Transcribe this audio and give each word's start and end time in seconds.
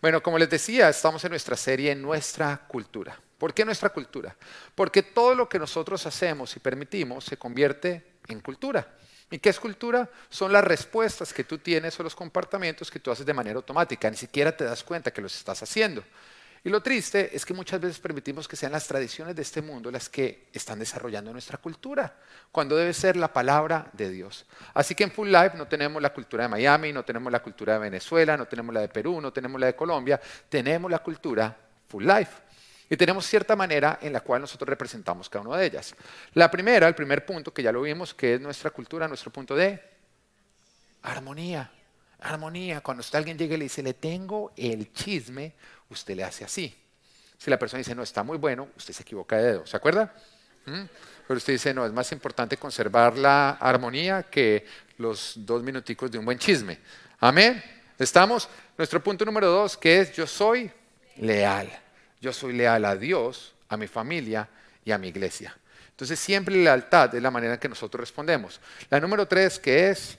Bueno, 0.00 0.22
como 0.22 0.38
les 0.38 0.48
decía, 0.48 0.88
estamos 0.88 1.22
en 1.24 1.30
nuestra 1.30 1.56
serie 1.56 1.94
Nuestra 1.94 2.56
Cultura. 2.66 3.18
¿Por 3.36 3.52
qué 3.52 3.64
nuestra 3.64 3.90
cultura? 3.90 4.34
Porque 4.74 5.02
todo 5.02 5.34
lo 5.34 5.48
que 5.48 5.58
nosotros 5.58 6.04
hacemos 6.06 6.56
y 6.56 6.60
permitimos 6.60 7.24
se 7.24 7.36
convierte 7.36 8.14
en 8.28 8.40
cultura. 8.40 8.86
¿Y 9.30 9.38
qué 9.38 9.50
es 9.50 9.60
cultura? 9.60 10.08
Son 10.28 10.52
las 10.52 10.64
respuestas 10.64 11.32
que 11.32 11.44
tú 11.44 11.58
tienes 11.58 11.98
o 12.00 12.02
los 12.02 12.14
comportamientos 12.14 12.90
que 12.90 12.98
tú 12.98 13.10
haces 13.10 13.24
de 13.24 13.34
manera 13.34 13.56
automática. 13.56 14.10
Ni 14.10 14.16
siquiera 14.16 14.56
te 14.56 14.64
das 14.64 14.82
cuenta 14.82 15.10
que 15.10 15.20
los 15.20 15.36
estás 15.36 15.62
haciendo. 15.62 16.02
Y 16.62 16.68
lo 16.68 16.82
triste 16.82 17.34
es 17.34 17.46
que 17.46 17.54
muchas 17.54 17.80
veces 17.80 17.98
permitimos 17.98 18.46
que 18.46 18.56
sean 18.56 18.72
las 18.72 18.86
tradiciones 18.86 19.34
de 19.34 19.42
este 19.42 19.62
mundo 19.62 19.90
las 19.90 20.10
que 20.10 20.48
están 20.52 20.78
desarrollando 20.78 21.32
nuestra 21.32 21.56
cultura, 21.56 22.14
cuando 22.52 22.76
debe 22.76 22.92
ser 22.92 23.16
la 23.16 23.32
palabra 23.32 23.88
de 23.94 24.10
Dios. 24.10 24.44
Así 24.74 24.94
que 24.94 25.04
en 25.04 25.10
Full 25.10 25.28
Life 25.28 25.56
no 25.56 25.66
tenemos 25.66 26.02
la 26.02 26.12
cultura 26.12 26.42
de 26.42 26.48
Miami, 26.50 26.92
no 26.92 27.02
tenemos 27.02 27.32
la 27.32 27.42
cultura 27.42 27.74
de 27.74 27.78
Venezuela, 27.78 28.36
no 28.36 28.46
tenemos 28.46 28.74
la 28.74 28.82
de 28.82 28.88
Perú, 28.88 29.20
no 29.20 29.32
tenemos 29.32 29.58
la 29.58 29.68
de 29.68 29.76
Colombia, 29.76 30.20
tenemos 30.48 30.90
la 30.90 30.98
cultura 30.98 31.56
Full 31.88 32.04
Life. 32.04 32.50
Y 32.90 32.96
tenemos 32.96 33.24
cierta 33.24 33.54
manera 33.54 34.00
en 34.02 34.12
la 34.12 34.20
cual 34.20 34.40
nosotros 34.40 34.68
representamos 34.68 35.30
cada 35.30 35.46
una 35.46 35.56
de 35.56 35.64
ellas. 35.64 35.94
La 36.34 36.50
primera, 36.50 36.88
el 36.88 36.94
primer 36.94 37.24
punto, 37.24 37.54
que 37.54 37.62
ya 37.62 37.70
lo 37.70 37.82
vimos, 37.82 38.12
que 38.12 38.34
es 38.34 38.40
nuestra 38.40 38.70
cultura, 38.70 39.06
nuestro 39.06 39.30
punto 39.30 39.54
de 39.54 39.80
armonía. 41.02 41.70
Armonía. 42.18 42.80
Cuando 42.80 43.04
alguien 43.12 43.38
llega 43.38 43.54
y 43.54 43.58
le 43.58 43.64
dice, 43.64 43.82
le 43.82 43.94
tengo 43.94 44.52
el 44.56 44.92
chisme, 44.92 45.54
usted 45.90 46.14
le 46.16 46.24
hace 46.24 46.44
así. 46.44 46.74
Si 47.36 47.50
la 47.50 47.58
persona 47.58 47.78
dice, 47.78 47.94
no, 47.94 48.02
está 48.02 48.22
muy 48.22 48.38
bueno, 48.38 48.68
usted 48.76 48.94
se 48.94 49.02
equivoca 49.02 49.36
de 49.36 49.42
dedo. 49.44 49.66
¿Se 49.66 49.76
acuerda? 49.76 50.14
¿Mm? 50.66 50.82
Pero 51.26 51.38
usted 51.38 51.52
dice, 51.52 51.72
no, 51.72 51.86
es 51.86 51.92
más 51.92 52.10
importante 52.12 52.56
conservar 52.56 53.16
la 53.16 53.50
armonía 53.50 54.24
que 54.24 54.66
los 54.98 55.34
dos 55.36 55.62
minuticos 55.62 56.10
de 56.10 56.18
un 56.18 56.24
buen 56.24 56.38
chisme. 56.38 56.78
Amén. 57.20 57.62
¿Estamos? 57.98 58.48
Nuestro 58.76 59.02
punto 59.02 59.24
número 59.24 59.46
dos, 59.48 59.76
que 59.76 60.00
es 60.00 60.12
yo 60.12 60.26
soy 60.26 60.70
leal. 61.16 61.70
Yo 62.20 62.32
soy 62.32 62.52
leal 62.52 62.84
a 62.84 62.96
Dios, 62.96 63.54
a 63.68 63.76
mi 63.76 63.86
familia 63.86 64.48
y 64.84 64.92
a 64.92 64.98
mi 64.98 65.08
iglesia. 65.08 65.56
Entonces 65.90 66.18
siempre 66.18 66.56
lealtad 66.56 67.14
es 67.14 67.22
la 67.22 67.30
manera 67.30 67.54
en 67.54 67.60
que 67.60 67.68
nosotros 67.68 68.00
respondemos. 68.00 68.60
La 68.88 69.00
número 69.00 69.26
tres, 69.28 69.58
que 69.58 69.90
es 69.90 70.18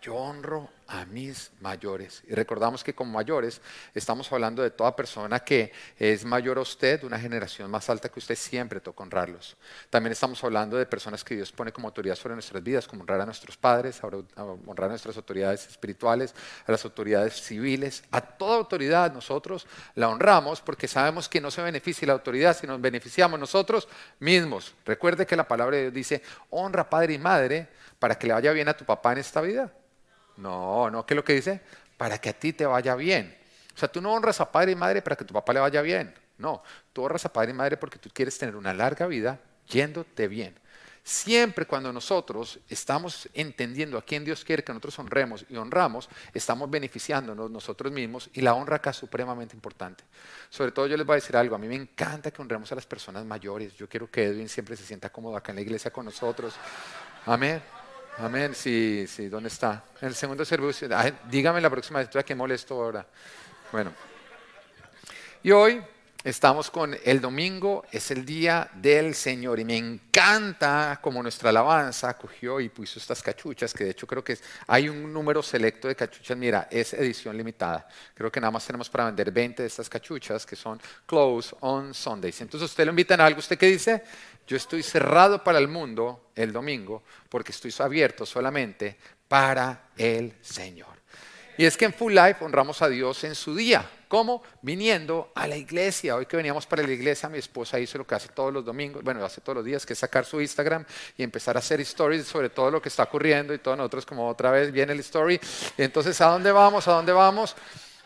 yo 0.00 0.14
honro 0.14 0.70
a 0.88 1.04
mis 1.04 1.50
mayores. 1.60 2.22
Y 2.28 2.34
recordamos 2.34 2.84
que 2.84 2.94
como 2.94 3.12
mayores 3.12 3.60
estamos 3.94 4.30
hablando 4.32 4.62
de 4.62 4.70
toda 4.70 4.94
persona 4.94 5.40
que 5.40 5.72
es 5.98 6.24
mayor 6.24 6.58
a 6.58 6.60
usted, 6.60 7.02
una 7.04 7.18
generación 7.18 7.70
más 7.70 7.90
alta 7.90 8.08
que 8.08 8.18
usted, 8.18 8.36
siempre 8.36 8.80
toca 8.80 9.02
honrarlos. 9.02 9.56
También 9.90 10.12
estamos 10.12 10.42
hablando 10.44 10.76
de 10.76 10.86
personas 10.86 11.24
que 11.24 11.34
Dios 11.34 11.50
pone 11.52 11.72
como 11.72 11.88
autoridad 11.88 12.14
sobre 12.14 12.34
nuestras 12.34 12.62
vidas, 12.62 12.86
como 12.86 13.02
honrar 13.02 13.20
a 13.20 13.26
nuestros 13.26 13.56
padres, 13.56 14.00
honrar 14.02 14.86
a 14.86 14.88
nuestras 14.88 15.16
autoridades 15.16 15.66
espirituales, 15.66 16.34
a 16.66 16.72
las 16.72 16.84
autoridades 16.84 17.34
civiles, 17.40 18.04
a 18.10 18.20
toda 18.20 18.56
autoridad 18.56 19.12
nosotros 19.12 19.66
la 19.94 20.08
honramos 20.08 20.60
porque 20.60 20.88
sabemos 20.88 21.28
que 21.28 21.40
no 21.40 21.50
se 21.50 21.62
beneficia 21.62 22.06
la 22.06 22.12
autoridad 22.14 22.56
si 22.56 22.66
nos 22.66 22.80
beneficiamos 22.80 23.38
nosotros 23.40 23.88
mismos. 24.20 24.74
Recuerde 24.84 25.26
que 25.26 25.36
la 25.36 25.48
palabra 25.48 25.76
de 25.76 25.82
Dios 25.82 25.94
dice, 25.94 26.22
honra 26.50 26.88
padre 26.88 27.14
y 27.14 27.18
madre 27.18 27.68
para 27.98 28.18
que 28.18 28.26
le 28.26 28.34
vaya 28.34 28.52
bien 28.52 28.68
a 28.68 28.76
tu 28.76 28.84
papá 28.84 29.12
en 29.12 29.18
esta 29.18 29.40
vida. 29.40 29.72
No, 30.36 30.90
no, 30.90 31.06
¿qué 31.06 31.14
es 31.14 31.16
lo 31.16 31.24
que 31.24 31.34
dice? 31.34 31.60
Para 31.96 32.18
que 32.18 32.30
a 32.30 32.32
ti 32.32 32.52
te 32.52 32.66
vaya 32.66 32.94
bien. 32.94 33.36
O 33.74 33.78
sea, 33.78 33.88
tú 33.88 34.00
no 34.00 34.12
honras 34.12 34.40
a 34.40 34.50
padre 34.50 34.72
y 34.72 34.76
madre 34.76 35.02
para 35.02 35.16
que 35.16 35.24
tu 35.24 35.34
papá 35.34 35.52
le 35.52 35.60
vaya 35.60 35.82
bien. 35.82 36.14
No, 36.38 36.62
tú 36.92 37.02
honras 37.02 37.24
a 37.24 37.32
padre 37.32 37.50
y 37.50 37.54
madre 37.54 37.76
porque 37.76 37.98
tú 37.98 38.10
quieres 38.12 38.36
tener 38.38 38.56
una 38.56 38.72
larga 38.74 39.06
vida 39.06 39.40
yéndote 39.66 40.28
bien. 40.28 40.54
Siempre 41.02 41.66
cuando 41.66 41.92
nosotros 41.92 42.58
estamos 42.68 43.28
entendiendo 43.32 43.96
a 43.96 44.02
quién 44.02 44.24
Dios 44.24 44.44
quiere 44.44 44.64
que 44.64 44.72
nosotros 44.72 44.98
honremos 44.98 45.46
y 45.48 45.56
honramos, 45.56 46.08
estamos 46.34 46.68
beneficiándonos 46.68 47.48
nosotros 47.48 47.92
mismos 47.92 48.28
y 48.32 48.40
la 48.40 48.54
honra 48.54 48.76
acá 48.76 48.90
es 48.90 48.96
supremamente 48.96 49.54
importante. 49.54 50.02
Sobre 50.50 50.72
todo 50.72 50.88
yo 50.88 50.96
les 50.96 51.06
voy 51.06 51.14
a 51.14 51.22
decir 51.22 51.36
algo, 51.36 51.54
a 51.54 51.58
mí 51.58 51.68
me 51.68 51.76
encanta 51.76 52.32
que 52.32 52.42
honremos 52.42 52.72
a 52.72 52.74
las 52.74 52.86
personas 52.86 53.24
mayores. 53.24 53.74
Yo 53.74 53.88
quiero 53.88 54.10
que 54.10 54.24
Edwin 54.24 54.48
siempre 54.48 54.76
se 54.76 54.84
sienta 54.84 55.10
cómodo 55.10 55.36
acá 55.36 55.52
en 55.52 55.56
la 55.56 55.62
iglesia 55.62 55.92
con 55.92 56.06
nosotros. 56.06 56.54
Amén. 57.24 57.62
Amén. 58.18 58.54
Sí, 58.54 59.04
sí, 59.06 59.28
¿dónde 59.28 59.48
está? 59.48 59.84
En 60.00 60.08
el 60.08 60.14
segundo 60.14 60.42
servicio. 60.44 60.88
dígame 61.30 61.60
la 61.60 61.68
próxima 61.68 61.98
vez, 61.98 62.24
que 62.24 62.34
molesto 62.34 62.74
ahora. 62.74 63.06
Bueno. 63.70 63.92
Y 65.42 65.50
hoy 65.50 65.82
estamos 66.24 66.70
con 66.70 66.96
el 67.04 67.20
domingo, 67.20 67.84
es 67.92 68.10
el 68.10 68.24
día 68.24 68.70
del 68.72 69.14
Señor. 69.14 69.60
Y 69.60 69.66
me 69.66 69.76
encanta 69.76 70.98
como 71.02 71.22
nuestra 71.22 71.50
alabanza 71.50 72.16
cogió 72.16 72.58
y 72.58 72.70
puso 72.70 72.98
estas 72.98 73.22
cachuchas, 73.22 73.74
que 73.74 73.84
de 73.84 73.90
hecho 73.90 74.06
creo 74.06 74.24
que 74.24 74.38
hay 74.66 74.88
un 74.88 75.12
número 75.12 75.42
selecto 75.42 75.86
de 75.86 75.94
cachuchas. 75.94 76.38
Mira, 76.38 76.68
es 76.70 76.94
edición 76.94 77.36
limitada. 77.36 77.86
Creo 78.14 78.32
que 78.32 78.40
nada 78.40 78.50
más 78.50 78.64
tenemos 78.64 78.88
para 78.88 79.04
vender 79.04 79.30
20 79.30 79.62
de 79.62 79.68
estas 79.68 79.90
cachuchas 79.90 80.46
que 80.46 80.56
son 80.56 80.80
close 81.04 81.54
on 81.60 81.92
Sundays. 81.92 82.40
Entonces 82.40 82.70
usted 82.70 82.86
lo 82.86 82.92
invitan 82.92 83.20
a 83.20 83.26
algo. 83.26 83.40
¿Usted 83.40 83.58
qué 83.58 83.66
dice? 83.66 84.02
Yo 84.46 84.56
estoy 84.56 84.82
cerrado 84.82 85.42
para 85.42 85.58
el 85.58 85.68
mundo 85.68 86.30
el 86.34 86.52
domingo 86.52 87.02
porque 87.28 87.52
estoy 87.52 87.74
abierto 87.78 88.24
solamente 88.24 88.96
para 89.28 89.90
el 89.96 90.34
Señor. 90.40 90.96
Y 91.58 91.64
es 91.64 91.76
que 91.76 91.86
en 91.86 91.94
Full 91.94 92.12
Life 92.12 92.44
honramos 92.44 92.82
a 92.82 92.88
Dios 92.88 93.24
en 93.24 93.34
su 93.34 93.54
día. 93.54 93.88
¿Cómo? 94.08 94.42
Viniendo 94.62 95.32
a 95.34 95.48
la 95.48 95.56
iglesia. 95.56 96.14
Hoy 96.14 96.26
que 96.26 96.36
veníamos 96.36 96.66
para 96.66 96.82
la 96.82 96.92
iglesia, 96.92 97.28
mi 97.28 97.38
esposa 97.38 97.80
hizo 97.80 97.98
lo 97.98 98.06
que 98.06 98.14
hace 98.14 98.28
todos 98.28 98.52
los 98.52 98.64
domingos, 98.64 99.02
bueno, 99.02 99.24
hace 99.24 99.40
todos 99.40 99.56
los 99.56 99.64
días, 99.64 99.84
que 99.84 99.94
es 99.94 99.98
sacar 99.98 100.24
su 100.24 100.40
Instagram 100.40 100.84
y 101.16 101.22
empezar 101.22 101.56
a 101.56 101.60
hacer 101.60 101.80
stories 101.80 102.26
sobre 102.26 102.50
todo 102.50 102.70
lo 102.70 102.80
que 102.80 102.88
está 102.88 103.04
ocurriendo 103.04 103.52
y 103.54 103.58
todos 103.58 103.76
nosotros 103.76 104.06
como 104.06 104.28
otra 104.28 104.50
vez 104.50 104.70
viene 104.70 104.92
el 104.92 105.00
story. 105.00 105.40
Entonces, 105.76 106.20
¿a 106.20 106.26
dónde 106.26 106.52
vamos? 106.52 106.86
¿A 106.86 106.92
dónde 106.92 107.12
vamos? 107.12 107.56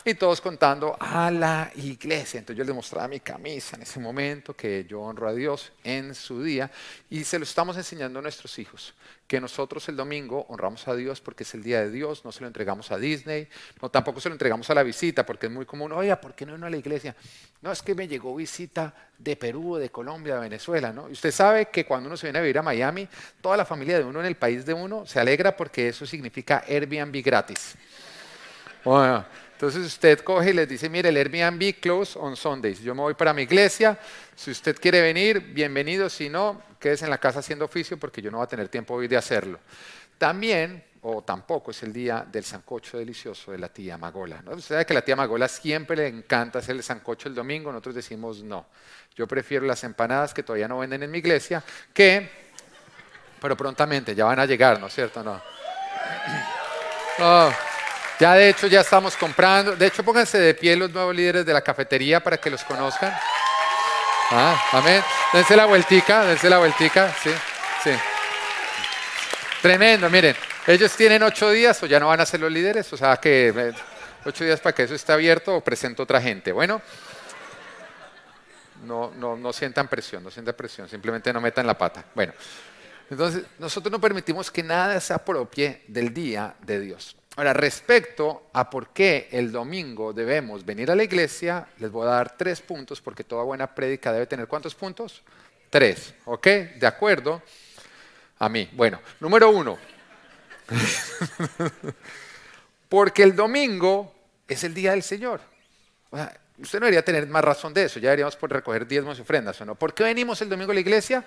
Y 0.02 0.14
todos 0.14 0.40
contando 0.40 0.96
a 0.98 1.30
la 1.30 1.70
iglesia. 1.76 2.38
Entonces 2.38 2.56
yo 2.56 2.64
les 2.64 2.74
mostraba 2.74 3.06
mi 3.06 3.20
camisa 3.20 3.76
en 3.76 3.82
ese 3.82 4.00
momento, 4.00 4.56
que 4.56 4.86
yo 4.88 5.02
honro 5.02 5.28
a 5.28 5.34
Dios 5.34 5.72
en 5.84 6.14
su 6.14 6.42
día. 6.42 6.70
Y 7.10 7.22
se 7.24 7.38
lo 7.38 7.44
estamos 7.44 7.76
enseñando 7.76 8.18
a 8.18 8.22
nuestros 8.22 8.58
hijos, 8.58 8.94
que 9.26 9.38
nosotros 9.42 9.86
el 9.90 9.96
domingo 9.96 10.46
honramos 10.48 10.88
a 10.88 10.94
Dios 10.94 11.20
porque 11.20 11.42
es 11.42 11.52
el 11.52 11.62
día 11.62 11.82
de 11.82 11.90
Dios, 11.90 12.24
no 12.24 12.32
se 12.32 12.40
lo 12.40 12.46
entregamos 12.46 12.90
a 12.90 12.96
Disney, 12.96 13.46
no 13.82 13.90
tampoco 13.90 14.20
se 14.20 14.30
lo 14.30 14.34
entregamos 14.34 14.70
a 14.70 14.74
la 14.74 14.82
visita, 14.82 15.26
porque 15.26 15.46
es 15.46 15.52
muy 15.52 15.66
común, 15.66 15.92
oye, 15.92 16.16
¿por 16.16 16.34
qué 16.34 16.46
no 16.46 16.54
vino 16.54 16.66
a 16.66 16.70
la 16.70 16.78
iglesia? 16.78 17.14
No, 17.60 17.70
es 17.70 17.82
que 17.82 17.94
me 17.94 18.08
llegó 18.08 18.34
visita 18.34 18.94
de 19.18 19.36
Perú, 19.36 19.76
de 19.76 19.90
Colombia, 19.90 20.36
de 20.36 20.40
Venezuela, 20.40 20.94
¿no? 20.94 21.10
Y 21.10 21.12
usted 21.12 21.30
sabe 21.30 21.66
que 21.66 21.84
cuando 21.84 22.06
uno 22.06 22.16
se 22.16 22.26
viene 22.26 22.38
a 22.38 22.42
vivir 22.42 22.58
a 22.58 22.62
Miami, 22.62 23.06
toda 23.42 23.58
la 23.58 23.66
familia 23.66 23.98
de 23.98 24.04
uno 24.04 24.20
en 24.20 24.26
el 24.26 24.36
país 24.36 24.64
de 24.64 24.72
uno 24.72 25.04
se 25.04 25.20
alegra 25.20 25.54
porque 25.54 25.88
eso 25.88 26.06
significa 26.06 26.64
Airbnb 26.66 27.22
gratis. 27.22 27.74
Bueno, 28.82 29.26
entonces 29.60 29.84
usted 29.84 30.20
coge 30.20 30.50
y 30.50 30.52
les 30.54 30.66
dice, 30.66 30.88
mire, 30.88 31.10
el 31.10 31.18
Airbnb 31.18 31.80
close 31.80 32.18
on 32.18 32.34
Sundays. 32.34 32.80
Yo 32.80 32.94
me 32.94 33.02
voy 33.02 33.12
para 33.12 33.34
mi 33.34 33.42
iglesia. 33.42 33.98
Si 34.34 34.50
usted 34.50 34.74
quiere 34.80 35.02
venir, 35.02 35.38
bienvenido. 35.52 36.08
Si 36.08 36.30
no, 36.30 36.62
quédese 36.78 37.04
en 37.04 37.10
la 37.10 37.18
casa 37.18 37.40
haciendo 37.40 37.66
oficio 37.66 37.98
porque 37.98 38.22
yo 38.22 38.30
no 38.30 38.38
voy 38.38 38.44
a 38.46 38.48
tener 38.48 38.70
tiempo 38.70 38.94
hoy 38.94 39.06
de 39.06 39.18
hacerlo. 39.18 39.60
También, 40.16 40.82
o 41.02 41.20
tampoco, 41.20 41.72
es 41.72 41.82
el 41.82 41.92
día 41.92 42.26
del 42.26 42.42
sancocho 42.42 42.96
delicioso 42.96 43.52
de 43.52 43.58
la 43.58 43.68
tía 43.68 43.98
Magola. 43.98 44.40
¿no? 44.40 44.52
Usted 44.52 44.76
sabe 44.76 44.86
que 44.86 44.94
la 44.94 45.02
tía 45.02 45.14
Magola 45.14 45.46
siempre 45.46 45.94
le 45.94 46.06
encanta 46.06 46.60
hacer 46.60 46.76
el 46.76 46.82
sancocho 46.82 47.28
el 47.28 47.34
domingo. 47.34 47.70
Nosotros 47.70 47.96
decimos 47.96 48.42
no. 48.42 48.64
Yo 49.14 49.26
prefiero 49.26 49.66
las 49.66 49.84
empanadas 49.84 50.32
que 50.32 50.42
todavía 50.42 50.68
no 50.68 50.78
venden 50.78 51.02
en 51.02 51.10
mi 51.10 51.18
iglesia 51.18 51.62
que, 51.92 52.30
pero 53.38 53.58
prontamente 53.58 54.14
ya 54.14 54.24
van 54.24 54.40
a 54.40 54.46
llegar, 54.46 54.80
¿no 54.80 54.86
es 54.86 54.94
cierto? 54.94 55.22
No. 55.22 55.38
no. 57.18 57.69
Ya 58.20 58.34
de 58.34 58.50
hecho 58.50 58.66
ya 58.66 58.82
estamos 58.82 59.16
comprando. 59.16 59.74
De 59.74 59.86
hecho, 59.86 60.04
pónganse 60.04 60.38
de 60.38 60.52
pie 60.52 60.76
los 60.76 60.90
nuevos 60.90 61.16
líderes 61.16 61.46
de 61.46 61.54
la 61.54 61.62
cafetería 61.62 62.22
para 62.22 62.36
que 62.36 62.50
los 62.50 62.62
conozcan. 62.64 63.10
Ah, 64.30 64.62
amén. 64.72 65.02
Dense 65.32 65.56
la 65.56 65.64
vueltica, 65.64 66.26
dense 66.26 66.50
la 66.50 66.58
vueltica. 66.58 67.14
Sí, 67.22 67.30
sí. 67.82 67.90
Tremendo, 69.62 70.10
miren. 70.10 70.36
Ellos 70.66 70.94
tienen 70.94 71.22
ocho 71.22 71.50
días 71.50 71.82
o 71.82 71.86
ya 71.86 71.98
no 71.98 72.08
van 72.08 72.20
a 72.20 72.26
ser 72.26 72.40
los 72.40 72.52
líderes. 72.52 72.92
O 72.92 72.96
sea 72.98 73.16
que 73.16 73.54
eh, 73.56 73.72
ocho 74.26 74.44
días 74.44 74.60
para 74.60 74.74
que 74.74 74.82
eso 74.82 74.94
esté 74.94 75.12
abierto 75.12 75.56
o 75.56 75.64
presento 75.64 76.02
otra 76.02 76.20
gente. 76.20 76.52
Bueno. 76.52 76.82
No, 78.84 79.12
no, 79.16 79.34
no 79.34 79.52
sientan 79.54 79.88
presión, 79.88 80.22
no 80.22 80.30
sientan 80.30 80.54
presión. 80.54 80.90
Simplemente 80.90 81.32
no 81.32 81.40
metan 81.40 81.66
la 81.66 81.76
pata. 81.76 82.04
Bueno. 82.14 82.34
Entonces, 83.08 83.44
nosotros 83.58 83.90
no 83.90 83.98
permitimos 83.98 84.50
que 84.50 84.62
nada 84.62 85.00
se 85.00 85.14
apropie 85.14 85.84
del 85.88 86.12
día 86.12 86.54
de 86.60 86.80
Dios. 86.80 87.16
Ahora, 87.40 87.54
respecto 87.54 88.50
a 88.52 88.68
por 88.68 88.90
qué 88.90 89.30
el 89.32 89.50
domingo 89.50 90.12
debemos 90.12 90.62
venir 90.62 90.90
a 90.90 90.94
la 90.94 91.04
iglesia, 91.04 91.66
les 91.78 91.90
voy 91.90 92.06
a 92.06 92.10
dar 92.10 92.36
tres 92.36 92.60
puntos, 92.60 93.00
porque 93.00 93.24
toda 93.24 93.44
buena 93.44 93.74
prédica 93.74 94.12
debe 94.12 94.26
tener 94.26 94.46
cuántos 94.46 94.74
puntos? 94.74 95.22
Tres, 95.70 96.12
¿ok? 96.26 96.46
De 96.78 96.86
acuerdo 96.86 97.42
a 98.38 98.46
mí. 98.50 98.68
Bueno, 98.72 99.00
número 99.20 99.48
uno, 99.48 99.78
porque 102.90 103.22
el 103.22 103.34
domingo 103.34 104.14
es 104.46 104.62
el 104.62 104.74
día 104.74 104.90
del 104.90 105.02
Señor. 105.02 105.40
usted 106.58 106.78
no 106.78 106.84
debería 106.84 107.02
tener 107.02 107.26
más 107.26 107.42
razón 107.42 107.72
de 107.72 107.84
eso, 107.84 107.98
ya 107.98 108.10
deberíamos 108.10 108.36
por 108.36 108.52
recoger 108.52 108.86
diezmos 108.86 109.16
y 109.16 109.22
ofrendas, 109.22 109.58
¿o 109.62 109.64
no? 109.64 109.76
¿Por 109.76 109.94
qué 109.94 110.04
venimos 110.04 110.42
el 110.42 110.50
domingo 110.50 110.72
a 110.72 110.74
la 110.74 110.80
iglesia? 110.80 111.24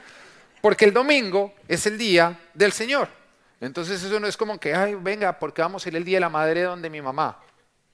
Porque 0.62 0.86
el 0.86 0.94
domingo 0.94 1.56
es 1.68 1.88
el 1.88 1.98
día 1.98 2.40
del 2.54 2.72
Señor. 2.72 3.23
Entonces 3.60 4.04
eso 4.04 4.20
no 4.20 4.28
es 4.28 4.36
como 4.36 4.60
que, 4.60 4.74
ay, 4.74 4.96
venga, 4.96 5.38
porque 5.40 5.62
vamos 5.62 5.86
a 5.86 5.90
ir 5.90 5.96
el 5.96 6.04
día 6.04 6.18
de 6.18 6.22
la 6.22 6.30
madre 6.30 6.64
donde 6.64 6.90
mi 6.90 7.02
mamá. 7.02 7.40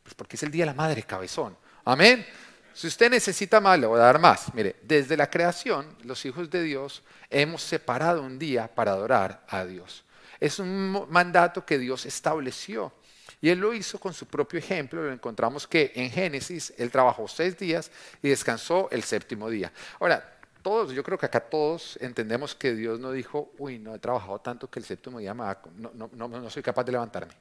Pues 0.03 0.15
porque 0.15 0.35
es 0.35 0.43
el 0.43 0.51
día 0.51 0.63
de 0.63 0.71
la 0.71 0.73
madre, 0.73 1.03
cabezón. 1.03 1.55
Amén. 1.85 2.25
Si 2.73 2.87
usted 2.87 3.09
necesita 3.09 3.59
más, 3.59 3.77
le 3.77 3.87
voy 3.87 3.99
a 3.99 4.03
dar 4.03 4.19
más. 4.19 4.53
Mire, 4.53 4.77
desde 4.83 5.17
la 5.17 5.29
creación, 5.29 5.97
los 6.03 6.23
hijos 6.25 6.49
de 6.49 6.63
Dios 6.63 7.03
hemos 7.29 7.61
separado 7.61 8.21
un 8.21 8.39
día 8.39 8.73
para 8.73 8.91
adorar 8.91 9.43
a 9.49 9.65
Dios. 9.65 10.05
Es 10.39 10.59
un 10.59 11.05
mandato 11.09 11.65
que 11.65 11.77
Dios 11.77 12.05
estableció. 12.05 12.93
Y 13.41 13.49
Él 13.49 13.59
lo 13.59 13.73
hizo 13.73 13.99
con 13.99 14.13
su 14.13 14.25
propio 14.25 14.59
ejemplo. 14.59 15.03
Lo 15.03 15.11
encontramos 15.11 15.67
que 15.67 15.91
en 15.95 16.09
Génesis 16.09 16.73
Él 16.77 16.91
trabajó 16.91 17.27
seis 17.27 17.57
días 17.57 17.91
y 18.21 18.29
descansó 18.29 18.87
el 18.91 19.03
séptimo 19.03 19.49
día. 19.49 19.71
Ahora, 19.99 20.38
todos, 20.61 20.91
yo 20.91 21.03
creo 21.03 21.17
que 21.17 21.25
acá 21.25 21.39
todos 21.39 21.97
entendemos 22.01 22.55
que 22.55 22.73
Dios 22.73 22.99
no 22.99 23.11
dijo, 23.11 23.51
uy, 23.57 23.79
no 23.79 23.95
he 23.95 23.99
trabajado 23.99 24.39
tanto 24.39 24.69
que 24.69 24.79
el 24.79 24.85
séptimo 24.85 25.19
día 25.19 25.33
me 25.33 25.43
va, 25.43 25.61
no, 25.75 26.09
no, 26.13 26.27
no 26.27 26.49
soy 26.49 26.63
capaz 26.63 26.83
de 26.83 26.91
levantarme. 26.91 27.33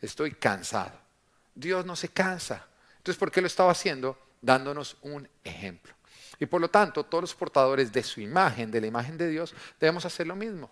Estoy 0.00 0.32
cansado. 0.32 0.92
Dios 1.54 1.86
no 1.86 1.96
se 1.96 2.08
cansa. 2.08 2.66
Entonces, 2.98 3.18
¿por 3.18 3.30
qué 3.30 3.40
lo 3.40 3.46
estaba 3.46 3.72
haciendo? 3.72 4.18
dándonos 4.40 4.96
un 5.02 5.28
ejemplo. 5.44 5.92
Y 6.38 6.46
por 6.46 6.60
lo 6.60 6.68
tanto, 6.68 7.04
todos 7.04 7.22
los 7.22 7.34
portadores 7.34 7.92
de 7.92 8.02
su 8.02 8.20
imagen, 8.20 8.70
de 8.70 8.80
la 8.80 8.86
imagen 8.86 9.16
de 9.16 9.28
Dios, 9.28 9.54
debemos 9.80 10.04
hacer 10.04 10.26
lo 10.26 10.36
mismo. 10.36 10.70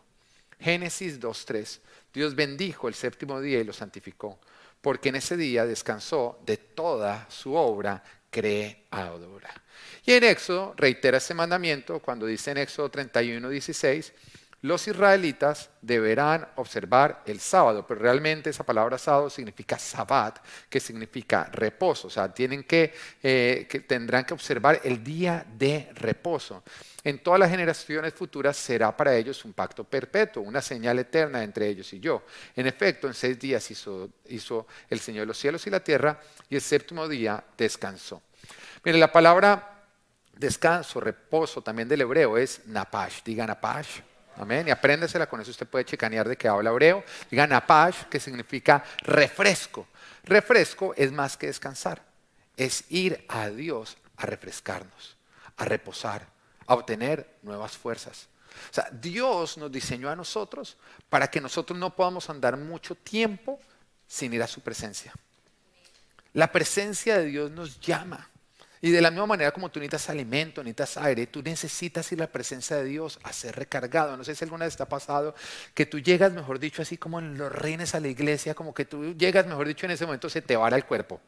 Génesis 0.61 1.20
2.3. 1.20 1.81
Dios 2.12 2.35
bendijo 2.35 2.88
el 2.88 2.94
séptimo 2.94 3.41
día 3.41 3.61
y 3.61 3.64
lo 3.64 3.73
santificó, 3.73 4.38
porque 4.81 5.08
en 5.08 5.17
ese 5.17 5.37
día 5.37 5.67
descansó 5.67 6.38
de 6.44 6.56
toda 6.56 7.26
su 7.31 7.55
obra 7.55 8.02
creadora. 8.34 9.62
Y 10.04 10.12
en 10.12 10.25
Éxodo 10.25 10.75
reitera 10.76 11.19
ese 11.19 11.34
mandamiento 11.34 12.00
cuando 12.00 12.26
dice 12.26 12.50
en 12.50 12.58
Éxodo 12.58 12.90
31.16, 12.90 14.12
los 14.64 14.88
israelitas 14.88 15.69
deberán 15.82 16.49
observar 16.56 17.22
el 17.26 17.38
sábado, 17.38 17.87
pero 17.87 18.00
realmente 18.00 18.49
esa 18.49 18.64
palabra 18.64 18.96
sábado 18.96 19.28
significa 19.28 19.78
sabbat, 19.78 20.38
que 20.70 20.81
significa 20.81 21.50
reposo, 21.52 22.08
o 22.08 22.11
sea, 22.11 22.32
tienen 22.32 22.64
que, 22.64 22.94
eh, 23.22 23.66
que, 23.69 23.81
tendrán 23.81 24.25
que 24.25 24.32
observar 24.32 24.81
el 24.82 25.05
día 25.05 25.44
de 25.58 25.90
reposo. 25.96 26.62
En 27.02 27.19
todas 27.19 27.40
las 27.40 27.50
generaciones 27.50 28.14
futuras 28.14 28.56
será 28.56 28.96
para 28.96 29.14
ellos 29.14 29.44
un 29.44 29.52
pacto 29.52 29.84
perpetuo, 29.84 30.43
una 30.43 30.62
señal 30.62 30.99
eterna 30.99 31.44
entre 31.44 31.69
ellos 31.69 31.93
y 31.93 32.00
yo. 32.00 32.22
En 32.56 32.67
efecto, 32.67 33.06
en 33.06 33.12
seis 33.12 33.38
días 33.38 33.70
hizo, 33.70 34.08
hizo 34.31 34.67
el 34.88 34.99
Señor 34.99 35.26
los 35.26 35.37
cielos 35.37 35.67
y 35.67 35.70
la 35.70 35.84
tierra, 35.84 36.19
y 36.49 36.55
el 36.55 36.62
séptimo 36.62 37.06
día 37.06 37.44
descansó. 37.58 38.22
Mire, 38.82 38.96
la 38.96 39.12
palabra 39.12 39.84
descanso, 40.34 41.00
reposo, 41.00 41.60
también 41.60 41.87
del 41.87 42.00
hebreo 42.00 42.38
es 42.38 42.62
napash, 42.64 43.22
diga 43.25 43.46
napash 43.46 44.00
Amén. 44.36 44.69
Y 44.69 44.70
apréndesela, 44.70 45.26
con 45.26 45.40
eso 45.40 45.50
usted 45.50 45.66
puede 45.66 45.84
chicanear 45.84 46.28
de 46.28 46.36
qué 46.36 46.48
habla 46.48 46.70
hebreo. 46.70 47.04
Diga 47.31 47.46
napash, 47.46 48.04
que 48.04 48.20
significa 48.20 48.84
refresco. 49.02 49.86
Refresco 50.25 50.94
es 50.96 51.12
más 51.12 51.36
que 51.36 51.46
descansar. 51.46 52.02
Es 52.56 52.84
ir 52.88 53.25
a 53.28 53.48
Dios 53.48 53.96
a 54.16 54.26
refrescarnos, 54.26 55.16
a 55.56 55.64
reposar, 55.64 56.26
a 56.66 56.75
obtener 56.75 57.36
nuevas 57.42 57.76
fuerzas. 57.76 58.28
O 58.70 58.75
sea, 58.75 58.88
Dios 58.90 59.58
nos 59.58 59.70
diseñó 59.70 60.08
a 60.08 60.16
nosotros 60.16 60.76
para 61.08 61.28
que 61.28 61.40
nosotros 61.40 61.78
no 61.78 61.94
podamos 61.94 62.31
andar 62.31 62.56
mucho 62.56 62.94
tiempo 62.94 63.58
sin 64.06 64.32
ir 64.32 64.42
a 64.42 64.46
su 64.46 64.60
presencia. 64.60 65.12
La 66.32 66.50
presencia 66.50 67.19
de 67.19 67.26
Dios 67.26 67.50
nos 67.50 67.81
llama. 67.81 68.28
Y 68.84 68.90
de 68.90 69.00
la 69.00 69.10
misma 69.10 69.25
manera 69.25 69.50
como 69.50 69.70
tú 69.70 69.81
necesitas 69.81 70.10
alimento, 70.10 70.62
necesitas 70.62 70.98
aire, 70.98 71.26
tú 71.26 71.42
necesitas 71.42 72.12
ir 72.12 72.19
a 72.19 72.25
la 72.25 72.31
presencia 72.31 72.76
de 72.76 72.84
Dios 72.84 73.19
a 73.22 73.32
ser 73.32 73.56
recargado. 73.56 74.14
No 74.14 74.25
sé 74.25 74.34
si 74.34 74.44
alguna 74.44 74.66
vez 74.66 74.76
te 74.76 74.82
ha 74.82 74.88
pasado 74.90 75.34
que 75.72 75.86
tú 75.86 76.00
llegas, 76.00 76.34
mejor 76.34 76.58
dicho, 76.58 76.82
así 76.82 76.98
como 76.98 77.19
en 77.19 77.38
los 77.38 77.50
reines 77.50 77.94
a 77.94 78.00
la 78.00 78.08
iglesia, 78.08 78.54
como 78.54 78.75
que 78.75 78.84
tú 78.84 79.14
llegas, 79.16 79.46
mejor 79.46 79.69
dicho, 79.69 79.86
en 79.86 79.92
ese 79.92 80.04
momento 80.04 80.28
se 80.28 80.42
te 80.42 80.54
vara 80.54 80.76
el 80.76 80.84
cuerpo 80.84 81.19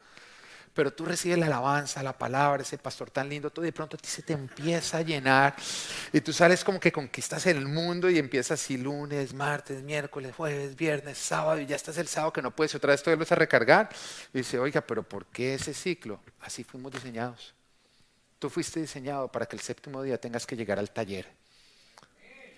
pero 0.76 0.92
tú 0.92 1.06
recibes 1.06 1.38
la 1.38 1.46
alabanza, 1.46 2.02
la 2.02 2.12
palabra, 2.12 2.62
ese 2.62 2.76
pastor 2.76 3.10
tan 3.10 3.30
lindo, 3.30 3.48
todo 3.48 3.64
de 3.64 3.72
pronto 3.72 3.96
a 3.96 3.98
ti 3.98 4.10
se 4.10 4.20
te 4.20 4.34
empieza 4.34 4.98
a 4.98 5.02
llenar 5.02 5.56
y 6.12 6.20
tú 6.20 6.34
sales 6.34 6.62
como 6.62 6.78
que 6.78 6.92
conquistas 6.92 7.46
el 7.46 7.64
mundo 7.64 8.10
y 8.10 8.18
empiezas 8.18 8.60
así 8.60 8.76
lunes, 8.76 9.32
martes, 9.32 9.82
miércoles, 9.82 10.34
jueves, 10.36 10.76
viernes, 10.76 11.16
sábado 11.16 11.58
y 11.58 11.64
ya 11.64 11.76
estás 11.76 11.96
el 11.96 12.08
sábado 12.08 12.34
que 12.34 12.42
no 12.42 12.54
puedes 12.54 12.74
otra 12.74 12.90
vez 12.90 13.02
te 13.02 13.08
vuelves 13.08 13.32
a 13.32 13.36
recargar 13.36 13.88
y 14.34 14.38
dice, 14.38 14.58
oiga, 14.58 14.82
pero 14.82 15.02
¿por 15.02 15.24
qué 15.24 15.54
ese 15.54 15.72
ciclo? 15.72 16.20
Así 16.40 16.62
fuimos 16.62 16.92
diseñados. 16.92 17.54
Tú 18.38 18.50
fuiste 18.50 18.78
diseñado 18.78 19.32
para 19.32 19.46
que 19.46 19.56
el 19.56 19.62
séptimo 19.62 20.02
día 20.02 20.20
tengas 20.20 20.46
que 20.46 20.56
llegar 20.56 20.78
al 20.78 20.90
taller, 20.90 21.26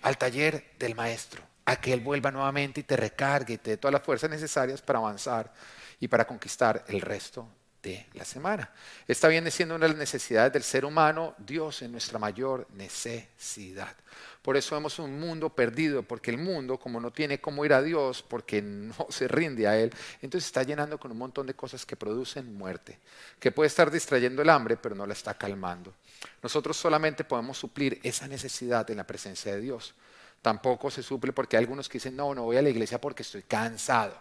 al 0.01 0.17
taller 0.17 0.71
del 0.77 0.93
maestro, 0.93 1.41
a 1.63 1.77
que 1.77 1.93
él 1.93 2.01
vuelva 2.01 2.31
nuevamente 2.31 2.81
y 2.81 2.83
te 2.83 2.97
recargue 2.97 3.53
y 3.53 3.57
te 3.59 3.71
dé 3.71 3.77
todas 3.77 3.93
las 3.93 4.03
fuerzas 4.03 4.29
necesarias 4.29 4.81
para 4.81 4.99
avanzar 4.99 5.53
y 6.01 6.09
para 6.09 6.27
conquistar 6.27 6.83
el 6.89 6.99
resto 6.99 7.47
de 7.81 8.05
la 8.13 8.25
semana. 8.25 8.71
Esta 9.07 9.27
viene 9.27 9.51
siendo 9.51 9.75
una 9.75 9.85
de 9.85 9.93
las 9.93 9.99
necesidades 9.99 10.51
del 10.53 10.63
ser 10.63 10.85
humano, 10.85 11.35
Dios 11.37 11.81
es 11.81 11.89
nuestra 11.89 12.19
mayor 12.19 12.67
necesidad. 12.73 13.95
Por 14.41 14.57
eso 14.57 14.75
vemos 14.75 14.99
un 14.99 15.19
mundo 15.19 15.49
perdido, 15.49 16.03
porque 16.03 16.31
el 16.31 16.37
mundo, 16.37 16.77
como 16.77 16.99
no 16.99 17.11
tiene 17.11 17.39
cómo 17.39 17.65
ir 17.65 17.73
a 17.73 17.81
Dios, 17.81 18.23
porque 18.23 18.61
no 18.61 18.95
se 19.09 19.27
rinde 19.27 19.67
a 19.67 19.77
Él, 19.77 19.93
entonces 20.21 20.47
está 20.47 20.63
llenando 20.63 20.97
con 20.97 21.11
un 21.11 21.17
montón 21.17 21.45
de 21.47 21.53
cosas 21.53 21.85
que 21.85 21.95
producen 21.95 22.55
muerte, 22.55 22.99
que 23.39 23.51
puede 23.51 23.67
estar 23.67 23.91
distrayendo 23.91 24.41
el 24.41 24.49
hambre, 24.49 24.77
pero 24.77 24.95
no 24.95 25.05
la 25.05 25.13
está 25.13 25.33
calmando. 25.33 25.93
Nosotros 26.41 26.77
solamente 26.77 27.23
podemos 27.23 27.57
suplir 27.57 27.99
esa 28.03 28.27
necesidad 28.27 28.89
en 28.89 28.97
la 28.97 29.07
presencia 29.07 29.53
de 29.53 29.61
Dios. 29.61 29.93
Tampoco 30.41 30.89
se 30.89 31.03
suple 31.03 31.33
porque 31.33 31.57
hay 31.57 31.63
algunos 31.63 31.89
que 31.89 31.97
dicen, 31.97 32.15
no, 32.15 32.33
no 32.33 32.43
voy 32.43 32.57
a 32.57 32.61
la 32.61 32.69
iglesia 32.69 32.99
porque 32.99 33.23
estoy 33.23 33.43
cansado. 33.43 34.19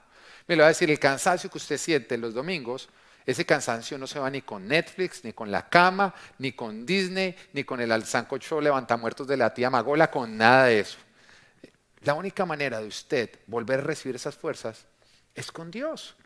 Me 0.48 0.56
lo 0.56 0.62
va 0.62 0.66
a 0.66 0.70
decir, 0.70 0.90
el 0.90 0.98
cansancio 0.98 1.50
que 1.50 1.58
usted 1.58 1.78
siente 1.78 2.18
los 2.18 2.34
domingos 2.34 2.88
ese 3.28 3.44
cansancio 3.44 3.98
no 3.98 4.06
se 4.06 4.18
va 4.18 4.30
ni 4.30 4.40
con 4.40 4.66
Netflix, 4.66 5.22
ni 5.22 5.34
con 5.34 5.50
la 5.50 5.68
cama, 5.68 6.14
ni 6.38 6.52
con 6.52 6.86
Disney, 6.86 7.36
ni 7.52 7.62
con 7.62 7.78
el 7.78 7.92
alzancocho 7.92 8.58
levantamuertos 8.58 9.26
de 9.28 9.36
la 9.36 9.52
tía 9.52 9.68
Magola, 9.68 10.10
con 10.10 10.38
nada 10.38 10.64
de 10.64 10.80
eso. 10.80 10.96
La 12.04 12.14
única 12.14 12.46
manera 12.46 12.80
de 12.80 12.86
usted 12.86 13.28
volver 13.46 13.80
a 13.80 13.82
recibir 13.82 14.16
esas 14.16 14.34
fuerzas 14.34 14.86
es 15.34 15.52
con 15.52 15.70
Dios. 15.70 16.16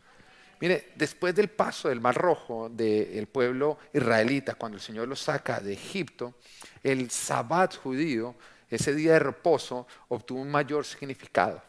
Mire, 0.60 0.93
después 0.94 1.34
del 1.34 1.50
paso 1.50 1.88
del 1.88 2.00
Mar 2.00 2.14
Rojo 2.14 2.69
del 2.69 3.26
pueblo 3.26 3.81
israelita, 3.93 4.54
cuando 4.54 4.76
el 4.76 4.82
Señor 4.82 5.08
los 5.08 5.22
saca 5.22 5.58
de 5.58 5.72
Egipto, 5.72 6.37
el 6.84 7.10
Sabbat 7.10 7.78
judío, 7.78 8.37
ese 8.70 8.94
día 8.94 9.14
de 9.14 9.19
reposo, 9.19 9.88
obtuvo 10.06 10.40
un 10.40 10.52
mayor 10.52 10.87
significado, 10.87 11.60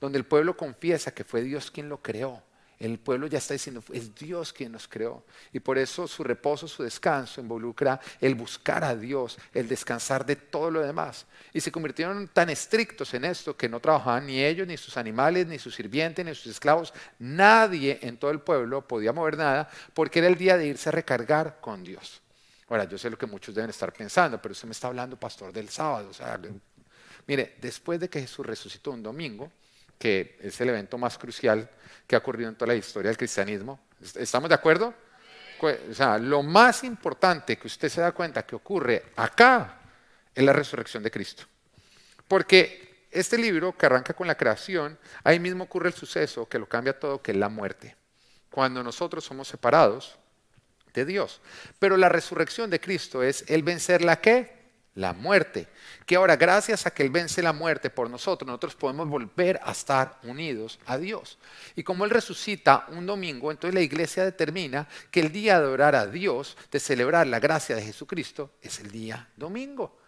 donde 0.00 0.18
el 0.18 0.26
pueblo 0.26 0.56
confiesa 0.56 1.12
que 1.12 1.24
fue 1.24 1.42
Dios 1.42 1.72
quien 1.72 1.88
lo 1.88 2.00
creó 2.00 2.45
el 2.78 2.98
pueblo 2.98 3.26
ya 3.26 3.38
está 3.38 3.54
diciendo, 3.54 3.82
es 3.92 4.14
Dios 4.14 4.52
quien 4.52 4.72
nos 4.72 4.86
creó. 4.86 5.24
Y 5.52 5.60
por 5.60 5.78
eso 5.78 6.06
su 6.06 6.22
reposo, 6.22 6.68
su 6.68 6.82
descanso 6.82 7.40
involucra 7.40 7.98
el 8.20 8.34
buscar 8.34 8.84
a 8.84 8.94
Dios, 8.94 9.38
el 9.54 9.66
descansar 9.66 10.26
de 10.26 10.36
todo 10.36 10.70
lo 10.70 10.82
demás. 10.82 11.26
Y 11.54 11.60
se 11.60 11.72
convirtieron 11.72 12.28
tan 12.28 12.50
estrictos 12.50 13.14
en 13.14 13.24
esto 13.24 13.56
que 13.56 13.68
no 13.68 13.80
trabajaban 13.80 14.26
ni 14.26 14.44
ellos, 14.44 14.66
ni 14.66 14.76
sus 14.76 14.96
animales, 14.96 15.46
ni 15.46 15.58
sus 15.58 15.74
sirvientes, 15.74 16.24
ni 16.24 16.34
sus 16.34 16.48
esclavos. 16.48 16.92
Nadie 17.18 17.98
en 18.02 18.18
todo 18.18 18.30
el 18.30 18.40
pueblo 18.40 18.86
podía 18.86 19.12
mover 19.12 19.38
nada 19.38 19.70
porque 19.94 20.18
era 20.18 20.28
el 20.28 20.36
día 20.36 20.58
de 20.58 20.66
irse 20.66 20.90
a 20.90 20.92
recargar 20.92 21.58
con 21.60 21.82
Dios. 21.82 22.20
Ahora, 22.68 22.84
yo 22.84 22.98
sé 22.98 23.08
lo 23.08 23.16
que 23.16 23.26
muchos 23.26 23.54
deben 23.54 23.70
estar 23.70 23.92
pensando, 23.92 24.42
pero 24.42 24.52
usted 24.52 24.66
me 24.66 24.72
está 24.72 24.88
hablando, 24.88 25.16
pastor, 25.18 25.52
del 25.52 25.68
sábado. 25.68 26.10
Mire, 27.26 27.56
después 27.60 27.98
de 28.00 28.10
que 28.10 28.20
Jesús 28.20 28.44
resucitó 28.44 28.90
un 28.90 29.02
domingo, 29.02 29.50
que 29.98 30.38
es 30.42 30.60
el 30.60 30.68
evento 30.68 30.98
más 30.98 31.18
crucial 31.18 31.68
que 32.06 32.14
ha 32.14 32.18
ocurrido 32.18 32.48
en 32.48 32.56
toda 32.56 32.68
la 32.68 32.74
historia 32.74 33.08
del 33.08 33.18
cristianismo. 33.18 33.80
¿Estamos 34.16 34.48
de 34.48 34.54
acuerdo? 34.54 34.94
O 35.60 35.94
sea, 35.94 36.18
lo 36.18 36.42
más 36.42 36.84
importante 36.84 37.56
que 37.56 37.66
usted 37.66 37.88
se 37.88 38.00
da 38.00 38.12
cuenta 38.12 38.44
que 38.44 38.54
ocurre 38.54 39.06
acá 39.16 39.80
es 40.34 40.44
la 40.44 40.52
resurrección 40.52 41.02
de 41.02 41.10
Cristo. 41.10 41.44
Porque 42.28 43.06
este 43.10 43.38
libro 43.38 43.76
que 43.76 43.86
arranca 43.86 44.12
con 44.12 44.26
la 44.26 44.34
creación, 44.34 44.98
ahí 45.24 45.40
mismo 45.40 45.64
ocurre 45.64 45.88
el 45.88 45.94
suceso 45.94 46.46
que 46.48 46.58
lo 46.58 46.68
cambia 46.68 46.98
todo, 46.98 47.22
que 47.22 47.32
es 47.32 47.38
la 47.38 47.48
muerte. 47.48 47.96
Cuando 48.50 48.82
nosotros 48.82 49.24
somos 49.24 49.48
separados 49.48 50.18
de 50.92 51.04
Dios. 51.04 51.40
Pero 51.78 51.96
la 51.96 52.08
resurrección 52.08 52.68
de 52.68 52.80
Cristo 52.80 53.22
es 53.22 53.44
el 53.48 53.62
vencer 53.62 54.02
la 54.02 54.20
qué? 54.20 54.55
La 54.96 55.12
muerte. 55.12 55.68
Que 56.04 56.16
ahora, 56.16 56.36
gracias 56.36 56.86
a 56.86 56.90
que 56.90 57.04
Él 57.04 57.10
vence 57.10 57.42
la 57.42 57.52
muerte 57.52 57.88
por 57.88 58.10
nosotros, 58.10 58.46
nosotros 58.46 58.74
podemos 58.74 59.08
volver 59.08 59.60
a 59.62 59.70
estar 59.70 60.18
unidos 60.24 60.80
a 60.86 60.98
Dios. 60.98 61.38
Y 61.76 61.84
como 61.84 62.04
Él 62.04 62.10
resucita 62.10 62.86
un 62.88 63.06
domingo, 63.06 63.50
entonces 63.50 63.74
la 63.74 63.82
iglesia 63.82 64.24
determina 64.24 64.88
que 65.10 65.20
el 65.20 65.30
día 65.30 65.60
de 65.60 65.66
orar 65.66 65.94
a 65.94 66.06
Dios, 66.06 66.56
de 66.70 66.80
celebrar 66.80 67.26
la 67.26 67.38
gracia 67.38 67.76
de 67.76 67.82
Jesucristo, 67.82 68.50
es 68.60 68.80
el 68.80 68.90
día 68.90 69.28
domingo. 69.36 70.00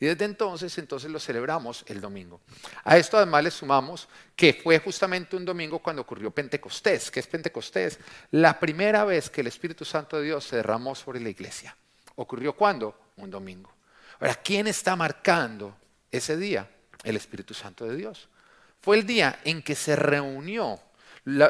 Y 0.00 0.06
desde 0.06 0.24
entonces, 0.24 0.76
entonces 0.76 1.10
lo 1.10 1.20
celebramos 1.20 1.84
el 1.86 2.00
domingo. 2.00 2.40
A 2.82 2.98
esto 2.98 3.16
además 3.16 3.44
le 3.44 3.50
sumamos 3.50 4.08
que 4.36 4.52
fue 4.52 4.78
justamente 4.80 5.36
un 5.36 5.44
domingo 5.44 5.78
cuando 5.78 6.02
ocurrió 6.02 6.30
Pentecostés. 6.30 7.10
¿Qué 7.10 7.20
es 7.20 7.26
Pentecostés? 7.26 7.98
La 8.32 8.58
primera 8.58 9.04
vez 9.04 9.30
que 9.30 9.40
el 9.40 9.46
Espíritu 9.46 9.84
Santo 9.84 10.18
de 10.18 10.24
Dios 10.24 10.44
se 10.44 10.56
derramó 10.56 10.94
sobre 10.94 11.20
la 11.20 11.30
iglesia. 11.30 11.76
¿Ocurrió 12.16 12.54
cuándo? 12.54 13.12
Un 13.16 13.30
domingo. 13.30 13.73
Ahora, 14.24 14.40
¿quién 14.42 14.66
está 14.66 14.96
marcando 14.96 15.76
ese 16.10 16.38
día? 16.38 16.66
El 17.02 17.14
Espíritu 17.16 17.52
Santo 17.52 17.84
de 17.84 17.94
Dios. 17.94 18.30
Fue 18.80 18.96
el 18.96 19.06
día 19.06 19.40
en 19.44 19.60
que 19.60 19.74
se 19.74 19.96
reunió 19.96 20.80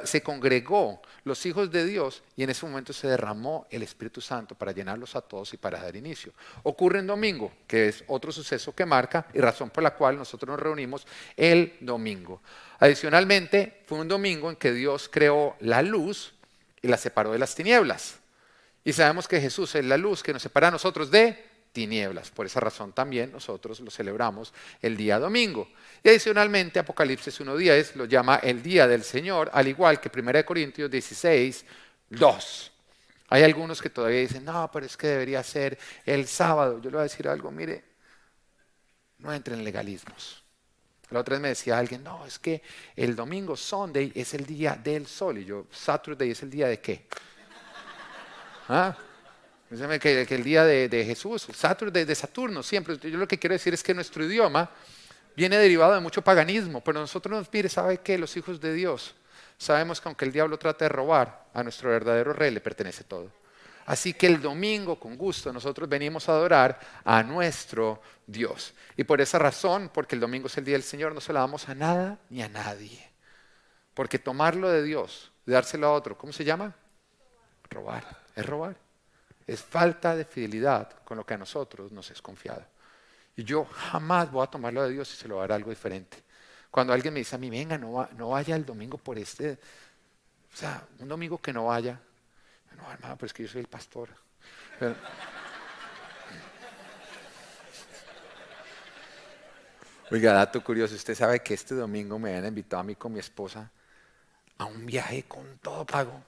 se 0.05 0.23
congregó 0.23 1.03
los 1.25 1.45
hijos 1.47 1.71
de 1.71 1.85
Dios 1.85 2.23
y 2.37 2.45
en 2.45 2.51
ese 2.51 2.67
momento 2.67 2.93
se 2.93 3.09
derramó 3.09 3.67
el 3.71 3.83
Espíritu 3.83 4.21
Santo 4.21 4.55
para 4.55 4.73
llenarlos 4.73 5.17
a 5.17 5.21
todos 5.21 5.53
y 5.53 5.57
para 5.57 5.81
dar 5.81 5.97
inicio. 5.97 6.33
Ocurre 6.63 7.01
en 7.01 7.07
domingo, 7.07 7.53
que 7.67 7.89
es 7.89 8.05
otro 8.07 8.31
suceso 8.31 8.75
que 8.75 8.87
marca 8.87 9.27
y 9.35 9.41
razón 9.41 9.71
por 9.71 9.83
la 9.83 9.95
cual 9.95 10.17
nosotros 10.17 10.49
nos 10.49 10.61
reunimos 10.61 11.07
el 11.37 11.77
domingo. 11.81 12.41
Adicionalmente, 12.79 13.83
fue 13.87 13.99
un 13.99 14.09
domingo 14.09 14.51
en 14.51 14.57
que 14.57 14.73
Dios 14.73 15.09
creó 15.11 15.57
la 15.61 15.83
luz 15.83 16.35
y 16.81 16.89
la 16.89 16.97
separó 16.97 17.33
de 17.33 17.39
las 17.39 17.55
tinieblas. 17.55 18.17
Y 18.85 18.93
sabemos 18.93 19.27
que 19.27 19.41
Jesús 19.41 19.75
es 19.75 19.85
la 19.85 19.97
luz 19.97 20.23
que 20.23 20.33
nos 20.33 20.43
separa 20.43 20.69
a 20.69 20.73
nosotros 20.73 21.11
de 21.11 21.54
tinieblas. 21.75 22.31
Por 22.31 22.47
esa 22.47 22.61
razón 22.61 22.93
también 22.93 23.33
nosotros 23.33 23.81
lo 23.81 23.91
celebramos 23.91 24.55
el 24.81 24.97
día 24.97 25.19
domingo. 25.19 25.69
Y 26.03 26.09
adicionalmente 26.09 26.79
Apocalipsis 26.79 27.41
1.10 27.41 27.97
lo 27.97 28.07
llama 28.07 28.37
el 28.37 28.63
día 28.63 28.87
del 28.87 29.03
Señor, 29.03 29.51
al 29.53 29.69
igual 29.69 30.01
que 30.01 30.09
1 30.09 30.47
Corintios 30.47 30.91
16, 30.91 31.65
2. 32.09 32.73
Hay 33.29 33.43
algunos 33.43 33.83
que 33.83 33.91
todavía 33.91 34.21
dicen, 34.21 34.45
no, 34.45 34.71
pero 34.73 34.87
es 34.87 34.97
que 34.97 35.09
debería 35.09 35.43
ser 35.43 35.77
el 36.07 36.27
sábado. 36.29 36.81
Yo 36.81 36.91
le 36.91 36.97
voy 36.97 37.01
a 37.01 37.03
decir 37.03 37.27
algo, 37.29 37.51
mire, 37.51 37.83
no 39.19 39.33
entren 39.33 39.59
en 39.59 39.65
legalismos. 39.65 40.43
La 41.11 41.21
otra 41.21 41.35
vez 41.35 41.43
me 41.43 41.49
decía 41.49 41.77
alguien, 41.77 42.05
no, 42.05 42.25
es 42.25 42.39
que 42.39 42.63
el 42.95 43.17
domingo 43.17 43.57
Sunday 43.57 44.13
es 44.15 44.33
el 44.35 44.47
día 44.47 44.79
del 44.83 45.07
sol. 45.07 45.39
Y 45.39 45.45
yo, 45.45 45.67
Saturday 45.73 46.31
es 46.31 46.43
el 46.43 46.51
día 46.51 46.69
de 46.69 46.81
qué? 46.81 47.09
¿Ah? 48.69 48.97
Que, 49.69 50.27
que 50.27 50.35
el 50.35 50.45
día 50.45 50.65
de, 50.65 51.05
Jesús, 51.05 51.49
de 51.49 52.15
Saturno, 52.15 52.63
siempre. 52.63 52.99
Yo 52.99 53.19
lo 53.19 53.27
que 53.27 53.39
quiero 53.39 53.55
decir 53.55 53.75
es 53.75 53.83
que 53.83 53.95
nuestro 53.95 54.25
idioma 54.25 54.71
viene 55.35 55.57
derivado 55.57 55.95
de 55.95 56.01
mucho 56.01 56.23
paganismo, 56.23 56.81
pero 56.83 57.01
nosotros 57.01 57.37
nos 57.37 57.53
mire, 57.53 57.69
¿sabe 57.69 57.99
qué? 57.99 58.17
Los 58.19 58.37
hijos 58.37 58.61
de 58.61 58.73
Dios 58.73 59.15
sabemos 59.59 60.01
que 60.01 60.09
aunque 60.09 60.25
el 60.25 60.33
diablo 60.33 60.59
trate 60.59 60.85
de 60.85 60.89
robar, 60.89 61.47
a 61.53 61.63
nuestro 61.63 61.91
verdadero 61.91 62.33
rey 62.33 62.51
le 62.51 62.61
pertenece 62.61 63.05
todo. 63.05 63.31
Así 63.87 64.15
que 64.15 64.27
el 64.27 64.41
domingo, 64.41 64.99
con 64.99 65.17
gusto, 65.17 65.53
nosotros 65.53 65.89
venimos 65.89 66.29
a 66.29 66.33
adorar 66.33 66.81
a 67.05 67.23
nuestro 67.23 68.01
Dios. 68.27 68.73
Y 68.97 69.05
por 69.05 69.21
esa 69.21 69.39
razón, 69.39 69.91
porque 69.93 70.15
el 70.15 70.21
domingo 70.21 70.47
es 70.47 70.57
el 70.57 70.65
día 70.65 70.75
del 70.75 70.83
Señor, 70.83 71.15
no 71.15 71.21
se 71.21 71.33
lo 71.33 71.41
damos 71.41 71.69
a 71.69 71.75
nada 71.75 72.19
ni 72.31 72.43
a 72.43 72.49
nadie. 72.49 73.11
Porque 73.93 74.19
tomarlo 74.19 74.71
de 74.71 74.83
Dios, 74.83 75.33
dárselo 75.45 75.89
a 75.89 75.93
otro, 75.93 76.17
¿cómo 76.17 76.33
se 76.33 76.45
llama? 76.45 76.75
Robar, 77.69 78.05
es 78.35 78.47
robar 78.47 78.84
es 79.47 79.63
falta 79.63 80.17
de 80.17 80.25
fidelidad 80.25 80.91
con 81.05 81.19
lo 81.19 81.27
que 81.27 81.35
a 81.35 81.39
nosotros 81.39 81.93
nos 81.93 82.11
es 82.11 82.23
confiado. 82.23 82.65
Y 83.37 83.45
yo 83.45 83.65
jamás 83.65 84.31
voy 84.31 84.45
a 84.45 84.51
tomarlo 84.51 84.83
de 84.85 84.91
Dios 84.91 85.13
y 85.13 85.17
se 85.17 85.29
lo 85.29 85.41
dar 85.41 85.53
algo 85.53 85.71
diferente. 85.71 86.23
Cuando 86.71 86.93
alguien 86.93 87.15
me 87.15 87.21
dice 87.21 87.37
a 87.37 87.39
mí, 87.39 87.51
venga, 87.51 87.79
no, 87.79 88.29
vaya 88.29 88.57
el 88.57 88.65
domingo 88.65 88.99
por 88.99 89.19
este, 89.19 89.53
o 90.53 90.57
sea, 90.57 90.87
un 90.99 91.09
domingo 91.09 91.39
que 91.39 91.53
no 91.53 91.67
vaya, 91.67 92.01
no, 92.77 92.91
hermano, 92.91 93.17
pero 93.17 93.27
es 93.27 93.33
que 93.33 93.45
yo 93.45 93.49
soy 93.49 93.61
el 93.61 93.69
pastor. 93.69 94.09
Oiga, 100.11 100.33
dato 100.33 100.63
curioso, 100.63 100.95
usted 100.95 101.15
sabe 101.15 101.41
que 101.41 101.55
este 101.55 101.75
domingo 101.75 102.19
me 102.19 102.31
habían 102.31 102.47
invitado 102.47 102.81
a 102.81 102.85
mí 102.85 102.95
con 102.95 103.13
mi 103.13 103.21
esposa 103.21 103.71
a 104.59 104.65
un 104.65 104.87
viaje 104.87 105.25
con 105.25 105.59
todo 105.59 105.85
pago. 105.85 106.23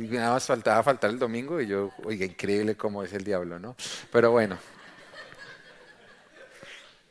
Y 0.00 0.08
nada 0.08 0.30
más 0.30 0.46
faltaba 0.46 0.82
faltar 0.82 1.10
el 1.10 1.18
domingo 1.18 1.60
y 1.60 1.66
yo, 1.66 1.92
oiga, 2.04 2.24
increíble 2.24 2.74
cómo 2.74 3.02
es 3.02 3.12
el 3.12 3.22
diablo, 3.22 3.58
¿no? 3.58 3.76
Pero 4.10 4.30
bueno. 4.30 4.58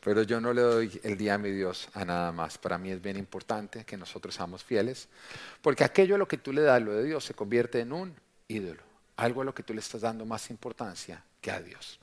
Pero 0.00 0.22
yo 0.22 0.40
no 0.40 0.52
le 0.52 0.62
doy 0.62 1.00
el 1.04 1.16
día 1.16 1.34
a 1.34 1.38
mi 1.38 1.52
Dios 1.52 1.88
a 1.94 2.04
nada 2.04 2.32
más. 2.32 2.58
Para 2.58 2.78
mí 2.78 2.90
es 2.90 3.00
bien 3.00 3.16
importante 3.16 3.84
que 3.84 3.96
nosotros 3.96 4.34
seamos 4.34 4.64
fieles, 4.64 5.08
porque 5.62 5.84
aquello 5.84 6.16
a 6.16 6.18
lo 6.18 6.26
que 6.26 6.38
tú 6.38 6.52
le 6.52 6.62
das, 6.62 6.82
lo 6.82 6.92
de 6.92 7.04
Dios, 7.04 7.24
se 7.24 7.34
convierte 7.34 7.78
en 7.78 7.92
un 7.92 8.12
ídolo, 8.48 8.82
algo 9.16 9.42
a 9.42 9.44
lo 9.44 9.54
que 9.54 9.62
tú 9.62 9.72
le 9.72 9.80
estás 9.80 10.00
dando 10.00 10.24
más 10.24 10.50
importancia 10.50 11.22
que 11.40 11.52
a 11.52 11.60
Dios. 11.60 12.00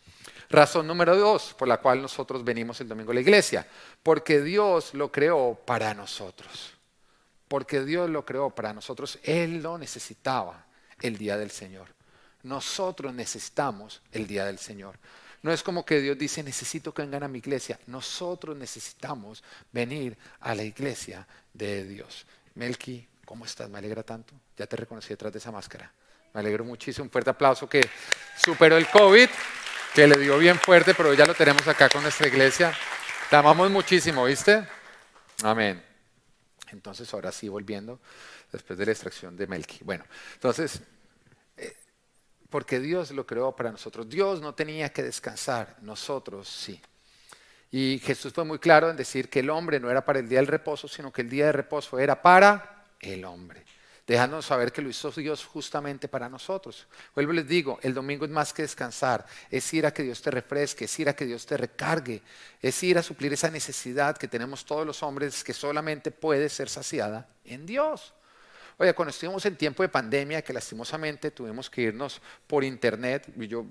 Razón 0.49 0.87
número 0.87 1.17
dos 1.17 1.53
por 1.57 1.67
la 1.67 1.81
cual 1.81 2.01
nosotros 2.01 2.45
venimos 2.45 2.79
el 2.79 2.87
domingo 2.87 3.11
a 3.11 3.15
la 3.15 3.21
iglesia, 3.21 3.67
porque 4.03 4.41
Dios 4.41 4.93
lo 4.93 5.11
creó 5.11 5.59
para 5.65 5.93
nosotros. 5.93 6.75
Porque 7.49 7.83
Dios 7.83 8.09
lo 8.09 8.25
creó 8.25 8.51
para 8.51 8.73
nosotros, 8.73 9.19
Él 9.23 9.61
lo 9.63 9.77
necesitaba 9.77 10.66
el 11.01 11.17
día 11.17 11.37
del 11.37 11.51
Señor. 11.51 11.87
Nosotros 12.43 13.13
necesitamos 13.13 14.01
el 14.11 14.27
día 14.27 14.45
del 14.45 14.59
Señor. 14.59 14.97
No 15.41 15.51
es 15.51 15.63
como 15.63 15.85
que 15.85 16.01
Dios 16.01 16.17
dice, 16.17 16.43
necesito 16.43 16.93
que 16.93 17.03
vengan 17.03 17.23
a 17.23 17.27
mi 17.27 17.39
iglesia. 17.39 17.79
Nosotros 17.87 18.55
necesitamos 18.57 19.43
venir 19.71 20.17
a 20.39 20.55
la 20.55 20.63
iglesia 20.63 21.27
de 21.53 21.83
Dios. 21.83 22.25
Melky, 22.55 23.07
¿cómo 23.25 23.45
estás? 23.45 23.69
Me 23.69 23.77
alegra 23.77 24.03
tanto. 24.03 24.33
Ya 24.57 24.65
te 24.65 24.75
reconocí 24.75 25.09
detrás 25.09 25.31
de 25.31 25.39
esa 25.39 25.51
máscara. 25.51 25.91
Me 26.33 26.39
alegro 26.39 26.65
muchísimo. 26.65 27.05
Un 27.05 27.11
fuerte 27.11 27.29
aplauso 27.29 27.69
que 27.69 27.81
superó 28.37 28.77
el 28.77 28.87
COVID, 28.89 29.29
que 29.93 30.07
le 30.07 30.17
dio 30.17 30.37
bien 30.37 30.57
fuerte, 30.57 30.93
pero 30.93 31.13
ya 31.13 31.25
lo 31.25 31.33
tenemos 31.33 31.67
acá 31.67 31.89
con 31.89 32.01
nuestra 32.01 32.27
iglesia. 32.27 32.73
Te 33.29 33.35
amamos 33.35 33.69
muchísimo, 33.69 34.25
¿viste? 34.25 34.67
Amén. 35.43 35.83
Entonces, 36.71 37.13
ahora 37.13 37.31
sí, 37.31 37.47
volviendo 37.47 37.99
después 38.57 38.77
de 38.77 38.85
la 38.85 38.91
extracción 38.91 39.35
de 39.35 39.47
Melqui. 39.47 39.79
Bueno, 39.83 40.05
entonces, 40.33 40.81
eh, 41.55 41.75
porque 42.49 42.79
Dios 42.79 43.11
lo 43.11 43.25
creó 43.25 43.55
para 43.55 43.71
nosotros. 43.71 44.07
Dios 44.09 44.41
no 44.41 44.53
tenía 44.53 44.89
que 44.89 45.03
descansar, 45.03 45.77
nosotros 45.81 46.47
sí. 46.47 46.81
Y 47.71 47.99
Jesús 47.99 48.33
fue 48.33 48.45
muy 48.45 48.59
claro 48.59 48.89
en 48.89 48.97
decir 48.97 49.29
que 49.29 49.39
el 49.39 49.49
hombre 49.49 49.79
no 49.79 49.89
era 49.89 50.05
para 50.05 50.19
el 50.19 50.29
día 50.29 50.39
del 50.39 50.47
reposo, 50.47 50.87
sino 50.87 51.11
que 51.11 51.21
el 51.21 51.29
día 51.29 51.47
de 51.47 51.51
reposo 51.51 51.99
era 51.99 52.21
para 52.21 52.85
el 52.99 53.25
hombre 53.25 53.65
dejándonos 54.07 54.45
saber 54.45 54.71
que 54.71 54.81
lo 54.81 54.89
hizo 54.89 55.11
Dios 55.11 55.45
justamente 55.45 56.07
para 56.07 56.29
nosotros. 56.29 56.87
Vuelvo 57.13 57.33
les 57.33 57.45
digo, 57.45 57.77
el 57.83 57.93
domingo 57.93 58.23
es 58.23 58.31
más 58.31 58.53
que 58.53 58.61
descansar, 58.61 59.25
es 59.51 59.71
ir 59.73 59.85
a 59.85 59.93
que 59.93 60.01
Dios 60.01 60.21
te 60.21 60.31
refresque, 60.31 60.85
es 60.85 60.99
ir 60.99 61.09
a 61.09 61.15
que 61.15 61.25
Dios 61.25 61.45
te 61.45 61.57
recargue, 61.57 62.21
es 62.61 62.81
ir 62.83 62.97
a 62.97 63.03
suplir 63.03 63.33
esa 63.33 63.51
necesidad 63.51 64.17
que 64.17 64.29
tenemos 64.29 64.65
todos 64.65 64.87
los 64.87 65.03
hombres 65.03 65.43
que 65.43 65.53
solamente 65.53 66.09
puede 66.11 66.47
ser 66.47 66.69
saciada 66.69 67.27
en 67.43 67.65
Dios. 67.65 68.13
Oye, 68.79 68.93
cuando 68.93 69.09
estuvimos 69.09 69.43
en 69.45 69.55
tiempo 69.55 69.81
de 69.81 69.89
pandemia, 69.89 70.43
que 70.43 70.53
lastimosamente 70.53 71.31
tuvimos 71.31 71.69
que 71.69 71.81
irnos 71.81 72.21
por 72.45 72.63
internet, 72.63 73.27
y 73.35 73.47
yo 73.47 73.65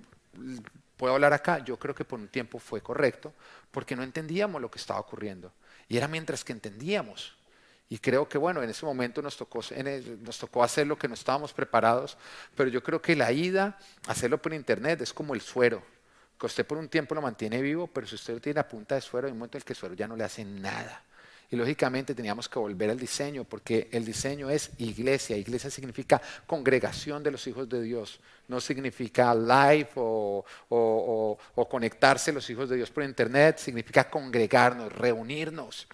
puedo 0.97 1.15
hablar 1.15 1.33
acá, 1.33 1.61
yo 1.61 1.79
creo 1.79 1.95
que 1.95 2.05
por 2.05 2.19
un 2.19 2.29
tiempo 2.29 2.59
fue 2.59 2.81
correcto, 2.81 3.33
porque 3.71 3.95
no 3.95 4.03
entendíamos 4.03 4.61
lo 4.61 4.71
que 4.71 4.79
estaba 4.79 4.99
ocurriendo. 4.99 5.53
Y 5.89 5.97
era 5.97 6.09
mientras 6.09 6.43
que 6.43 6.53
entendíamos. 6.53 7.37
Y 7.89 7.99
creo 7.99 8.29
que, 8.29 8.37
bueno, 8.37 8.65
en 8.65 8.71
ese 8.71 8.85
momento 8.85 9.23
nos 9.23 9.37
tocó, 9.37 9.61
nos 10.23 10.39
tocó 10.39 10.65
hacer 10.65 10.89
lo 10.89 10.99
que 10.99 11.07
no 11.07 11.15
estábamos 11.15 11.53
preparados, 11.53 12.19
pero 12.57 12.69
yo 12.69 12.83
creo 12.83 13.01
que 13.01 13.15
la 13.15 13.31
ida, 13.31 13.79
hacerlo 14.09 14.43
por 14.43 14.53
internet, 14.53 15.01
es 15.03 15.13
como 15.13 15.35
el 15.35 15.41
suero, 15.41 15.85
que 16.39 16.47
usted 16.47 16.67
por 16.67 16.79
un 16.79 16.89
tiempo 16.89 17.15
lo 17.15 17.23
mantiene 17.23 17.63
vivo, 17.63 17.87
pero 17.87 18.09
si 18.09 18.17
usted 18.17 18.41
tiene 18.41 18.59
a 18.59 18.67
punta 18.67 18.97
de 18.97 19.01
suero, 19.01 19.29
hay 19.29 19.33
un 19.33 19.39
momento 19.39 19.57
en 19.57 19.61
el 19.61 19.65
que 19.65 19.73
el 19.73 19.79
suero 19.79 19.95
ya 19.95 20.09
no 20.09 20.17
le 20.17 20.25
hace 20.25 20.45
nada. 20.45 21.05
Y 21.51 21.57
lógicamente 21.57 22.15
teníamos 22.15 22.49
que 22.49 22.59
volver 22.59 22.91
al 22.91 22.99
diseño, 22.99 23.45
porque 23.45 23.89
el 23.93 24.05
diseño 24.05 24.51
es 24.51 24.71
iglesia. 24.79 25.37
Iglesia 25.37 25.71
significa 25.71 26.21
congregación 26.47 27.23
de 27.23 27.31
los 27.31 27.47
hijos 27.47 27.69
de 27.69 27.83
Dios. 27.83 28.19
No 28.49 28.61
significa 28.61 29.35
live 29.35 29.91
o, 29.95 30.45
conectarse 31.69 32.33
los 32.33 32.49
hijos 32.51 32.69
de 32.69 32.77
Dios 32.77 32.91
por 32.91 33.05
internet. 33.05 33.59
Significa 33.59 34.11
congregarnos, 34.11 34.93
reunirnos. 34.93 35.87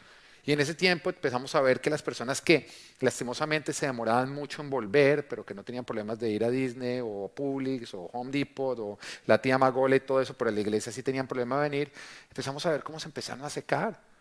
Y 0.44 0.52
en 0.52 0.60
ese 0.60 0.74
tiempo 0.74 1.10
empezamos 1.10 1.54
a 1.54 1.60
ver 1.60 1.80
que 1.80 1.88
las 1.88 2.02
personas 2.02 2.40
que 2.40 2.66
lastimosamente 3.00 3.72
se 3.72 3.86
demoraban 3.86 4.32
mucho 4.32 4.60
en 4.60 4.70
volver, 4.70 5.28
pero 5.28 5.44
que 5.46 5.54
no 5.54 5.62
tenían 5.62 5.84
problemas 5.84 6.18
de 6.18 6.30
ir 6.30 6.44
a 6.44 6.50
Disney 6.50 7.00
o 7.00 7.30
Publix 7.32 7.94
o 7.94 8.10
Home 8.12 8.32
Depot 8.32 8.76
o 8.80 8.98
la 9.26 9.40
tía 9.40 9.56
Magole 9.56 9.96
y 9.96 10.00
todo 10.00 10.20
eso, 10.20 10.34
pero 10.34 10.50
la 10.50 10.60
iglesia 10.60 10.90
sí 10.90 11.02
tenían 11.02 11.28
problema 11.28 11.62
de 11.62 11.70
venir, 11.70 11.92
empezamos 12.28 12.66
a 12.66 12.72
ver 12.72 12.82
cómo 12.82 12.98
se 12.98 13.06
empezaron 13.06 13.44
a 13.44 13.50
secar. 13.50 14.11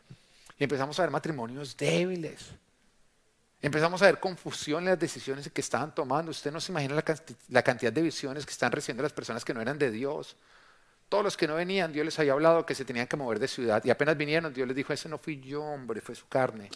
Empezamos 0.63 0.99
a 0.99 1.01
ver 1.01 1.11
matrimonios 1.11 1.75
débiles. 1.75 2.51
Empezamos 3.63 3.99
a 4.03 4.05
ver 4.05 4.19
confusión 4.19 4.83
en 4.83 4.91
las 4.91 4.99
decisiones 4.99 5.49
que 5.49 5.59
estaban 5.59 5.95
tomando. 5.95 6.29
Usted 6.29 6.51
no 6.51 6.61
se 6.61 6.71
imagina 6.71 6.93
la, 6.93 7.63
cantidad 7.63 7.91
de 7.91 8.01
visiones 8.01 8.45
que 8.45 8.51
están 8.51 8.71
recibiendo 8.71 9.01
las 9.01 9.11
personas 9.11 9.43
que 9.43 9.55
no 9.55 9.61
eran 9.61 9.79
de 9.79 9.89
Dios. 9.89 10.35
Todos 11.09 11.23
los 11.23 11.35
que 11.35 11.47
no 11.47 11.55
venían, 11.55 11.91
Dios 11.91 12.05
les 12.05 12.19
había 12.19 12.33
hablado 12.33 12.63
que 12.63 12.75
se 12.75 12.85
tenían 12.85 13.07
que 13.07 13.17
mover 13.17 13.39
de 13.39 13.47
ciudad. 13.47 13.83
Y 13.83 13.89
apenas 13.89 14.15
vinieron, 14.15 14.53
Dios 14.53 14.67
les 14.67 14.77
dijo, 14.77 14.93
ese 14.93 15.09
no 15.09 15.17
fui 15.17 15.39
yo, 15.41 15.63
hombre, 15.63 15.99
fue 15.99 16.13
su 16.13 16.27
carne. 16.27 16.69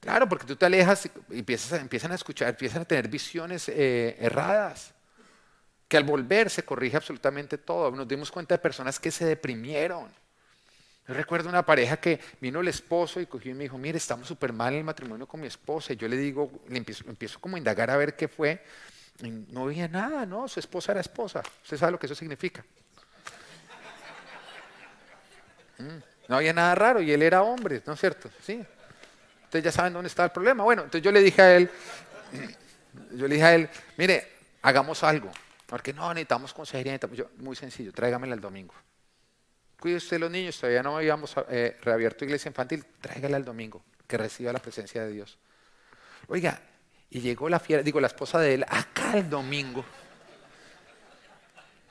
Claro, 0.00 0.28
porque 0.28 0.44
tú 0.44 0.56
te 0.56 0.66
alejas 0.66 1.08
y 1.30 1.38
empiezan 1.38 2.10
a 2.10 2.14
escuchar, 2.16 2.48
empiezan 2.48 2.82
a 2.82 2.84
tener 2.84 3.06
visiones 3.06 3.68
eh, 3.68 4.16
erradas. 4.18 4.92
Que 5.86 5.96
al 5.96 6.04
volver 6.04 6.50
se 6.50 6.64
corrige 6.64 6.96
absolutamente 6.96 7.58
todo. 7.58 7.92
Nos 7.92 8.08
dimos 8.08 8.28
cuenta 8.32 8.56
de 8.56 8.58
personas 8.58 8.98
que 8.98 9.12
se 9.12 9.24
deprimieron. 9.24 10.19
Yo 11.08 11.14
recuerdo 11.14 11.48
una 11.48 11.64
pareja 11.64 11.96
que 11.96 12.20
vino 12.40 12.60
el 12.60 12.68
esposo 12.68 13.20
y 13.20 13.26
cogió 13.26 13.50
y 13.50 13.54
me 13.54 13.64
dijo, 13.64 13.78
mire, 13.78 13.98
estamos 13.98 14.28
súper 14.28 14.52
mal 14.52 14.72
en 14.72 14.80
el 14.80 14.84
matrimonio 14.84 15.26
con 15.26 15.40
mi 15.40 15.46
esposa. 15.46 15.92
Y 15.92 15.96
yo 15.96 16.06
le 16.06 16.16
digo, 16.16 16.50
le 16.68 16.78
empiezo, 16.78 17.40
como 17.40 17.56
a 17.56 17.58
indagar 17.58 17.90
a 17.90 17.96
ver 17.96 18.14
qué 18.14 18.28
fue. 18.28 18.62
no 19.22 19.64
había 19.64 19.88
nada, 19.88 20.24
no, 20.24 20.46
su 20.46 20.60
esposa 20.60 20.92
era 20.92 21.00
esposa. 21.00 21.42
Usted 21.64 21.76
sabe 21.76 21.92
lo 21.92 21.98
que 21.98 22.06
eso 22.06 22.14
significa. 22.14 22.64
Mm. 25.78 26.02
No 26.28 26.36
había 26.36 26.52
nada 26.52 26.74
raro 26.74 27.00
y 27.00 27.10
él 27.10 27.22
era 27.22 27.42
hombre, 27.42 27.82
¿no 27.86 27.94
es 27.94 28.00
cierto? 28.00 28.30
Sí. 28.44 28.62
Ustedes 29.44 29.64
ya 29.64 29.72
saben 29.72 29.94
dónde 29.94 30.08
está 30.08 30.24
el 30.24 30.30
problema. 30.30 30.62
Bueno, 30.62 30.82
entonces 30.82 31.02
yo 31.02 31.10
le 31.10 31.20
dije 31.22 31.42
a 31.42 31.56
él, 31.56 31.70
yo 33.16 33.26
le 33.26 33.34
dije 33.34 33.46
a 33.46 33.54
él, 33.56 33.68
mire, 33.96 34.28
hagamos 34.62 35.02
algo. 35.02 35.32
Porque 35.66 35.92
no, 35.92 36.08
necesitamos 36.14 36.54
consejería. 36.54 37.00
Yo, 37.14 37.30
muy 37.38 37.56
sencillo, 37.56 37.92
tráigamela 37.92 38.34
el 38.34 38.40
domingo. 38.40 38.74
Cuide 39.80 39.96
usted 39.96 40.20
los 40.20 40.30
niños, 40.30 40.58
todavía 40.58 40.82
no 40.82 40.98
habíamos 40.98 41.34
eh, 41.48 41.78
reabierto 41.80 42.26
iglesia 42.26 42.50
infantil, 42.50 42.84
tráigala 43.00 43.38
el 43.38 43.46
domingo, 43.46 43.82
que 44.06 44.18
reciba 44.18 44.52
la 44.52 44.58
presencia 44.58 45.02
de 45.02 45.10
Dios. 45.10 45.38
Oiga, 46.28 46.60
y 47.08 47.20
llegó 47.20 47.48
la 47.48 47.58
fiera, 47.58 47.82
digo, 47.82 47.98
la 47.98 48.08
esposa 48.08 48.38
de 48.38 48.54
él, 48.54 48.66
acá 48.68 49.16
el 49.16 49.30
domingo. 49.30 49.82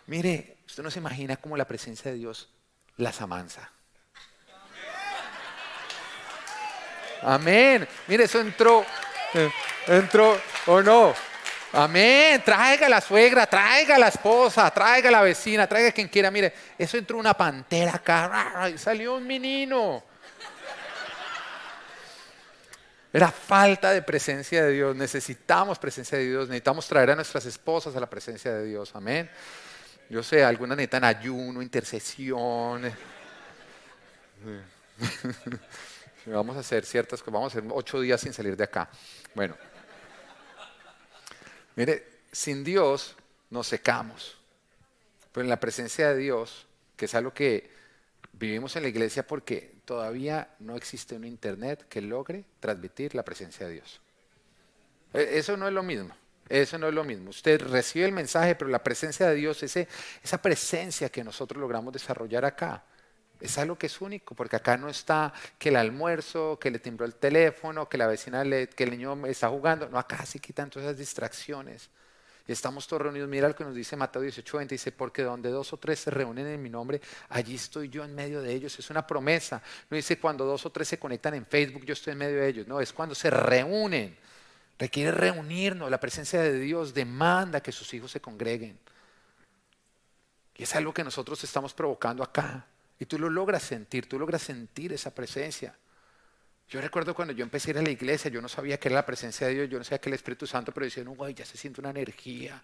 Mire, 0.05 0.57
usted 0.67 0.83
no 0.83 0.91
se 0.91 0.99
imagina 0.99 1.37
cómo 1.37 1.57
la 1.57 1.65
presencia 1.65 2.11
de 2.11 2.17
Dios 2.17 2.49
las 2.97 3.21
amansa. 3.21 3.71
Amén. 7.23 7.87
Mire, 8.07 8.25
eso 8.25 8.39
entró, 8.39 8.85
eh, 9.33 9.51
entró 9.87 10.39
o 10.67 10.81
no. 10.83 11.15
Amén. 11.73 12.41
Traiga 12.43 12.89
la 12.89 12.99
suegra, 12.99 13.45
traiga 13.45 13.99
la 13.99 14.07
esposa, 14.07 14.71
traiga 14.71 15.11
la 15.11 15.21
vecina, 15.21 15.67
traiga 15.67 15.91
quien 15.91 16.07
quiera. 16.07 16.31
Mire, 16.31 16.53
eso 16.77 16.97
entró 16.97 17.17
una 17.17 17.35
pantera 17.35 17.95
acá 17.95 18.71
salió 18.77 19.15
un 19.15 19.27
menino. 19.27 20.03
Era 23.11 23.31
falta 23.31 23.91
de 23.91 24.01
presencia 24.01 24.63
de 24.63 24.71
Dios. 24.71 24.95
Necesitamos 24.95 25.77
presencia 25.79 26.17
de 26.17 26.27
Dios. 26.27 26.47
Necesitamos 26.47 26.87
traer 26.87 27.11
a 27.11 27.15
nuestras 27.15 27.45
esposas 27.45 27.95
a 27.95 27.99
la 27.99 28.09
presencia 28.09 28.53
de 28.53 28.65
Dios. 28.65 28.91
Amén. 28.95 29.29
Yo 30.09 30.23
sé, 30.23 30.43
algunas 30.43 30.75
necesitan 30.77 31.03
ayuno, 31.03 31.61
intercesión. 31.61 32.81
Vamos 36.25 36.57
a 36.57 36.59
hacer 36.59 36.85
ciertas 36.85 37.21
cosas. 37.21 37.33
Vamos 37.33 37.55
a 37.55 37.59
hacer 37.59 37.69
ocho 37.73 37.99
días 38.01 38.21
sin 38.21 38.33
salir 38.33 38.55
de 38.55 38.63
acá. 38.63 38.89
Bueno. 39.33 39.55
Mire, 41.79 42.03
sin 42.33 42.65
Dios 42.65 43.15
nos 43.51 43.65
secamos. 43.65 44.37
Pero 45.31 45.45
en 45.45 45.49
la 45.49 45.61
presencia 45.61 46.09
de 46.09 46.17
Dios, 46.17 46.67
que 46.97 47.05
es 47.05 47.15
algo 47.15 47.33
que 47.33 47.69
vivimos 48.33 48.75
en 48.75 48.83
la 48.83 48.89
iglesia 48.89 49.25
porque 49.25 49.75
todavía 49.85 50.49
no 50.59 50.75
existe 50.75 51.15
un 51.15 51.23
internet 51.23 51.85
que 51.87 52.01
logre 52.01 52.43
transmitir 52.59 53.15
la 53.15 53.23
presencia 53.23 53.65
de 53.65 53.75
Dios. 53.75 54.01
E, 55.13 55.37
eso 55.37 55.55
no 55.55 55.69
es 55.69 55.73
lo 55.73 55.81
mismo. 55.81 56.13
Eso 56.49 56.77
no 56.77 56.89
es 56.89 56.93
lo 56.93 57.05
mismo. 57.05 57.29
Usted 57.29 57.61
recibe 57.61 58.03
el 58.03 58.11
mensaje, 58.11 58.55
pero 58.55 58.69
la 58.69 58.83
presencia 58.83 59.29
de 59.29 59.35
Dios, 59.35 59.63
ese, 59.63 59.87
esa 60.21 60.41
presencia 60.41 61.07
que 61.07 61.23
nosotros 61.23 61.61
logramos 61.61 61.93
desarrollar 61.93 62.43
acá, 62.43 62.83
es 63.39 63.57
algo 63.57 63.77
que 63.77 63.87
es 63.87 64.01
único, 64.01 64.35
porque 64.35 64.57
acá 64.57 64.77
no 64.77 64.89
está 64.89 65.33
que 65.57 65.69
el 65.69 65.77
almuerzo, 65.77 66.59
que 66.59 66.71
le 66.71 66.79
timbró 66.79 67.05
el 67.05 67.15
teléfono, 67.15 67.87
que 67.87 67.97
la 67.97 68.07
vecina, 68.07 68.43
le, 68.43 68.67
que 68.67 68.83
el 68.83 68.91
niño 68.91 69.25
está 69.27 69.49
jugando. 69.49 69.87
No, 69.89 69.97
acá 69.97 70.25
se 70.25 70.39
quitan 70.39 70.69
todas 70.69 70.87
esas 70.87 70.97
distracciones. 70.97 71.89
Y 72.47 72.51
estamos 72.51 72.87
todos 72.87 73.03
reunidos. 73.03 73.29
Mira 73.29 73.47
lo 73.47 73.55
que 73.55 73.63
nos 73.63 73.75
dice 73.75 73.95
Mateo 73.95 74.23
18:20. 74.23 74.67
Dice, 74.69 74.91
porque 74.91 75.21
donde 75.21 75.49
dos 75.49 75.71
o 75.71 75.77
tres 75.77 75.99
se 75.99 76.11
reúnen 76.11 76.47
en 76.47 76.61
mi 76.61 76.69
nombre, 76.69 76.99
allí 77.29 77.55
estoy 77.55 77.89
yo 77.89 78.03
en 78.03 78.13
medio 78.13 78.41
de 78.41 78.51
ellos. 78.51 78.77
Es 78.77 78.89
una 78.89 79.05
promesa. 79.05 79.61
No 79.89 79.95
dice 79.95 80.19
cuando 80.19 80.45
dos 80.45 80.65
o 80.65 80.71
tres 80.71 80.87
se 80.87 80.99
conectan 80.99 81.35
en 81.35 81.45
Facebook, 81.45 81.85
yo 81.85 81.93
estoy 81.93 82.13
en 82.13 82.17
medio 82.17 82.37
de 82.41 82.47
ellos. 82.47 82.67
No, 82.67 82.81
es 82.81 82.91
cuando 82.91 83.15
se 83.15 83.29
reúnen. 83.29 84.17
Requiere 84.77 85.11
reunirnos. 85.11 85.91
La 85.91 85.99
presencia 85.99 86.41
de 86.41 86.59
Dios 86.59 86.93
demanda 86.93 87.61
que 87.61 87.71
sus 87.71 87.93
hijos 87.93 88.11
se 88.11 88.19
congreguen. 88.19 88.79
Y 90.55 90.63
es 90.63 90.75
algo 90.75 90.93
que 90.93 91.03
nosotros 91.03 91.41
estamos 91.43 91.73
provocando 91.73 92.23
acá. 92.23 92.65
Y 92.99 93.05
tú 93.05 93.17
lo 93.17 93.29
logras 93.29 93.63
sentir, 93.63 94.07
tú 94.07 94.19
logras 94.19 94.41
sentir 94.41 94.91
esa 94.91 95.15
presencia. 95.15 95.75
Yo 96.67 96.81
recuerdo 96.81 97.15
cuando 97.15 97.33
yo 97.33 97.43
empecé 97.43 97.69
a 97.69 97.71
ir 97.71 97.77
a 97.79 97.81
la 97.81 97.89
iglesia, 97.89 98.29
yo 98.29 98.41
no 98.41 98.49
sabía 98.49 98.79
qué 98.79 98.89
era 98.89 98.95
la 98.95 99.05
presencia 99.05 99.47
de 99.47 99.55
Dios, 99.55 99.69
yo 99.69 99.77
no 99.77 99.83
sabía 99.83 99.99
qué 99.99 100.09
era 100.09 100.15
el 100.15 100.19
Espíritu 100.19 100.45
Santo, 100.45 100.71
pero 100.71 100.85
decía, 100.85 101.03
no, 101.03 101.11
güey, 101.11 101.33
ya 101.33 101.45
se 101.45 101.57
siente 101.57 101.81
una 101.81 101.89
energía. 101.89 102.61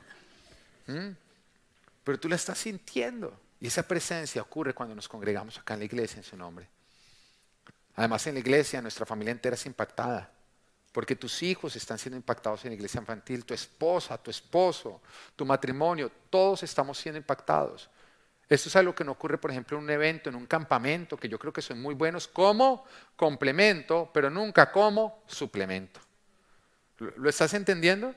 ¿Mm? 0.86 1.10
Pero 2.04 2.20
tú 2.20 2.28
la 2.28 2.36
estás 2.36 2.58
sintiendo. 2.58 3.38
Y 3.60 3.66
esa 3.66 3.86
presencia 3.86 4.40
ocurre 4.40 4.72
cuando 4.72 4.94
nos 4.94 5.08
congregamos 5.08 5.58
acá 5.58 5.74
en 5.74 5.80
la 5.80 5.86
iglesia 5.86 6.18
en 6.18 6.24
su 6.24 6.36
nombre. 6.36 6.68
Además, 7.96 8.26
en 8.28 8.34
la 8.34 8.40
iglesia 8.40 8.80
nuestra 8.80 9.04
familia 9.04 9.32
entera 9.32 9.54
es 9.54 9.66
impactada. 9.66 10.32
Porque 10.92 11.16
tus 11.16 11.42
hijos 11.42 11.74
están 11.76 11.98
siendo 11.98 12.16
impactados 12.16 12.64
en 12.64 12.70
la 12.70 12.76
iglesia 12.76 13.00
infantil, 13.00 13.44
tu 13.44 13.52
esposa, 13.52 14.16
tu 14.16 14.30
esposo, 14.30 15.02
tu 15.36 15.44
matrimonio, 15.44 16.10
todos 16.30 16.62
estamos 16.62 16.96
siendo 16.96 17.18
impactados. 17.18 17.90
Esto 18.48 18.68
es 18.70 18.76
algo 18.76 18.94
que 18.94 19.04
no 19.04 19.12
ocurre, 19.12 19.36
por 19.36 19.50
ejemplo, 19.50 19.76
en 19.76 19.84
un 19.84 19.90
evento, 19.90 20.30
en 20.30 20.36
un 20.36 20.46
campamento, 20.46 21.16
que 21.18 21.28
yo 21.28 21.38
creo 21.38 21.52
que 21.52 21.60
son 21.60 21.80
muy 21.82 21.94
buenos 21.94 22.26
como 22.26 22.86
complemento, 23.14 24.10
pero 24.12 24.30
nunca 24.30 24.72
como 24.72 25.22
suplemento. 25.26 26.00
¿Lo 26.98 27.28
estás 27.28 27.52
entendiendo? 27.52 28.14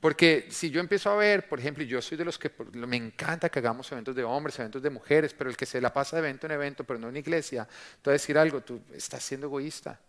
Porque 0.00 0.48
si 0.50 0.70
yo 0.70 0.80
empiezo 0.80 1.10
a 1.10 1.16
ver, 1.16 1.48
por 1.48 1.58
ejemplo, 1.58 1.82
yo 1.84 2.00
soy 2.00 2.16
de 2.16 2.24
los 2.24 2.38
que 2.38 2.50
me 2.74 2.96
encanta 2.96 3.48
que 3.48 3.58
hagamos 3.58 3.90
eventos 3.92 4.14
de 4.14 4.24
hombres, 4.24 4.58
eventos 4.58 4.82
de 4.82 4.90
mujeres, 4.90 5.34
pero 5.34 5.50
el 5.50 5.56
que 5.56 5.66
se 5.66 5.80
la 5.80 5.92
pasa 5.92 6.16
de 6.16 6.20
evento 6.26 6.46
en 6.46 6.52
evento, 6.52 6.84
pero 6.84 6.98
no 6.98 7.08
en 7.08 7.16
iglesia, 7.16 7.66
te 7.66 8.10
voy 8.10 8.12
a 8.12 8.14
decir 8.14 8.38
algo, 8.38 8.62
tú 8.62 8.82
estás 8.94 9.22
siendo 9.22 9.46
egoísta. 9.46 10.00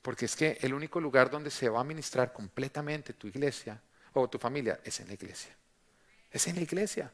Porque 0.00 0.24
es 0.24 0.34
que 0.34 0.58
el 0.60 0.74
único 0.74 1.00
lugar 1.00 1.30
donde 1.30 1.50
se 1.50 1.68
va 1.68 1.80
a 1.80 1.84
ministrar 1.84 2.32
completamente 2.32 3.12
tu 3.12 3.28
iglesia 3.28 3.80
o 4.12 4.28
tu 4.28 4.38
familia 4.38 4.80
es 4.84 4.98
en 4.98 5.08
la 5.08 5.14
iglesia. 5.14 5.56
Es 6.30 6.48
en 6.48 6.56
la 6.56 6.62
iglesia. 6.62 7.12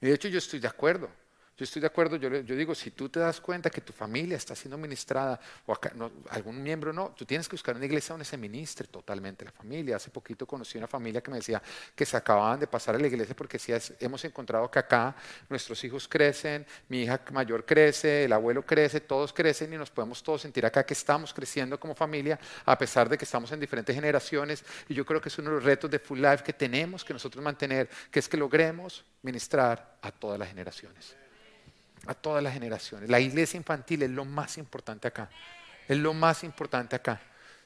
Y 0.00 0.06
de 0.06 0.14
hecho 0.14 0.28
yo 0.28 0.38
estoy 0.38 0.60
de 0.60 0.68
acuerdo. 0.68 1.10
Yo 1.56 1.64
estoy 1.64 1.80
de 1.80 1.86
acuerdo, 1.86 2.16
yo, 2.16 2.28
digo, 2.28 2.74
si 2.74 2.90
tú 2.90 3.08
te 3.08 3.18
das 3.18 3.40
cuenta 3.40 3.70
que 3.70 3.80
tu 3.80 3.90
familia 3.90 4.36
está 4.36 4.54
siendo 4.54 4.76
ministrada 4.76 5.40
o 5.64 5.74
algún 6.28 6.62
miembro 6.62 6.92
no, 6.92 7.14
tú 7.16 7.24
tienes 7.24 7.48
que 7.48 7.54
buscar 7.54 7.74
una 7.74 7.86
iglesia 7.86 8.12
donde 8.12 8.26
se 8.26 8.36
ministre 8.36 8.86
totalmente 8.86 9.42
la 9.42 9.52
familia. 9.52 9.96
Hace 9.96 10.10
poquito 10.10 10.46
conocí 10.46 10.76
una 10.76 10.86
familia 10.86 11.22
que 11.22 11.30
me 11.30 11.38
decía 11.38 11.62
que 11.94 12.04
se 12.04 12.14
acababan 12.14 12.60
de 12.60 12.66
pasar 12.66 12.94
a 12.94 12.98
la 12.98 13.06
iglesia 13.06 13.34
porque 13.34 13.58
hemos 14.00 14.22
encontrado 14.26 14.70
que 14.70 14.78
acá 14.78 15.16
nuestros 15.48 15.82
hijos 15.82 16.06
crecen, 16.06 16.66
mi 16.90 17.04
hija 17.04 17.22
mayor 17.32 17.64
crece, 17.64 18.24
el 18.24 18.34
abuelo 18.34 18.60
crece, 18.66 19.00
todos 19.00 19.32
crecen 19.32 19.72
y 19.72 19.78
nos 19.78 19.90
podemos 19.90 20.22
todos 20.22 20.42
sentir 20.42 20.66
acá 20.66 20.84
que 20.84 20.92
estamos 20.92 21.32
creciendo 21.32 21.80
como 21.80 21.94
familia 21.94 22.38
a 22.66 22.76
pesar 22.76 23.08
de 23.08 23.16
que 23.16 23.24
estamos 23.24 23.50
en 23.52 23.60
diferentes 23.60 23.94
generaciones. 23.94 24.62
Y 24.90 24.94
yo 24.94 25.06
creo 25.06 25.22
que 25.22 25.30
es 25.30 25.38
uno 25.38 25.48
de 25.48 25.56
los 25.56 25.64
retos 25.64 25.90
de 25.90 26.00
Full 26.00 26.20
Life 26.20 26.44
que 26.44 26.52
tenemos 26.52 27.02
que 27.02 27.14
nosotros 27.14 27.42
mantener, 27.42 27.88
que 28.10 28.18
es 28.18 28.28
que 28.28 28.36
logremos 28.36 29.06
ministrar 29.22 29.96
a 30.02 30.12
todas 30.12 30.38
las 30.38 30.48
generaciones 30.50 31.16
a 32.06 32.14
todas 32.14 32.42
las 32.42 32.52
generaciones. 32.52 33.08
La 33.10 33.20
iglesia 33.20 33.56
infantil 33.56 34.02
es 34.02 34.10
lo 34.10 34.24
más 34.24 34.58
importante 34.58 35.08
acá. 35.08 35.28
Es 35.88 35.96
lo 35.96 36.14
más 36.14 36.44
importante 36.44 36.96
acá. 36.96 37.20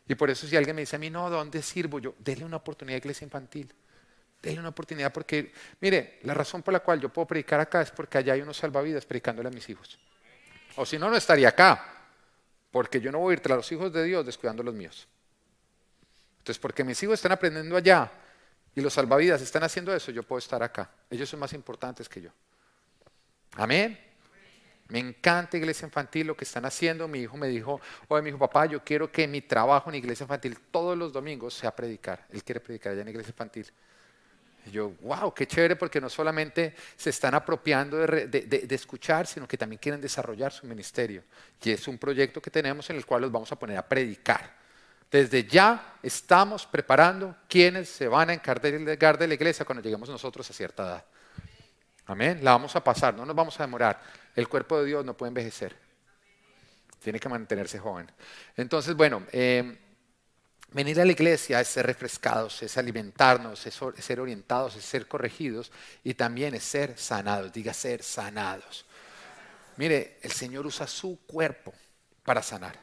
Y 0.09 0.14
por 0.14 0.31
eso 0.31 0.46
si 0.46 0.57
alguien 0.57 0.74
me 0.74 0.83
dice 0.83 0.96
a 0.96 0.98
mí, 0.98 1.11
no, 1.11 1.31
¿dónde 1.31 1.62
sirvo 1.62 1.98
yo? 1.98 2.14
Dele 2.18 2.44
una 2.44 2.57
oportunidad 2.57 2.96
a 2.96 2.98
iglesia 2.98 3.24
infantil. 3.24 3.72
Dele 4.42 4.59
una 4.59 4.70
oportunidad 4.70 5.12
porque, 5.12 5.53
mire, 5.81 6.18
la 6.22 6.35
razón 6.35 6.62
por 6.62 6.72
la 6.72 6.81
cual 6.81 7.00
yo 7.00 7.11
puedo 7.11 7.26
predicar 7.26 7.61
acá 7.61 7.83
es 7.83 7.90
porque 7.90 8.18
allá 8.18 8.33
hay 8.33 8.40
unos 8.40 8.57
salvavidas 8.57 9.05
predicándole 9.05 9.48
a 9.48 9.53
mis 9.53 9.68
hijos. 9.68 9.98
O 10.76 10.87
si 10.87 10.98
no, 10.98 11.11
no 11.11 11.16
estaría 11.16 11.48
acá. 11.48 11.85
Porque 12.70 13.00
yo 13.00 13.12
no 13.12 13.18
voy 13.18 13.33
a 13.33 13.35
ir 13.35 13.40
tras 13.40 13.57
los 13.57 13.70
hijos 13.72 13.92
de 13.92 14.05
Dios 14.05 14.24
descuidando 14.24 14.62
los 14.62 14.74
míos. 14.74 15.07
Entonces, 16.38 16.59
porque 16.59 16.85
mis 16.85 17.03
hijos 17.03 17.14
están 17.14 17.33
aprendiendo 17.33 17.76
allá 17.76 18.11
y 18.74 18.81
los 18.81 18.94
salvavidas 18.94 19.42
están 19.42 19.62
haciendo 19.62 19.94
eso, 19.94 20.11
yo 20.11 20.22
puedo 20.22 20.38
estar 20.38 20.62
acá. 20.62 20.90
Ellos 21.11 21.29
son 21.29 21.40
más 21.40 21.53
importantes 21.53 22.09
que 22.09 22.22
yo. 22.22 22.31
Amén. 23.57 24.10
Me 24.90 24.98
encanta 24.98 25.57
iglesia 25.57 25.87
infantil 25.87 26.26
lo 26.26 26.37
que 26.37 26.44
están 26.44 26.64
haciendo. 26.64 27.07
Mi 27.07 27.20
hijo 27.20 27.37
me 27.37 27.48
dijo, 27.48 27.81
oye, 28.09 28.22
mi 28.22 28.31
hijo, 28.31 28.38
papá, 28.38 28.66
yo 28.66 28.83
quiero 28.85 29.11
que 29.11 29.26
mi 29.29 29.40
trabajo 29.40 29.88
en 29.88 29.96
iglesia 29.96 30.24
infantil 30.24 30.59
todos 30.70 30.98
los 30.98 31.12
domingos 31.12 31.55
sea 31.55 31.74
predicar. 31.74 32.26
Él 32.31 32.42
quiere 32.42 32.61
predicar 32.61 32.92
allá 32.92 33.03
en 33.03 33.09
iglesia 33.09 33.31
infantil. 33.31 33.66
Y 34.66 34.72
yo, 34.72 34.92
wow, 35.00 35.33
qué 35.33 35.46
chévere, 35.46 35.76
porque 35.76 36.00
no 36.00 36.11
solamente 36.11 36.74
se 36.96 37.11
están 37.11 37.35
apropiando 37.35 37.98
de, 37.98 38.66
escuchar, 38.70 39.26
sino 39.26 39.46
que 39.46 39.57
también 39.57 39.79
quieren 39.79 40.00
desarrollar 40.00 40.53
su 40.53 40.66
ministerio. 40.66 41.22
Y 41.62 41.70
es 41.70 41.87
un 41.87 41.96
proyecto 41.96 42.42
que 42.42 42.50
tenemos 42.50 42.90
en 42.90 42.96
el 42.96 43.07
cual 43.07 43.22
los 43.22 43.33
vamos 43.33 43.50
a 43.53 43.57
poner 43.57 43.79
a 43.79 43.87
predicar. 43.87 44.59
Desde 45.11 45.44
ya 45.44 45.96
estamos 46.03 46.66
preparando 46.66 47.37
quienes 47.48 47.88
se 47.88 48.09
van 48.09 48.31
a 48.31 48.35
encargar 48.35 49.18
de 49.18 49.26
la 49.29 49.35
iglesia 49.35 49.64
cuando 49.64 49.83
lleguemos 49.83 50.09
nosotros 50.09 50.48
a 50.50 50.53
cierta 50.53 50.83
edad. 50.83 51.05
Amén. 52.07 52.40
La 52.42 52.53
vamos 52.53 52.74
a 52.74 52.83
pasar, 52.83 53.14
no 53.14 53.24
nos 53.24 53.37
vamos 53.37 53.59
a 53.61 53.62
demorar. 53.62 54.00
El 54.35 54.49
cuerpo 54.49 54.79
de 54.79 54.87
Dios 54.87 55.05
no 55.05 55.16
puede 55.16 55.29
envejecer. 55.29 55.77
Tiene 57.03 57.19
que 57.19 57.29
mantenerse 57.29 57.79
joven. 57.79 58.11
Entonces, 58.57 58.95
bueno, 58.95 59.27
em, 59.33 59.77
venir 60.73 61.01
a 61.01 61.05
la 61.05 61.12
iglesia 61.12 61.61
es 61.61 61.69
ser 61.69 61.87
refrescados, 61.87 62.62
es 62.62 62.77
alimentarnos, 62.77 63.66
es, 63.66 63.81
ser 63.99 64.21
orientados, 64.21 64.77
es 64.77 64.85
ser 64.85 65.09
corregidos 65.09 65.73
y 66.05 66.14
también 66.14 66.55
es 66.55 66.64
ser 66.64 66.99
sanados. 66.99 67.53
Diga 67.53 67.73
ser 67.73 68.03
sanados. 68.03 68.85
Mire, 69.77 70.19
el 70.23 70.33
Señor 70.33 70.66
usa 70.66 70.87
su 70.87 71.21
cuerpo 71.27 71.73
para 72.23 72.43
sanar. 72.43 72.79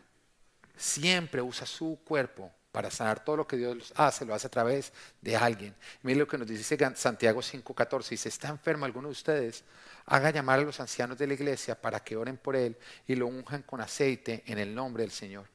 Siempre 0.75 1.41
usa 1.41 1.65
su 1.65 1.99
cuerpo 2.03 2.51
para 2.77 2.91
sanar. 2.91 3.23
Todo 3.23 3.37
lo 3.37 3.47
que 3.47 3.57
Dios 3.57 3.91
hace, 3.95 4.23
lo 4.23 4.35
hace 4.35 4.45
a 4.45 4.51
través 4.51 4.93
de 5.19 5.35
alguien. 5.35 5.73
Mire 6.03 6.19
lo 6.19 6.27
que 6.27 6.37
nos 6.37 6.47
dice 6.47 6.77
Santiago 6.93 7.41
5:14. 7.41 8.09
Dice, 8.09 8.29
está 8.29 8.49
enfermo 8.49 8.85
alguno 8.85 9.07
de 9.07 9.13
ustedes, 9.13 9.63
haga 10.05 10.29
llamar 10.29 10.59
a 10.59 10.61
los 10.61 10.79
ancianos 10.79 11.17
de 11.17 11.25
la 11.25 11.33
iglesia 11.33 11.81
para 11.81 12.03
que 12.03 12.15
oren 12.15 12.37
por 12.37 12.55
él 12.55 12.77
y 13.07 13.15
lo 13.15 13.25
unjan 13.25 13.63
con 13.63 13.81
aceite 13.81 14.43
en 14.45 14.59
el 14.59 14.75
nombre 14.75 15.01
del 15.01 15.11
Señor. 15.11 15.47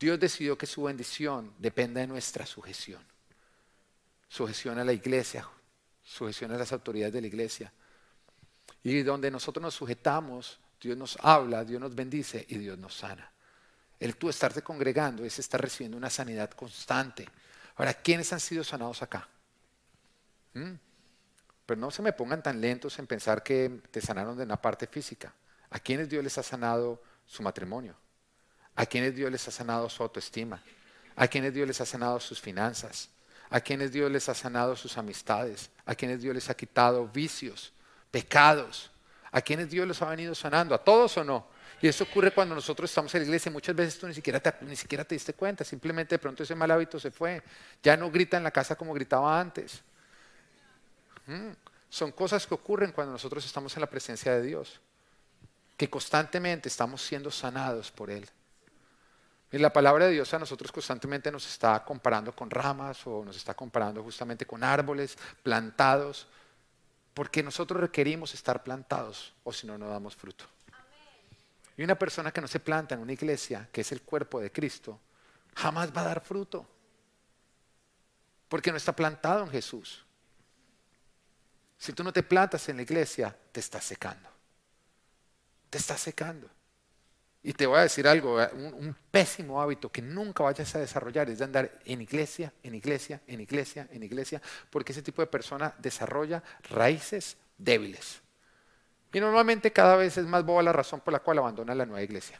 Dios 0.00 0.18
decidió 0.18 0.58
que 0.58 0.66
su 0.66 0.82
bendición 0.82 1.54
dependa 1.58 2.00
de 2.00 2.08
nuestra 2.08 2.44
sujeción. 2.44 3.04
Sujeción 4.28 4.80
a 4.80 4.84
la 4.84 4.92
iglesia, 4.92 5.48
sujeción 6.02 6.50
a 6.50 6.58
las 6.58 6.72
autoridades 6.72 7.14
de 7.14 7.20
la 7.20 7.28
iglesia. 7.28 7.72
Y 8.82 9.04
donde 9.04 9.30
nosotros 9.30 9.62
nos 9.62 9.74
sujetamos, 9.74 10.58
Dios 10.80 10.96
nos 10.96 11.16
habla, 11.22 11.64
Dios 11.64 11.80
nos 11.80 11.94
bendice 11.94 12.44
y 12.48 12.58
Dios 12.58 12.76
nos 12.76 12.94
sana. 12.94 13.30
El 14.00 14.16
tú 14.16 14.28
estarte 14.28 14.62
congregando 14.62 15.24
es 15.24 15.38
estar 15.38 15.60
recibiendo 15.60 15.96
una 15.96 16.10
sanidad 16.10 16.50
constante. 16.50 17.28
Ahora, 17.76 17.94
¿quiénes 17.94 18.32
han 18.32 18.40
sido 18.40 18.62
sanados 18.62 19.02
acá? 19.02 19.28
¿Mm? 20.54 20.74
Pero 21.66 21.80
no 21.80 21.90
se 21.90 22.02
me 22.02 22.12
pongan 22.12 22.42
tan 22.42 22.60
lentos 22.60 22.98
en 22.98 23.06
pensar 23.06 23.42
que 23.42 23.82
te 23.90 24.00
sanaron 24.00 24.36
de 24.36 24.44
una 24.44 24.60
parte 24.60 24.86
física. 24.86 25.34
¿A 25.70 25.78
quiénes 25.78 26.08
Dios 26.08 26.24
les 26.24 26.38
ha 26.38 26.42
sanado 26.42 27.02
su 27.26 27.42
matrimonio? 27.42 27.94
¿A 28.74 28.86
quiénes 28.86 29.14
Dios 29.14 29.30
les 29.30 29.46
ha 29.48 29.50
sanado 29.50 29.88
su 29.88 30.02
autoestima? 30.02 30.62
¿A 31.16 31.26
quiénes 31.26 31.52
Dios 31.52 31.66
les 31.66 31.80
ha 31.80 31.86
sanado 31.86 32.20
sus 32.20 32.40
finanzas? 32.40 33.10
¿A 33.50 33.60
quiénes 33.60 33.92
Dios 33.92 34.10
les 34.10 34.28
ha 34.28 34.34
sanado 34.34 34.76
sus 34.76 34.96
amistades? 34.96 35.70
¿A 35.84 35.94
quiénes 35.94 36.22
Dios 36.22 36.34
les 36.34 36.48
ha 36.48 36.54
quitado 36.54 37.08
vicios, 37.08 37.72
pecados? 38.10 38.90
¿A 39.32 39.40
quiénes 39.40 39.70
Dios 39.70 39.86
los 39.86 40.00
ha 40.02 40.08
venido 40.08 40.34
sanando? 40.34 40.74
¿A 40.74 40.78
todos 40.78 41.16
o 41.18 41.24
no? 41.24 41.46
Y 41.80 41.86
eso 41.86 42.04
ocurre 42.04 42.32
cuando 42.32 42.54
nosotros 42.54 42.90
estamos 42.90 43.14
en 43.14 43.20
la 43.20 43.26
iglesia. 43.26 43.52
Muchas 43.52 43.76
veces 43.76 43.98
tú 43.98 44.08
ni 44.08 44.14
siquiera, 44.14 44.40
te, 44.40 44.52
ni 44.62 44.74
siquiera 44.74 45.04
te 45.04 45.14
diste 45.14 45.34
cuenta. 45.34 45.64
Simplemente 45.64 46.14
de 46.14 46.18
pronto 46.18 46.42
ese 46.42 46.54
mal 46.54 46.70
hábito 46.70 46.98
se 46.98 47.10
fue. 47.10 47.42
Ya 47.82 47.96
no 47.96 48.10
grita 48.10 48.36
en 48.36 48.42
la 48.42 48.50
casa 48.50 48.74
como 48.74 48.92
gritaba 48.94 49.38
antes. 49.38 49.82
Mm. 51.26 51.50
Son 51.88 52.12
cosas 52.12 52.46
que 52.46 52.54
ocurren 52.54 52.92
cuando 52.92 53.12
nosotros 53.12 53.44
estamos 53.44 53.74
en 53.76 53.80
la 53.80 53.86
presencia 53.88 54.32
de 54.32 54.42
Dios. 54.42 54.80
Que 55.76 55.88
constantemente 55.88 56.68
estamos 56.68 57.02
siendo 57.02 57.30
sanados 57.30 57.92
por 57.92 58.10
Él. 58.10 58.28
Y 59.50 59.58
la 59.58 59.72
palabra 59.72 60.06
de 60.06 60.12
Dios 60.12 60.34
a 60.34 60.38
nosotros 60.38 60.70
constantemente 60.70 61.32
nos 61.32 61.46
está 61.48 61.82
comparando 61.84 62.34
con 62.34 62.50
ramas 62.50 63.06
o 63.06 63.24
nos 63.24 63.36
está 63.36 63.54
comparando 63.54 64.02
justamente 64.02 64.44
con 64.44 64.62
árboles 64.62 65.16
plantados, 65.42 66.26
porque 67.18 67.42
nosotros 67.42 67.80
requerimos 67.80 68.32
estar 68.32 68.62
plantados 68.62 69.34
o 69.42 69.52
si 69.52 69.66
no, 69.66 69.76
no 69.76 69.88
damos 69.88 70.14
fruto. 70.14 70.44
Y 71.76 71.82
una 71.82 71.98
persona 71.98 72.30
que 72.30 72.40
no 72.40 72.46
se 72.46 72.60
planta 72.60 72.94
en 72.94 73.00
una 73.00 73.12
iglesia, 73.12 73.68
que 73.72 73.80
es 73.80 73.90
el 73.90 74.02
cuerpo 74.02 74.38
de 74.38 74.52
Cristo, 74.52 75.00
jamás 75.56 75.90
va 75.92 76.02
a 76.02 76.04
dar 76.04 76.20
fruto, 76.20 76.64
porque 78.48 78.70
no 78.70 78.76
está 78.76 78.94
plantado 78.94 79.42
en 79.42 79.50
Jesús. 79.50 80.06
Si 81.76 81.92
tú 81.92 82.04
no 82.04 82.12
te 82.12 82.22
plantas 82.22 82.68
en 82.68 82.76
la 82.76 82.82
iglesia, 82.82 83.36
te 83.50 83.58
estás 83.58 83.82
secando. 83.82 84.28
Te 85.70 85.78
estás 85.78 86.00
secando. 86.00 86.48
Y 87.48 87.54
te 87.54 87.66
voy 87.66 87.78
a 87.78 87.82
decir 87.84 88.06
algo, 88.06 88.36
un, 88.52 88.94
pésimo 89.10 89.62
hábito 89.62 89.90
que 89.90 90.02
nunca 90.02 90.44
vayas 90.44 90.74
a 90.74 90.80
desarrollar 90.80 91.30
es 91.30 91.38
de 91.38 91.46
andar 91.46 91.78
en 91.86 92.02
iglesia, 92.02 92.52
en 92.62 92.74
iglesia, 92.74 93.22
en 93.26 93.40
iglesia, 93.40 93.88
en 93.90 94.02
iglesia, 94.02 94.42
porque 94.68 94.92
ese 94.92 95.00
tipo 95.00 95.22
de 95.22 95.28
persona 95.28 95.74
desarrolla 95.78 96.42
raíces 96.68 97.38
débiles. 97.56 98.20
Y 99.14 99.20
normalmente 99.20 99.72
cada 99.72 99.96
vez 99.96 100.18
es 100.18 100.26
más 100.26 100.44
boba 100.44 100.62
la 100.62 100.74
razón 100.74 101.00
por 101.00 101.10
la 101.10 101.20
cual 101.20 101.38
abandona 101.38 101.74
la 101.74 101.86
nueva 101.86 102.02
iglesia. 102.02 102.38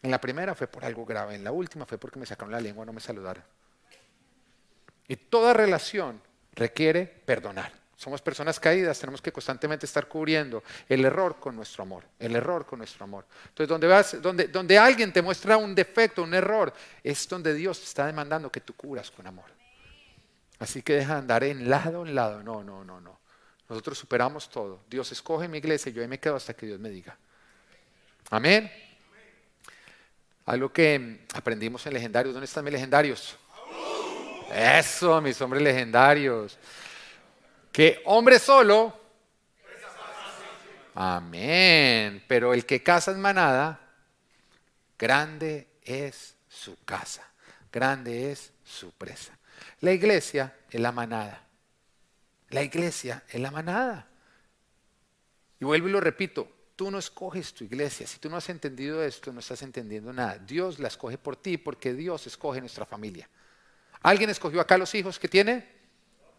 En 0.00 0.10
la 0.10 0.18
primera 0.18 0.54
fue 0.54 0.66
por 0.66 0.82
algo 0.82 1.04
grave, 1.04 1.34
en 1.34 1.44
la 1.44 1.52
última 1.52 1.84
fue 1.84 1.98
porque 1.98 2.18
me 2.18 2.24
sacaron 2.24 2.52
la 2.52 2.60
lengua, 2.62 2.86
no 2.86 2.94
me 2.94 3.02
saludaron. 3.02 3.44
Y 5.08 5.16
toda 5.16 5.52
relación 5.52 6.22
requiere 6.54 7.04
perdonar. 7.04 7.79
Somos 8.00 8.22
personas 8.22 8.58
caídas, 8.58 8.98
tenemos 8.98 9.20
que 9.20 9.30
constantemente 9.30 9.84
estar 9.84 10.08
cubriendo 10.08 10.62
el 10.88 11.04
error 11.04 11.36
con 11.38 11.54
nuestro 11.54 11.82
amor, 11.82 12.02
el 12.18 12.34
error 12.34 12.64
con 12.64 12.78
nuestro 12.78 13.04
amor. 13.04 13.26
Entonces, 13.48 13.68
donde, 13.68 13.86
vas, 13.86 14.16
donde, 14.22 14.78
alguien 14.78 15.12
te 15.12 15.20
muestra 15.20 15.58
un 15.58 15.74
defecto, 15.74 16.22
un 16.22 16.32
error, 16.32 16.72
es 17.04 17.28
donde 17.28 17.52
Dios 17.52 17.82
está 17.82 18.06
demandando 18.06 18.50
que 18.50 18.62
tú 18.62 18.72
cubras 18.72 19.10
con 19.10 19.26
amor. 19.26 19.50
Así 20.60 20.80
que 20.80 20.94
deja 20.94 21.12
de 21.12 21.18
andar 21.18 21.44
en 21.44 21.68
lado 21.68 22.06
en 22.06 22.14
lado. 22.14 22.42
No, 22.42 22.64
no, 22.64 22.82
no, 22.86 23.02
no. 23.02 23.20
Nosotros 23.68 23.98
superamos 23.98 24.48
todo. 24.48 24.80
Dios 24.88 25.12
escoge 25.12 25.46
mi 25.46 25.58
iglesia 25.58 25.90
y 25.90 25.92
yo 25.92 26.00
ahí 26.00 26.08
me 26.08 26.18
quedo 26.18 26.36
hasta 26.36 26.54
que 26.54 26.64
Dios 26.64 26.80
me 26.80 26.88
diga. 26.88 27.18
Amén. 28.30 28.72
Algo 30.46 30.72
que 30.72 31.26
aprendimos 31.34 31.84
en 31.84 31.92
legendarios. 31.92 32.32
¿Dónde 32.32 32.46
están 32.46 32.64
mis 32.64 32.72
legendarios? 32.72 33.36
Eso, 34.54 35.20
mis 35.20 35.38
hombres 35.42 35.62
legendarios 35.62 36.58
que 37.72 38.02
hombre 38.04 38.38
solo. 38.38 38.98
Amén. 40.94 42.24
Pero 42.26 42.52
el 42.52 42.66
que 42.66 42.82
caza 42.82 43.12
en 43.12 43.20
manada, 43.20 43.80
grande 44.98 45.68
es 45.82 46.36
su 46.48 46.76
casa, 46.84 47.26
grande 47.72 48.32
es 48.32 48.52
su 48.64 48.92
presa. 48.92 49.38
La 49.80 49.92
iglesia 49.92 50.54
es 50.70 50.80
la 50.80 50.92
manada. 50.92 51.46
La 52.50 52.62
iglesia 52.62 53.22
es 53.28 53.40
la 53.40 53.50
manada. 53.50 54.08
Y 55.60 55.64
vuelvo 55.64 55.88
y 55.88 55.92
lo 55.92 56.00
repito, 56.00 56.48
tú 56.74 56.90
no 56.90 56.98
escoges 56.98 57.54
tu 57.54 57.64
iglesia. 57.64 58.06
Si 58.06 58.18
tú 58.18 58.28
no 58.28 58.36
has 58.36 58.48
entendido 58.48 59.02
esto, 59.04 59.32
no 59.32 59.40
estás 59.40 59.62
entendiendo 59.62 60.12
nada. 60.12 60.38
Dios 60.38 60.78
la 60.78 60.88
escoge 60.88 61.18
por 61.18 61.36
ti 61.36 61.58
porque 61.58 61.94
Dios 61.94 62.26
escoge 62.26 62.60
nuestra 62.60 62.84
familia. 62.84 63.28
¿Alguien 64.02 64.30
escogió 64.30 64.60
acá 64.60 64.78
los 64.78 64.94
hijos 64.94 65.18
que 65.18 65.28
tiene? 65.28 65.79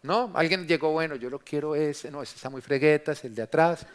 ¿No? 0.02 0.32
Alguien 0.34 0.66
llegó, 0.66 0.90
bueno, 0.90 1.14
yo 1.14 1.30
lo 1.30 1.38
quiero 1.38 1.74
ese, 1.74 2.10
no, 2.10 2.22
ese 2.22 2.34
está 2.34 2.50
muy 2.50 2.60
fregueta, 2.60 3.12
es 3.12 3.24
el 3.24 3.34
de 3.34 3.42
atrás. 3.42 3.86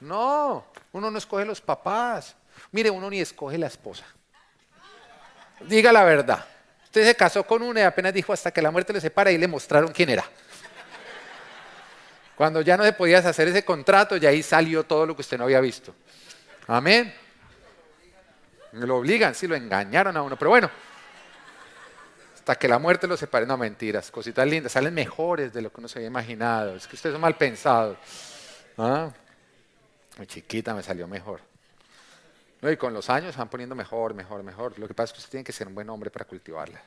No, 0.00 0.66
uno 0.92 1.10
no 1.10 1.18
escoge 1.18 1.44
los 1.44 1.60
papás. 1.60 2.34
Mire, 2.72 2.90
uno 2.90 3.10
ni 3.10 3.20
escoge 3.20 3.58
la 3.58 3.66
esposa. 3.66 4.04
Diga 5.60 5.92
la 5.92 6.04
verdad. 6.04 6.44
Usted 6.84 7.04
se 7.04 7.14
casó 7.14 7.46
con 7.46 7.62
una 7.62 7.80
y 7.80 7.82
apenas 7.82 8.14
dijo 8.14 8.32
hasta 8.32 8.50
que 8.50 8.62
la 8.62 8.70
muerte 8.70 8.92
le 8.92 9.00
separa 9.00 9.30
y 9.30 9.38
le 9.38 9.46
mostraron 9.46 9.92
quién 9.92 10.10
era. 10.10 10.24
Cuando 12.34 12.60
ya 12.60 12.76
no 12.76 12.84
se 12.84 12.92
podía 12.92 13.18
hacer 13.18 13.48
ese 13.48 13.64
contrato, 13.64 14.16
y 14.16 14.26
ahí 14.26 14.42
salió 14.42 14.84
todo 14.84 15.06
lo 15.06 15.14
que 15.14 15.22
usted 15.22 15.38
no 15.38 15.44
había 15.44 15.60
visto. 15.60 15.94
Amén. 16.66 17.14
Lo 18.72 18.96
obligan, 18.96 19.34
sí, 19.34 19.46
lo 19.46 19.54
engañaron 19.54 20.16
a 20.16 20.22
uno. 20.22 20.36
Pero 20.36 20.50
bueno, 20.50 20.70
hasta 22.46 22.60
que 22.60 22.68
la 22.68 22.78
muerte 22.78 23.08
los 23.08 23.18
separe. 23.18 23.44
No, 23.44 23.56
mentiras, 23.56 24.08
cositas 24.12 24.46
lindas, 24.46 24.70
salen 24.70 24.94
mejores 24.94 25.52
de 25.52 25.60
lo 25.60 25.72
que 25.72 25.80
uno 25.80 25.88
se 25.88 25.98
había 25.98 26.06
imaginado. 26.06 26.76
Es 26.76 26.86
que 26.86 26.94
ustedes 26.94 27.14
son 27.14 27.20
mal 27.20 27.36
pensados. 27.36 27.98
¿Ah? 28.78 29.10
Mi 30.16 30.28
chiquita 30.28 30.72
me 30.72 30.80
salió 30.80 31.08
mejor. 31.08 31.40
y 32.62 32.76
con 32.76 32.94
los 32.94 33.10
años 33.10 33.36
van 33.36 33.48
poniendo 33.48 33.74
mejor, 33.74 34.14
mejor, 34.14 34.44
mejor. 34.44 34.78
Lo 34.78 34.86
que 34.86 34.94
pasa 34.94 35.06
es 35.06 35.12
que 35.14 35.18
usted 35.18 35.30
tiene 35.32 35.42
que 35.42 35.50
ser 35.50 35.66
un 35.66 35.74
buen 35.74 35.90
hombre 35.90 36.08
para 36.08 36.24
cultivarla. 36.24 36.80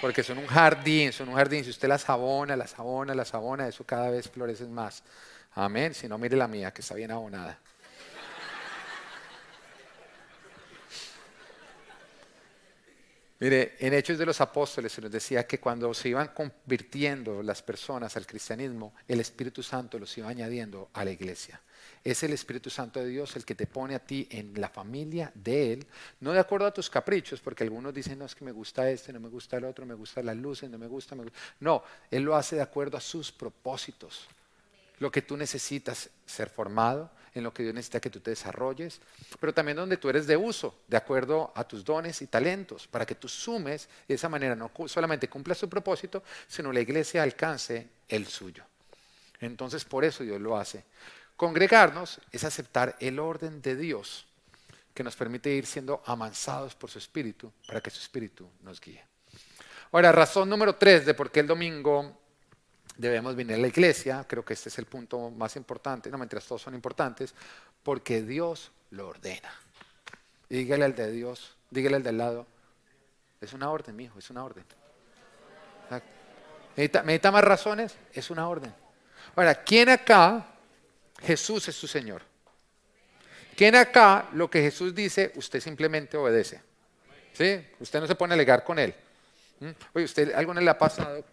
Porque 0.00 0.22
son 0.22 0.38
un 0.38 0.46
jardín, 0.46 1.12
son 1.12 1.28
un 1.30 1.34
jardín. 1.34 1.64
Si 1.64 1.70
usted 1.70 1.88
las 1.88 2.08
abona, 2.08 2.54
las 2.54 2.78
abona, 2.78 3.16
las 3.16 3.34
abona, 3.34 3.66
eso 3.66 3.82
cada 3.82 4.10
vez 4.10 4.30
florece 4.30 4.64
más. 4.66 5.02
Amén. 5.54 5.92
Si 5.92 6.06
no, 6.06 6.18
mire 6.18 6.36
la 6.36 6.46
mía, 6.46 6.72
que 6.72 6.82
está 6.82 6.94
bien 6.94 7.10
abonada. 7.10 7.58
Mire, 13.40 13.76
en 13.78 13.94
Hechos 13.94 14.18
de 14.18 14.26
los 14.26 14.40
Apóstoles 14.40 14.90
se 14.90 15.00
nos 15.00 15.12
decía 15.12 15.46
que 15.46 15.60
cuando 15.60 15.94
se 15.94 16.08
iban 16.08 16.28
convirtiendo 16.28 17.40
las 17.40 17.62
personas 17.62 18.16
al 18.16 18.26
cristianismo, 18.26 18.94
el 19.06 19.20
Espíritu 19.20 19.62
Santo 19.62 19.96
los 19.96 20.18
iba 20.18 20.28
añadiendo 20.28 20.90
a 20.92 21.04
la 21.04 21.12
iglesia. 21.12 21.60
Es 22.02 22.24
el 22.24 22.32
Espíritu 22.32 22.68
Santo 22.68 22.98
de 22.98 23.06
Dios 23.06 23.36
el 23.36 23.44
que 23.44 23.54
te 23.54 23.68
pone 23.68 23.94
a 23.94 24.00
ti 24.00 24.26
en 24.32 24.60
la 24.60 24.68
familia 24.68 25.30
de 25.36 25.72
Él, 25.72 25.86
no 26.18 26.32
de 26.32 26.40
acuerdo 26.40 26.66
a 26.66 26.74
tus 26.74 26.90
caprichos, 26.90 27.40
porque 27.40 27.62
algunos 27.62 27.94
dicen, 27.94 28.18
no, 28.18 28.24
es 28.24 28.34
que 28.34 28.44
me 28.44 28.50
gusta 28.50 28.90
este, 28.90 29.12
no 29.12 29.20
me 29.20 29.28
gusta 29.28 29.56
el 29.56 29.64
otro, 29.66 29.86
me 29.86 29.94
gustan 29.94 30.26
las 30.26 30.36
luces, 30.36 30.68
no 30.68 30.78
me 30.78 30.88
gusta, 30.88 31.14
me 31.14 31.22
gusta. 31.22 31.38
No, 31.60 31.84
Él 32.10 32.24
lo 32.24 32.34
hace 32.34 32.56
de 32.56 32.62
acuerdo 32.62 32.96
a 32.96 33.00
sus 33.00 33.30
propósitos. 33.30 34.26
Lo 34.98 35.12
que 35.12 35.22
tú 35.22 35.36
necesitas 35.36 36.10
ser 36.26 36.50
formado, 36.50 37.12
en 37.38 37.44
lo 37.44 37.54
que 37.54 37.62
Dios 37.62 37.74
necesita 37.74 38.00
que 38.00 38.10
tú 38.10 38.20
te 38.20 38.30
desarrolles, 38.30 39.00
pero 39.40 39.54
también 39.54 39.76
donde 39.76 39.96
tú 39.96 40.08
eres 40.08 40.26
de 40.26 40.36
uso, 40.36 40.74
de 40.86 40.96
acuerdo 40.96 41.52
a 41.54 41.64
tus 41.64 41.84
dones 41.84 42.20
y 42.22 42.26
talentos, 42.26 42.86
para 42.86 43.06
que 43.06 43.14
tú 43.14 43.28
sumes 43.28 43.88
y 44.04 44.08
de 44.08 44.14
esa 44.14 44.28
manera 44.28 44.54
no 44.54 44.70
solamente 44.86 45.28
cumpla 45.28 45.54
su 45.54 45.68
propósito, 45.68 46.22
sino 46.46 46.72
la 46.72 46.80
iglesia 46.80 47.22
alcance 47.22 47.88
el 48.08 48.26
suyo. 48.26 48.64
Entonces, 49.40 49.84
por 49.84 50.04
eso 50.04 50.24
Dios 50.24 50.40
lo 50.40 50.56
hace. 50.56 50.84
Congregarnos 51.36 52.20
es 52.32 52.44
aceptar 52.44 52.96
el 52.98 53.18
orden 53.18 53.62
de 53.62 53.76
Dios 53.76 54.26
que 54.92 55.04
nos 55.04 55.14
permite 55.14 55.50
ir 55.50 55.64
siendo 55.64 56.02
amansados 56.04 56.74
por 56.74 56.90
su 56.90 56.98
espíritu 56.98 57.52
para 57.66 57.80
que 57.80 57.90
su 57.90 58.00
espíritu 58.00 58.50
nos 58.62 58.80
guíe. 58.80 59.04
Ahora, 59.92 60.10
razón 60.10 60.48
número 60.48 60.74
tres 60.74 61.06
de 61.06 61.14
por 61.14 61.30
qué 61.30 61.40
el 61.40 61.46
domingo 61.46 62.20
debemos 62.98 63.36
venir 63.36 63.54
a 63.54 63.58
la 63.58 63.68
iglesia, 63.68 64.26
creo 64.28 64.44
que 64.44 64.52
este 64.52 64.68
es 64.68 64.78
el 64.78 64.84
punto 64.84 65.30
más 65.30 65.56
importante, 65.56 66.10
no 66.10 66.18
mientras 66.18 66.44
todos 66.44 66.60
son 66.60 66.74
importantes, 66.74 67.32
porque 67.82 68.20
Dios 68.22 68.72
lo 68.90 69.08
ordena. 69.08 69.50
dígale 70.48 70.84
al 70.84 70.94
de 70.94 71.10
Dios, 71.10 71.56
dígale 71.70 71.96
al 71.96 72.02
del 72.02 72.18
lado, 72.18 72.46
Es 73.40 73.52
una 73.52 73.70
orden, 73.70 73.94
mi 73.94 74.04
hijo, 74.04 74.18
es 74.18 74.30
una 74.30 74.44
orden. 74.44 74.64
¿Medita, 77.04 77.30
más 77.30 77.44
razones? 77.44 77.96
Es 78.12 78.30
una 78.30 78.48
orden. 78.48 78.74
Ahora, 79.36 79.54
¿quién 79.62 79.88
acá? 79.88 80.44
Jesús 81.22 81.68
es 81.68 81.76
su 81.76 81.86
Señor. 81.86 82.22
¿Quién 83.56 83.76
acá 83.76 84.28
lo 84.32 84.50
que 84.50 84.60
Jesús 84.60 84.92
dice, 84.92 85.32
usted 85.36 85.60
simplemente 85.60 86.16
obedece? 86.16 86.60
¿Sí? 87.32 87.64
Usted 87.78 88.00
no 88.00 88.06
se 88.08 88.16
pone 88.16 88.32
a 88.32 88.34
alegar 88.34 88.64
con 88.64 88.78
él. 88.78 88.92
¿Mm? 89.60 89.70
Oye, 89.94 90.04
¿usted 90.04 90.34
alguna 90.34 90.60
le 90.60 90.70
ha 90.70 90.78
pasado 90.78 91.24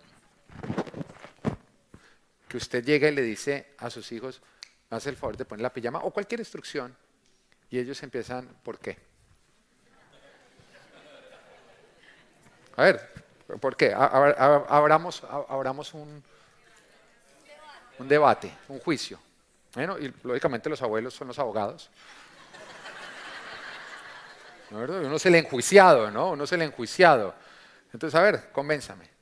que 2.56 2.60
usted 2.60 2.86
llega 2.86 3.10
y 3.10 3.12
le 3.12 3.22
dice 3.22 3.74
a 3.80 3.90
sus 3.90 4.10
hijos, 4.14 4.42
hace 4.90 5.10
el 5.10 5.18
favor 5.18 5.36
de 5.36 5.44
poner 5.44 5.62
la 5.62 5.74
pijama 5.74 6.00
o 6.00 6.12
cualquier 6.12 6.40
instrucción 6.40 6.96
y 7.70 7.78
ellos 7.78 8.02
empiezan, 8.02 8.48
¿por 8.64 8.80
qué? 8.80 8.98
A 12.78 12.84
ver, 12.84 13.26
¿por 13.60 13.76
qué? 13.76 13.94
Abramos, 13.94 15.22
un 15.94 16.24
debate, 18.00 18.54
un 18.70 18.80
juicio. 18.80 19.20
Bueno, 19.74 20.00
y 20.00 20.14
lógicamente 20.24 20.70
los 20.70 20.82
abuelos 20.82 21.14
son 21.14 21.28
los 21.28 21.38
abogados. 21.38 21.90
¿No 24.72 24.78
Uno 24.78 25.18
es 25.18 25.26
el 25.26 25.36
enjuiciado, 25.36 26.10
¿no? 26.10 26.32
Uno 26.32 26.46
es 26.46 26.52
el 26.54 26.62
enjuiciado. 26.62 27.36
Entonces, 27.92 28.18
a 28.18 28.24
ver, 28.24 28.50
convénzame. 28.54 29.15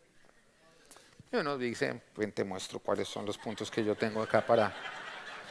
Y 1.34 1.38
uno 1.38 1.58
dice, 1.58 2.00
pues 2.13 2.32
te 2.32 2.43
muestro 2.43 2.78
cuáles 2.78 3.08
son 3.08 3.26
los 3.26 3.39
puntos 3.39 3.72
que 3.72 3.84
yo 3.84 3.96
tengo 3.96 4.22
acá 4.22 4.46
para... 4.46 4.72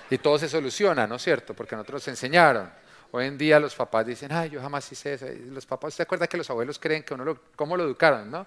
Y 0.09 0.18
todo 0.18 0.38
se 0.38 0.49
soluciona, 0.49 1.09
¿no 1.09 1.16
es 1.16 1.23
cierto? 1.23 1.55
Porque 1.55 1.75
nosotros 1.75 2.03
nos 2.03 2.09
enseñaron. 2.09 2.71
Hoy 3.11 3.27
en 3.27 3.37
día 3.37 3.59
los 3.59 3.75
papás 3.75 4.07
dicen, 4.07 4.31
ay, 4.31 4.51
yo 4.51 4.61
jamás 4.61 4.90
hice 4.92 5.14
eso. 5.14 5.27
los 5.47 5.66
papás, 5.66 5.95
¿se 5.95 6.05
acuerda 6.05 6.29
que 6.29 6.37
los 6.37 6.49
abuelos 6.49 6.79
creen 6.79 7.03
que 7.03 7.14
uno 7.14 7.25
lo, 7.25 7.40
cómo 7.57 7.77
lo 7.77 7.83
educaron, 7.83 8.31
no? 8.31 8.47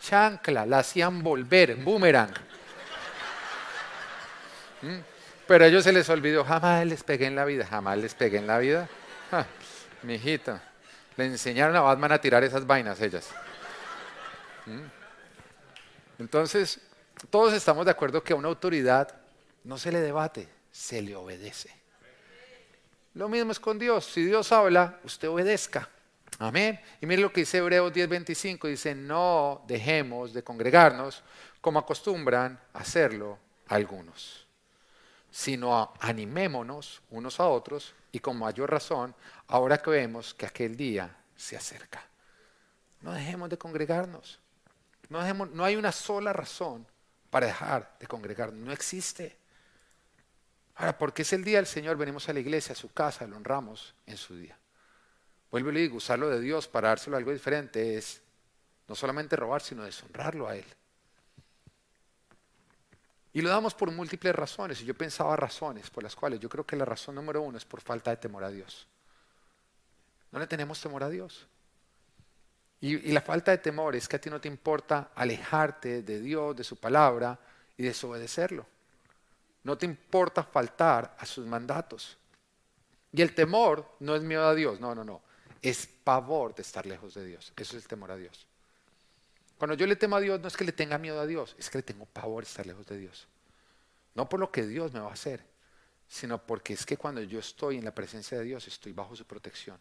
Chancla, 0.00 0.64
la 0.64 0.78
hacían 0.78 1.24
volver, 1.24 1.74
boomerang. 1.74 2.32
¿Mm? 4.82 4.98
Pero 5.48 5.64
a 5.64 5.66
ellos 5.66 5.82
se 5.82 5.92
les 5.92 6.08
olvidó, 6.08 6.44
jamás 6.44 6.86
les 6.86 7.02
pegué 7.02 7.26
en 7.26 7.34
la 7.34 7.44
vida, 7.44 7.66
jamás 7.66 7.98
les 7.98 8.14
pegué 8.14 8.38
en 8.38 8.46
la 8.46 8.58
vida. 8.58 8.88
mi 10.02 10.14
hijita, 10.14 10.62
le 11.16 11.24
enseñaron 11.24 11.74
a 11.74 11.80
Batman 11.80 12.12
a 12.12 12.20
tirar 12.20 12.44
esas 12.44 12.64
vainas 12.64 13.00
ellas. 13.00 13.28
¿Mm? 14.66 15.05
Entonces, 16.18 16.80
todos 17.30 17.52
estamos 17.52 17.84
de 17.84 17.90
acuerdo 17.90 18.22
que 18.22 18.32
a 18.32 18.36
una 18.36 18.48
autoridad 18.48 19.14
no 19.64 19.78
se 19.78 19.92
le 19.92 20.00
debate, 20.00 20.48
se 20.70 21.02
le 21.02 21.16
obedece. 21.16 21.70
Lo 23.14 23.28
mismo 23.28 23.52
es 23.52 23.60
con 23.60 23.78
Dios. 23.78 24.04
Si 24.04 24.24
Dios 24.24 24.52
habla, 24.52 25.00
usted 25.04 25.28
obedezca. 25.28 25.88
Amén. 26.38 26.78
Y 27.00 27.06
mire 27.06 27.22
lo 27.22 27.32
que 27.32 27.40
dice 27.40 27.58
Hebreos 27.58 27.92
10:25. 27.92 28.68
Dice, 28.68 28.94
no 28.94 29.64
dejemos 29.66 30.34
de 30.34 30.42
congregarnos 30.42 31.22
como 31.60 31.78
acostumbran 31.78 32.60
hacerlo 32.74 33.38
algunos, 33.68 34.46
sino 35.30 35.94
animémonos 36.00 37.02
unos 37.10 37.40
a 37.40 37.46
otros 37.46 37.94
y 38.12 38.20
con 38.20 38.38
mayor 38.38 38.70
razón 38.70 39.14
ahora 39.48 39.78
que 39.78 39.90
vemos 39.90 40.34
que 40.34 40.46
aquel 40.46 40.76
día 40.76 41.16
se 41.34 41.56
acerca. 41.56 42.06
No 43.00 43.12
dejemos 43.12 43.48
de 43.48 43.58
congregarnos. 43.58 44.38
No, 45.08 45.64
hay 45.64 45.76
una 45.76 45.92
sola 45.92 46.32
razón 46.32 46.86
para 47.30 47.46
dejar 47.46 47.96
de 47.98 48.06
congregarnos. 48.06 48.60
No 48.60 48.72
existe. 48.72 49.36
Ahora, 50.76 50.96
porque 50.98 51.22
es 51.22 51.32
el 51.32 51.44
día 51.44 51.58
del 51.58 51.66
Señor, 51.66 51.96
venimos 51.96 52.28
a 52.28 52.32
la 52.32 52.40
iglesia, 52.40 52.72
a 52.72 52.76
su 52.76 52.92
casa, 52.92 53.26
lo 53.26 53.36
honramos 53.36 53.94
en 54.06 54.16
su 54.16 54.36
día. 54.36 54.58
Vuelvo 55.50 55.70
y 55.70 55.74
le 55.74 55.80
digo, 55.80 55.96
usarlo 55.96 56.28
de 56.28 56.40
Dios 56.40 56.68
para 56.68 56.88
dárselo 56.88 57.16
algo 57.16 57.32
diferente 57.32 57.96
es 57.96 58.20
no 58.88 58.94
solamente 58.94 59.36
robar, 59.36 59.62
sino 59.62 59.84
deshonrarlo 59.84 60.48
a 60.48 60.56
Él. 60.56 60.66
Y 63.32 63.42
lo 63.42 63.50
damos 63.50 63.74
por 63.74 63.90
múltiples 63.90 64.34
razones. 64.34 64.80
Y 64.80 64.86
yo 64.86 64.94
pensaba 64.94 65.36
razones 65.36 65.90
por 65.90 66.02
las 66.02 66.16
cuales 66.16 66.40
yo 66.40 66.48
creo 66.48 66.64
que 66.64 66.74
la 66.74 66.86
razón 66.86 67.14
número 67.14 67.42
uno 67.42 67.58
es 67.58 67.66
por 67.66 67.82
falta 67.82 68.10
de 68.10 68.16
temor 68.16 68.42
a 68.42 68.50
Dios. 68.50 68.86
No 70.32 70.38
le 70.38 70.46
tenemos 70.46 70.80
temor 70.80 71.04
a 71.04 71.10
Dios. 71.10 71.46
Y, 72.80 73.12
la 73.12 73.20
falta 73.20 73.50
de 73.50 73.58
temor 73.58 73.96
es 73.96 74.06
que 74.06 74.16
a 74.16 74.20
ti 74.20 74.30
no 74.30 74.40
te 74.40 74.48
importa 74.48 75.10
alejarte 75.14 76.02
de 76.02 76.20
Dios, 76.20 76.56
de 76.56 76.64
su 76.64 76.76
palabra 76.76 77.38
y 77.76 77.82
desobedecerlo. 77.82 78.66
No 79.64 79.76
te 79.76 79.86
importa 79.86 80.44
faltar 80.44 81.16
a 81.18 81.26
sus 81.26 81.46
mandatos. 81.46 82.16
Y 83.12 83.22
el 83.22 83.34
temor 83.34 83.96
no 84.00 84.14
es 84.14 84.22
miedo 84.22 84.46
a 84.46 84.54
Dios, 84.54 84.78
no, 84.78 84.94
no, 84.94 85.04
no. 85.04 85.22
Es 85.62 85.86
pavor 85.86 86.54
de 86.54 86.62
estar 86.62 86.86
lejos 86.86 87.14
de 87.14 87.24
Dios. 87.24 87.52
Eso 87.56 87.76
es 87.76 87.82
el 87.82 87.88
temor 87.88 88.10
a 88.10 88.16
Dios. 88.16 88.46
Cuando 89.58 89.74
yo 89.74 89.86
le 89.86 89.96
temo 89.96 90.16
a 90.16 90.20
Dios, 90.20 90.38
no 90.40 90.48
es 90.48 90.56
que 90.56 90.64
le 90.64 90.72
tenga 90.72 90.98
miedo 90.98 91.18
a 91.18 91.26
Dios, 91.26 91.56
es 91.58 91.70
que 91.70 91.78
le 91.78 91.82
tengo 91.82 92.04
pavor 92.04 92.44
de 92.44 92.50
estar 92.50 92.66
lejos 92.66 92.86
de 92.86 92.98
Dios. 92.98 93.26
No 94.14 94.28
por 94.28 94.38
lo 94.38 94.52
que 94.52 94.66
Dios 94.66 94.92
me 94.92 95.00
va 95.00 95.08
a 95.08 95.14
hacer, 95.14 95.42
sino 96.08 96.38
porque 96.38 96.74
es 96.74 96.84
que 96.84 96.96
cuando 96.96 97.22
yo 97.22 97.38
estoy 97.38 97.78
en 97.78 97.84
la 97.84 97.94
presencia 97.94 98.38
de 98.38 98.44
Dios, 98.44 98.68
estoy 98.68 98.92
bajo 98.92 99.16
su 99.16 99.24
protección. 99.24 99.78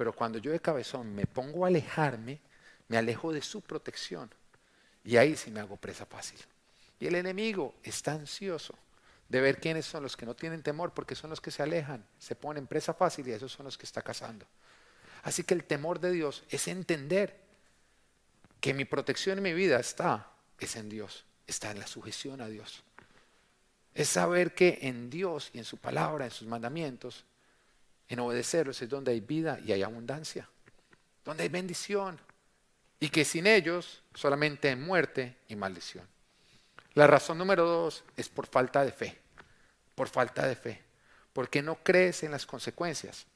Pero 0.00 0.14
cuando 0.14 0.38
yo 0.38 0.50
de 0.50 0.60
cabezón 0.60 1.14
me 1.14 1.26
pongo 1.26 1.66
a 1.66 1.68
alejarme, 1.68 2.40
me 2.88 2.96
alejo 2.96 3.34
de 3.34 3.42
su 3.42 3.60
protección. 3.60 4.30
Y 5.04 5.18
ahí 5.18 5.36
sí 5.36 5.50
me 5.50 5.60
hago 5.60 5.76
presa 5.76 6.06
fácil. 6.06 6.38
Y 6.98 7.06
el 7.06 7.16
enemigo 7.16 7.74
está 7.82 8.12
ansioso 8.12 8.78
de 9.28 9.42
ver 9.42 9.60
quiénes 9.60 9.84
son 9.84 10.02
los 10.02 10.16
que 10.16 10.24
no 10.24 10.34
tienen 10.34 10.62
temor, 10.62 10.94
porque 10.94 11.14
son 11.14 11.28
los 11.28 11.42
que 11.42 11.50
se 11.50 11.62
alejan, 11.62 12.02
se 12.18 12.34
ponen 12.34 12.66
presa 12.66 12.94
fácil 12.94 13.28
y 13.28 13.32
esos 13.32 13.52
son 13.52 13.66
los 13.66 13.76
que 13.76 13.84
está 13.84 14.00
cazando. 14.00 14.46
Así 15.22 15.44
que 15.44 15.52
el 15.52 15.64
temor 15.64 16.00
de 16.00 16.12
Dios 16.12 16.44
es 16.48 16.66
entender 16.66 17.36
que 18.58 18.72
mi 18.72 18.86
protección 18.86 19.36
en 19.36 19.44
mi 19.44 19.52
vida 19.52 19.78
está, 19.78 20.30
es 20.58 20.76
en 20.76 20.88
Dios, 20.88 21.26
está 21.46 21.72
en 21.72 21.78
la 21.78 21.86
sujeción 21.86 22.40
a 22.40 22.48
Dios. 22.48 22.84
Es 23.92 24.08
saber 24.08 24.54
que 24.54 24.78
en 24.80 25.10
Dios 25.10 25.50
y 25.52 25.58
en 25.58 25.64
su 25.66 25.76
palabra, 25.76 26.24
en 26.24 26.30
sus 26.30 26.48
mandamientos, 26.48 27.26
en 28.10 28.18
obedecerlos 28.18 28.82
es 28.82 28.88
donde 28.88 29.12
hay 29.12 29.20
vida 29.20 29.58
y 29.64 29.72
hay 29.72 29.84
abundancia, 29.84 30.48
donde 31.24 31.44
hay 31.44 31.48
bendición, 31.48 32.20
y 32.98 33.08
que 33.08 33.24
sin 33.24 33.46
ellos 33.46 34.02
solamente 34.14 34.68
hay 34.68 34.76
muerte 34.76 35.36
y 35.48 35.54
maldición. 35.56 36.06
La 36.94 37.06
razón 37.06 37.38
número 37.38 37.64
dos 37.64 38.04
es 38.16 38.28
por 38.28 38.46
falta 38.46 38.84
de 38.84 38.90
fe, 38.90 39.16
por 39.94 40.08
falta 40.08 40.46
de 40.46 40.56
fe, 40.56 40.82
porque 41.32 41.62
no 41.62 41.76
crees 41.84 42.24
en 42.24 42.32
las 42.32 42.44
consecuencias. 42.44 43.26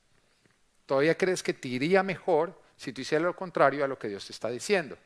Todavía 0.87 1.17
crees 1.17 1.43
que 1.43 1.55
te 1.55 1.69
iría 1.69 2.03
mejor 2.03 2.61
si 2.77 2.93
tú 2.93 3.01
hicieras 3.01 3.25
lo 3.25 3.37
contrario 3.37 3.85
a 3.85 3.89
lo 3.89 3.97
que 3.97 4.09
Dios 4.09 4.27
te 4.27 4.33
está 4.33 4.51
diciendo. 4.51 4.99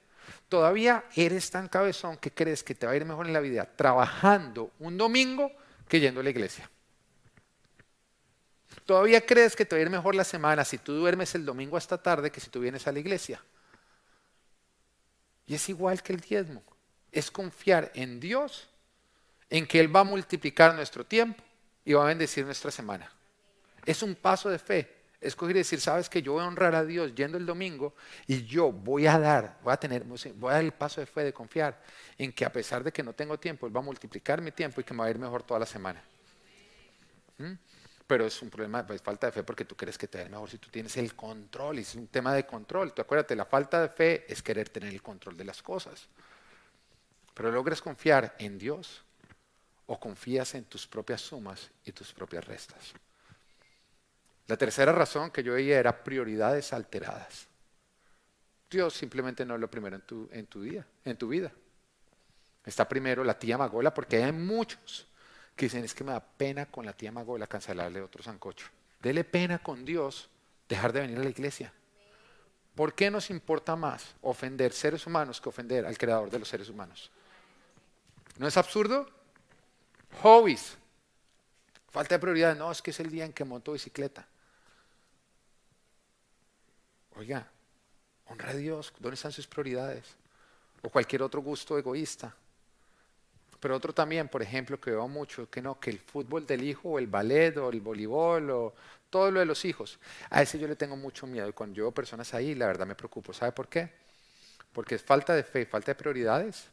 Todavía 0.49 1.05
eres 1.15 1.51
tan 1.51 1.69
cabezón 1.69 2.17
que 2.17 2.33
crees 2.33 2.65
que 2.65 2.75
te 2.75 2.87
va 2.87 2.93
a 2.93 2.97
ir 2.97 3.05
mejor 3.05 3.27
en 3.27 3.35
la 3.35 3.41
vida 3.41 3.69
trabajando 3.77 4.73
un 4.79 4.97
domingo 4.97 5.53
que 5.87 6.01
yendo 6.01 6.21
a 6.21 6.25
la 6.25 6.31
iglesia. 6.31 6.71
Todavía 8.85 9.25
crees 9.25 9.55
que 9.55 9.65
te 9.65 9.77
va 9.77 9.81
a 9.81 9.83
ir 9.83 9.91
mejor 9.91 10.15
la 10.15 10.25
semana 10.25 10.65
si 10.65 10.79
tú 10.79 10.95
duermes 10.95 11.35
el 11.35 11.45
domingo 11.45 11.77
hasta 11.77 12.03
tarde 12.03 12.31
que 12.31 12.41
si 12.41 12.51
tú 12.51 12.61
vienes 12.61 12.87
a 12.87 12.93
la 12.93 12.99
iglesia. 12.99 13.43
Y 15.47 15.55
es 15.55 15.69
igual 15.69 16.03
que 16.03 16.13
el 16.13 16.21
diezmo 16.21 16.63
es 17.13 17.31
confiar 17.31 17.91
en 17.95 18.21
Dios, 18.21 18.69
en 19.51 19.67
que 19.67 19.81
Él 19.81 19.95
va 19.95 20.01
a 20.01 20.05
multiplicar 20.05 20.75
nuestro 20.75 21.05
tiempo 21.05 21.43
y 21.85 21.95
va 21.95 22.05
a 22.05 22.09
bendecir 22.09 22.45
nuestra 22.45 22.71
semana. 22.71 23.11
Es 23.87 24.03
un 24.03 24.15
paso 24.15 24.51
de 24.51 24.59
fe. 24.59 24.95
Escoger 25.21 25.57
y 25.57 25.61
decir, 25.61 25.81
sabes 25.81 26.09
que 26.09 26.23
yo 26.23 26.35
voy 26.35 26.45
a 26.45 26.47
honrar 26.47 26.77
a 26.77 26.85
Dios 26.85 27.13
yendo 27.13 27.39
el 27.39 27.47
domingo 27.47 27.95
y 28.29 28.45
yo 28.45 28.71
voy 28.71 29.09
a 29.09 29.19
dar, 29.19 29.59
voy 29.65 29.73
a 29.73 29.77
tener, 29.77 30.05
voy 30.05 30.51
a 30.51 30.53
dar 30.55 30.63
el 30.63 30.71
paso 30.71 31.01
de 31.01 31.07
fe 31.07 31.25
de 31.25 31.33
confiar 31.33 31.83
en 32.17 32.33
que 32.33 32.45
a 32.45 32.53
pesar 32.53 32.85
de 32.85 32.93
que 32.93 33.03
no 33.03 33.13
tengo 33.15 33.37
tiempo, 33.37 33.67
Él 33.67 33.75
va 33.75 33.81
a 33.81 33.83
multiplicar 33.83 34.41
mi 34.41 34.53
tiempo 34.53 34.81
y 34.81 34.85
que 34.85 34.95
me 34.95 35.01
va 35.01 35.07
a 35.07 35.11
ir 35.11 35.19
mejor 35.19 35.43
toda 35.43 35.59
la 35.59 35.67
semana. 35.67 36.01
¿Mm? 37.39 37.53
Pero 38.09 38.25
es 38.25 38.41
un 38.41 38.49
problema, 38.49 38.87
pues 38.87 39.03
falta 39.03 39.27
de 39.27 39.33
fe 39.33 39.43
porque 39.43 39.67
tú 39.67 39.77
crees 39.77 39.99
que 39.99 40.09
te 40.09 40.25
va 40.25 40.31
mejor 40.31 40.49
si 40.49 40.57
tú 40.57 40.71
tienes 40.71 40.97
el 40.97 41.15
control, 41.15 41.79
y 41.79 41.83
es 41.83 41.95
un 41.95 42.09
tema 42.09 42.33
de 42.33 42.47
control. 42.47 42.95
Tú 42.95 43.03
acuérdate, 43.03 43.37
la 43.37 43.45
falta 43.45 43.83
de 43.83 43.91
fe 43.91 44.25
es 44.27 44.43
querer 44.43 44.71
tener 44.71 44.95
el 44.95 45.03
control 45.03 45.37
de 45.37 45.45
las 45.45 45.63
cosas. 45.63 46.09
Pero 47.35 47.53
logres 47.53 47.83
confiar 47.83 48.35
en 48.39 48.59
Dios 48.59 49.05
o 49.87 50.01
confías 50.01 50.55
en 50.55 50.65
tus 50.65 50.87
propias 50.87 51.21
sumas 51.21 51.71
y 51.85 51.93
tus 51.93 52.15
propias 52.15 52.47
restas. 52.47 52.95
La 54.47 54.57
tercera 54.57 54.93
razón 54.93 55.31
que 55.31 55.43
yo 55.43 55.53
veía 55.53 55.79
era 55.79 56.03
prioridades 56.03 56.73
alteradas. 56.73 57.47
Dios 58.71 58.95
simplemente 58.95 59.45
no 59.45 59.55
es 59.55 59.61
lo 59.61 59.71
primero 59.71 59.97
en 59.97 60.03
tu, 60.03 60.29
en 60.33 60.47
tu 60.47 60.63
día, 60.63 60.87
en 61.05 61.19
tu 61.19 61.29
vida. 61.29 61.53
Está 62.65 62.89
primero 62.89 63.23
la 63.23 63.39
tía 63.39 63.59
Magola, 63.59 63.93
porque 63.93 64.25
hay 64.25 64.33
muchos 64.33 65.07
que 65.59 65.67
dicen 65.67 65.85
es 65.85 65.93
que 65.93 66.05
me 66.05 66.13
da 66.13 66.21
pena 66.21 66.67
con 66.67 66.87
la 66.87 66.93
tía 66.93 67.11
Magola 67.11 67.49
cancelarle 67.49 68.01
otro 68.01 68.23
sancocho. 68.23 68.69
Dele 69.03 69.25
pena 69.25 69.59
con 69.59 69.85
Dios 69.85 70.31
dejar 70.69 70.93
de 70.93 71.01
venir 71.01 71.19
a 71.19 71.25
la 71.25 71.29
iglesia. 71.29 71.73
¿Por 72.75 72.95
qué 72.95 73.11
nos 73.11 73.29
importa 73.29 73.75
más 73.75 74.15
ofender 74.23 74.73
seres 74.73 75.05
humanos 75.07 75.41
que 75.41 75.49
ofender 75.49 75.85
al 75.85 75.99
creador 75.99 76.31
de 76.31 76.39
los 76.39 76.49
seres 76.49 76.69
humanos? 76.69 77.11
¿No 78.39 78.47
es 78.47 78.57
absurdo? 78.57 79.11
Hobbies. 80.23 80.79
Falta 81.91 82.15
de 82.15 82.21
prioridad. 82.21 82.57
No, 82.57 82.71
es 82.71 82.81
que 82.81 82.93
es 82.93 83.01
el 83.01 83.11
día 83.11 83.25
en 83.25 83.33
que 83.33 83.45
monto 83.45 83.73
bicicleta. 83.73 84.29
Oiga, 87.17 87.51
Honra 88.27 88.51
a 88.51 88.55
Dios. 88.55 88.93
¿Dónde 89.01 89.17
están 89.17 89.33
sus 89.33 89.49
prioridades? 89.49 90.05
O 90.83 90.89
cualquier 90.89 91.23
otro 91.23 91.41
gusto 91.41 91.77
egoísta. 91.77 92.35
Pero 93.61 93.77
otro 93.77 93.93
también, 93.93 94.29
por 94.29 94.43
ejemplo, 94.43 94.81
que 94.81 94.91
veo 94.91 95.09
mucho, 95.09 95.51
que 95.51 95.61
no, 95.61 95.81
que 95.81 95.91
el 95.91 95.99
fútbol 95.99 96.47
del 96.47 96.63
hijo, 96.63 96.91
o 96.91 96.99
el 96.99 97.09
ballet, 97.09 97.57
o 97.57 97.71
el 97.71 97.81
voleibol, 97.81 98.51
o 98.51 98.75
todo 99.11 99.31
lo 99.31 99.41
de 99.41 99.47
los 99.47 99.65
hijos, 99.65 99.99
a 100.31 100.43
ese 100.43 100.59
yo 100.59 100.69
le 100.69 100.77
tengo 100.77 100.97
mucho 100.97 101.27
miedo. 101.27 101.49
Y 101.49 101.53
cuando 101.53 101.77
yo 101.77 101.91
personas 101.91 102.35
ahí, 102.35 102.55
la 102.55 102.67
verdad 102.67 102.87
me 102.87 102.95
preocupo. 102.95 103.33
¿Sabe 103.33 103.53
por 103.53 103.69
qué? 103.69 103.91
Porque 104.73 104.95
es 104.95 105.03
falta 105.03 105.35
de 105.35 105.43
fe, 105.43 105.67
falta 105.67 105.93
de 105.93 105.97
prioridades. 105.97 106.67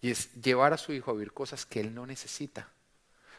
Y 0.00 0.10
es 0.10 0.34
llevar 0.34 0.72
a 0.72 0.78
su 0.78 0.92
hijo 0.92 1.10
a 1.10 1.14
vivir 1.14 1.32
cosas 1.32 1.64
que 1.64 1.80
él 1.80 1.94
no 1.94 2.06
necesita. 2.06 2.68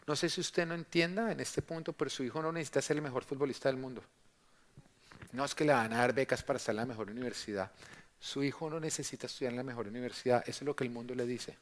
No 0.08 0.16
sé 0.16 0.30
si 0.30 0.40
usted 0.40 0.66
no 0.66 0.76
entienda 0.76 1.32
en 1.32 1.40
este 1.40 1.62
punto, 1.62 1.94
pero 1.94 2.10
su 2.10 2.24
hijo 2.24 2.42
no 2.42 2.52
necesita 2.52 2.82
ser 2.82 2.98
el 2.98 3.04
mejor 3.04 3.24
futbolista 3.24 3.70
del 3.70 3.78
mundo. 3.78 4.04
No 5.32 5.44
es 5.44 5.56
que 5.56 5.66
le 5.66 5.74
van 5.74 5.94
a 5.94 5.98
dar 5.98 6.14
becas 6.14 6.44
para 6.44 6.58
estar 6.58 6.74
en 6.74 6.78
la 6.78 6.86
mejor 6.86 7.10
universidad. 7.10 7.72
Su 8.20 8.44
hijo 8.44 8.70
no 8.70 8.80
necesita 8.80 9.28
estudiar 9.28 9.52
en 9.52 9.58
la 9.58 9.64
mejor 9.64 9.88
universidad. 9.88 10.44
Eso 10.48 10.64
es 10.64 10.66
lo 10.66 10.76
que 10.76 10.84
el 10.84 10.90
mundo 10.90 11.14
le 11.14 11.26
dice. 11.26 11.58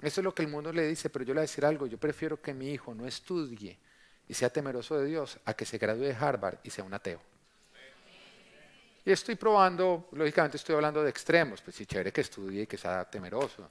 Eso 0.00 0.20
es 0.20 0.24
lo 0.24 0.34
que 0.34 0.42
el 0.42 0.48
mundo 0.48 0.72
le 0.72 0.86
dice, 0.86 1.10
pero 1.10 1.24
yo 1.24 1.34
le 1.34 1.40
voy 1.40 1.40
a 1.40 1.48
decir 1.48 1.64
algo. 1.64 1.86
Yo 1.86 1.98
prefiero 1.98 2.40
que 2.40 2.52
mi 2.52 2.70
hijo 2.70 2.94
no 2.94 3.06
estudie 3.06 3.78
y 4.28 4.34
sea 4.34 4.50
temeroso 4.50 4.98
de 4.98 5.06
Dios 5.06 5.38
a 5.44 5.54
que 5.54 5.64
se 5.64 5.78
gradúe 5.78 6.04
de 6.04 6.14
Harvard 6.14 6.58
y 6.62 6.70
sea 6.70 6.84
un 6.84 6.94
ateo. 6.94 7.20
Y 9.04 9.12
estoy 9.12 9.36
probando, 9.36 10.08
lógicamente 10.12 10.56
estoy 10.56 10.74
hablando 10.74 11.02
de 11.02 11.10
extremos, 11.10 11.62
pues 11.62 11.76
sí, 11.76 11.86
chévere 11.86 12.12
que 12.12 12.22
estudie 12.22 12.62
y 12.62 12.66
que 12.66 12.76
sea 12.76 13.08
temeroso. 13.08 13.70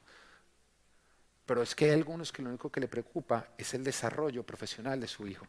Pero 1.46 1.62
es 1.62 1.76
que 1.76 1.86
hay 1.86 1.92
algunos 1.92 2.32
que 2.32 2.42
lo 2.42 2.50
único 2.50 2.72
que 2.72 2.80
le 2.80 2.88
preocupa 2.88 3.50
es 3.58 3.74
el 3.74 3.84
desarrollo 3.84 4.44
profesional 4.44 5.00
de 5.00 5.08
su 5.08 5.28
hijo 5.28 5.46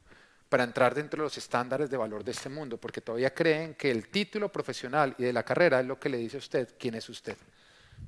para 0.48 0.64
entrar 0.64 0.94
dentro 0.94 1.22
de 1.22 1.24
los 1.24 1.38
estándares 1.38 1.90
de 1.90 1.96
valor 1.96 2.22
de 2.22 2.30
este 2.30 2.48
mundo, 2.48 2.76
porque 2.76 3.00
todavía 3.00 3.34
creen 3.34 3.74
que 3.74 3.90
el 3.90 4.08
título 4.08 4.50
profesional 4.50 5.14
y 5.18 5.24
de 5.24 5.32
la 5.32 5.42
carrera 5.42 5.80
es 5.80 5.86
lo 5.86 5.98
que 5.98 6.08
le 6.08 6.18
dice 6.18 6.36
a 6.36 6.38
usted 6.38 6.74
quién 6.78 6.94
es 6.94 7.08
usted. 7.08 7.36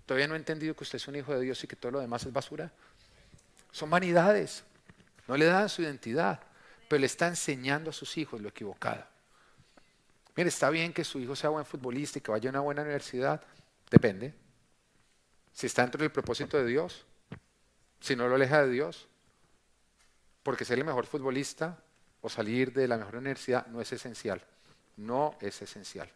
Todavía 0.07 0.29
no 0.29 0.35
he 0.35 0.39
entendido 0.39 0.75
que 0.75 0.85
usted 0.85 0.97
es 0.97 1.09
un 1.09 1.17
hijo 1.17 1.35
de 1.35 1.41
Dios 1.41 1.63
y 1.65 1.67
que 1.67 1.77
todo 1.77 1.93
lo 1.93 2.01
demás 2.01 2.25
es 2.25 2.33
basura. 2.33 2.71
Son 3.73 3.91
vanidades, 3.91 4.63
no 5.27 5.37
le 5.37 5.47
dan 5.47 5.69
su 5.69 5.83
identidad, 5.83 6.41
pero 6.89 7.01
le 7.01 7.07
está 7.07 7.27
enseñando 7.27 7.91
a 7.91 7.93
sus 7.93 8.17
hijos 8.17 8.41
lo 8.41 8.49
equivocado. 8.49 9.05
Mire, 10.37 10.49
está 10.49 10.71
bien 10.71 10.93
que 10.93 11.03
su 11.03 11.19
hijo 11.19 11.35
sea 11.35 11.51
buen 11.51 11.67
futbolista 11.67 12.19
y 12.19 12.23
que 12.23 12.31
vaya 12.31 12.49
a 12.49 12.53
una 12.53 12.61
buena 12.61 12.83
universidad, 12.83 13.43
depende. 13.91 14.33
Si 15.53 15.67
está 15.67 15.83
dentro 15.83 16.01
del 16.01 16.13
propósito 16.13 16.57
de 16.57 16.67
Dios, 16.67 17.05
si 18.01 18.15
no 18.15 18.29
lo 18.29 18.37
aleja 18.37 18.63
de 18.63 18.71
Dios, 18.71 19.09
porque 20.45 20.65
ser 20.65 20.79
el 20.79 20.85
mejor 20.85 21.07
futbolista 21.07 21.83
salir 22.29 22.73
de 22.73 22.89
la 22.89 22.97
mejor 22.97 23.17
universidad 23.17 23.67
no 23.67 23.81
es 23.81 23.93
esencial. 23.93 24.43
No 24.97 25.37
es 25.41 25.63
esencial. 25.63 26.11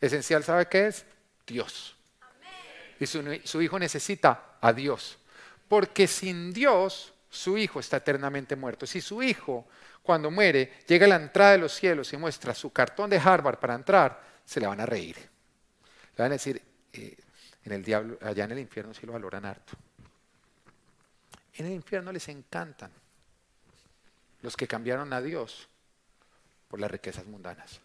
Esencial, 0.00 0.44
¿sabe 0.44 0.66
qué 0.66 0.86
es? 0.86 1.04
Dios. 1.46 1.96
Y 3.00 3.06
su, 3.06 3.40
su, 3.44 3.62
hijo 3.62 3.78
necesita 3.78 4.56
a 4.60 4.72
Dios. 4.72 5.18
Porque 5.68 6.06
sin 6.06 6.52
Dios, 6.52 7.12
su 7.30 7.58
hijo 7.58 7.80
está 7.80 7.98
eternamente 7.98 8.56
muerto. 8.56 8.86
Si 8.86 9.00
su 9.00 9.22
hijo, 9.22 9.66
cuando 10.02 10.30
muere, 10.30 10.80
llega 10.86 11.06
a 11.06 11.08
la 11.08 11.16
entrada 11.16 11.52
de 11.52 11.58
los 11.58 11.72
cielos 11.72 12.12
y 12.12 12.16
muestra 12.16 12.54
su 12.54 12.72
cartón 12.72 13.10
de 13.10 13.18
Harvard 13.18 13.58
para 13.58 13.74
entrar, 13.74 14.22
se 14.44 14.60
le 14.60 14.66
van 14.66 14.80
a 14.80 14.86
reír. 14.86 15.16
Le 15.16 16.22
van 16.22 16.32
a 16.32 16.34
decir, 16.34 16.60
eh, 16.92 17.16
en 17.64 17.72
el 17.72 17.84
diablo, 17.84 18.18
allá 18.22 18.44
en 18.44 18.52
el 18.52 18.58
infierno 18.60 18.94
sí 18.94 19.04
lo 19.04 19.12
valoran 19.12 19.44
harto. 19.44 19.74
En 21.54 21.66
el 21.66 21.72
infierno 21.72 22.12
les 22.12 22.28
encantan 22.28 22.90
los 24.42 24.56
que 24.56 24.68
cambiaron 24.68 25.12
a 25.12 25.20
Dios 25.20 25.68
por 26.68 26.80
las 26.80 26.90
riquezas 26.90 27.26
mundanas. 27.26 27.80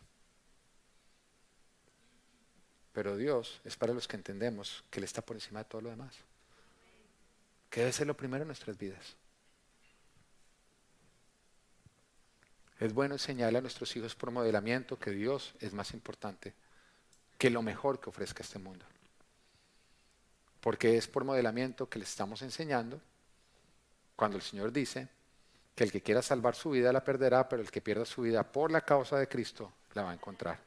Pero 2.94 3.18
Dios 3.18 3.60
es 3.66 3.76
para 3.76 3.94
los 3.94 4.08
que 4.08 4.16
entendemos 4.16 4.84
que 4.92 5.00
Él 5.00 5.04
está 5.04 5.22
por 5.22 5.36
encima 5.36 5.60
de 5.60 5.66
todo 5.66 5.82
lo 5.82 5.90
demás. 5.90 6.16
Que 7.70 7.82
debe 7.82 7.92
ser 7.92 8.06
lo 8.06 8.16
primero 8.16 8.44
en 8.44 8.48
nuestras 8.48 8.78
vidas. 8.78 9.16
Es 12.80 12.94
bueno 12.94 13.16
enseñarle 13.16 13.58
a 13.58 13.62
nuestros 13.62 13.96
hijos 13.96 14.14
por 14.14 14.30
modelamiento 14.30 15.00
que 15.00 15.12
Dios 15.12 15.56
es 15.60 15.74
más 15.74 15.94
importante 15.94 16.54
que 17.38 17.50
lo 17.50 17.62
mejor 17.62 18.00
que 18.00 18.10
ofrezca 18.10 18.44
este 18.44 18.60
mundo. 18.60 18.86
Porque 20.62 20.98
es 20.98 21.08
por 21.08 21.24
modelamiento 21.24 21.90
que 21.90 22.00
le 22.00 22.06
estamos 22.06 22.42
enseñando 22.42 23.02
cuando 24.16 24.38
el 24.38 24.44
Señor 24.44 24.72
dice, 24.72 25.08
que 25.76 25.84
el 25.84 25.92
que 25.92 26.02
quiera 26.02 26.22
salvar 26.22 26.56
su 26.56 26.72
vida 26.72 26.94
la 26.94 27.04
perderá, 27.04 27.48
pero 27.50 27.62
el 27.62 27.72
que 27.72 27.82
pierda 27.82 28.06
su 28.06 28.22
vida 28.22 28.44
por 28.44 28.72
la 28.72 28.82
causa 28.82 29.18
de 29.18 29.28
Cristo 29.28 29.72
la 29.94 30.04
va 30.04 30.12
a 30.12 30.14
encontrar. 30.14 30.60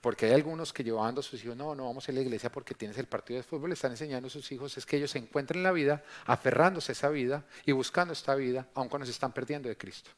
Porque 0.00 0.26
hay 0.26 0.32
algunos 0.32 0.72
que 0.72 0.82
llevando 0.82 1.20
a 1.20 1.22
sus 1.22 1.42
hijos, 1.44 1.56
no, 1.56 1.74
no 1.74 1.84
vamos 1.84 2.08
a 2.08 2.12
la 2.12 2.20
iglesia 2.20 2.50
porque 2.50 2.74
tienes 2.74 2.96
el 2.96 3.06
partido 3.06 3.36
de 3.36 3.42
fútbol, 3.42 3.68
le 3.70 3.74
están 3.74 3.90
enseñando 3.90 4.28
a 4.28 4.30
sus 4.30 4.50
hijos 4.50 4.76
es 4.78 4.86
que 4.86 4.96
ellos 4.96 5.10
se 5.10 5.18
encuentren 5.18 5.58
en 5.58 5.64
la 5.64 5.72
vida, 5.72 6.02
aferrándose 6.24 6.92
a 6.92 6.94
esa 6.94 7.10
vida 7.10 7.44
y 7.66 7.72
buscando 7.72 8.12
esta 8.12 8.34
vida, 8.34 8.66
aun 8.74 8.88
cuando 8.88 9.04
se 9.04 9.12
están 9.12 9.32
perdiendo 9.32 9.68
de 9.68 9.76
Cristo. 9.76 10.10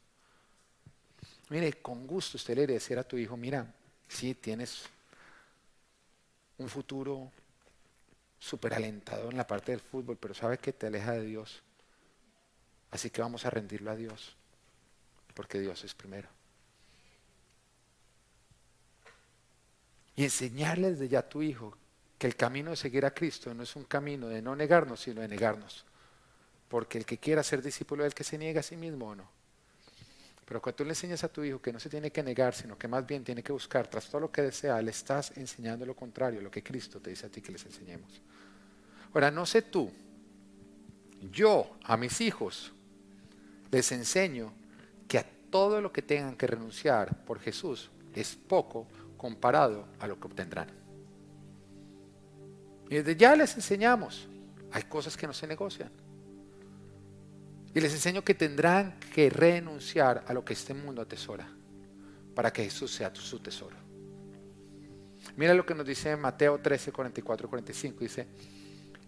Mire, 1.49 1.73
con 1.75 2.07
gusto 2.07 2.37
usted 2.37 2.55
le 2.55 2.67
decir 2.67 2.99
a 2.99 3.03
tu 3.03 3.17
hijo, 3.17 3.37
mira, 3.37 3.67
sí, 4.09 4.35
tienes 4.35 4.85
un 6.59 6.69
futuro 6.69 7.31
súper 8.39 8.75
alentador 8.75 9.33
en 9.33 9.37
la 9.37 9.47
parte 9.47 9.73
del 9.73 9.81
fútbol, 9.81 10.17
pero 10.17 10.33
sabe 10.33 10.59
que 10.59 10.73
te 10.73 10.87
aleja 10.87 11.13
de 11.13 11.23
Dios. 11.23 11.61
Así 12.93 13.11
que 13.11 13.23
vamos 13.23 13.45
a 13.47 13.51
rendirlo 13.51 13.91
a 13.91 13.97
Dios, 13.97 14.37
porque 15.35 15.59
Dios 15.59 15.83
es 15.83 15.95
primero. 15.95 16.29
Y 20.15 20.25
enseñarle 20.25 20.91
desde 20.91 21.09
ya 21.09 21.21
a 21.21 21.29
tu 21.29 21.43
hijo 21.43 21.77
que 22.19 22.27
el 22.27 22.37
camino 22.37 22.71
de 22.71 22.77
seguir 22.77 23.07
a 23.07 23.15
Cristo 23.15 23.53
no 23.55 23.63
es 23.63 23.75
un 23.77 23.85
camino 23.85 24.29
de 24.29 24.43
no 24.43 24.55
negarnos, 24.55 25.01
sino 25.01 25.23
de 25.23 25.29
negarnos. 25.29 25.87
Porque 26.69 26.99
el 26.99 27.07
que 27.07 27.19
quiera 27.19 27.43
ser 27.43 27.63
discípulo 27.63 28.05
del 28.05 28.15
que 28.15 28.25
se 28.25 28.37
niega 28.37 28.61
a 28.61 28.63
sí 28.63 28.77
mismo 28.77 29.09
o 29.09 29.15
no. 29.15 29.29
Pero 30.45 30.61
cuando 30.61 30.77
tú 30.77 30.85
le 30.85 30.91
enseñas 30.91 31.25
a 31.25 31.29
tu 31.29 31.43
hijo 31.43 31.63
que 31.63 31.73
no 31.73 31.81
se 31.81 31.89
tiene 31.89 32.13
que 32.13 32.23
negar, 32.23 32.55
sino 32.55 32.77
que 32.77 32.89
más 32.89 33.07
bien 33.07 33.25
tiene 33.25 33.43
que 33.43 33.53
buscar 33.53 33.89
tras 33.89 34.07
todo 34.09 34.21
lo 34.21 34.31
que 34.31 34.43
desea, 34.43 34.83
le 34.83 34.91
estás 34.91 35.35
enseñando 35.39 35.87
lo 35.87 35.97
contrario, 35.97 36.43
lo 36.43 36.51
que 36.51 36.63
Cristo 36.63 37.01
te 37.01 37.09
dice 37.09 37.27
a 37.27 37.31
ti 37.31 37.41
que 37.41 37.53
les 37.53 37.65
enseñemos. 37.65 38.21
Ahora, 39.15 39.31
no 39.31 39.47
sé 39.47 39.63
tú, 39.63 39.91
yo 41.31 41.79
a 41.85 41.97
mis 41.97 42.21
hijos 42.21 42.73
les 43.73 43.91
enseño 43.91 44.53
que 45.09 45.19
a 45.19 45.27
todo 45.51 45.81
lo 45.81 45.93
que 45.93 46.03
tengan 46.03 46.37
que 46.37 46.47
renunciar 46.47 47.25
por 47.25 47.41
Jesús 47.41 47.91
es 48.15 48.37
poco 48.37 48.87
comparado 49.17 49.89
a 49.99 50.07
lo 50.07 50.21
que 50.21 50.27
obtendrán. 50.27 50.69
Y 52.91 52.97
desde 52.97 53.17
ya 53.17 53.35
les 53.35 53.55
enseñamos, 53.57 54.29
hay 54.71 54.83
cosas 54.85 55.17
que 55.17 55.27
no 55.27 55.33
se 55.33 55.47
negocian. 55.47 55.91
Y 57.75 57.81
les 57.81 57.93
enseño 57.95 58.23
que 58.23 58.35
tendrán 58.35 59.01
que 59.15 59.31
renunciar 59.31 60.25
a 60.29 60.35
lo 60.35 60.45
que 60.45 60.53
este 60.53 60.75
mundo 60.75 61.01
atesora 61.01 61.49
para 62.35 62.53
que 62.53 62.65
Jesús 62.65 62.93
sea 62.93 63.15
su 63.15 63.39
tesoro. 63.41 63.77
Mira 65.37 65.55
lo 65.55 65.65
que 65.65 65.75
nos 65.75 65.87
dice 65.87 66.15
Mateo 66.17 66.59
13, 66.59 66.93
44, 66.93 67.49
45. 67.49 68.01
Dice, 68.01 68.27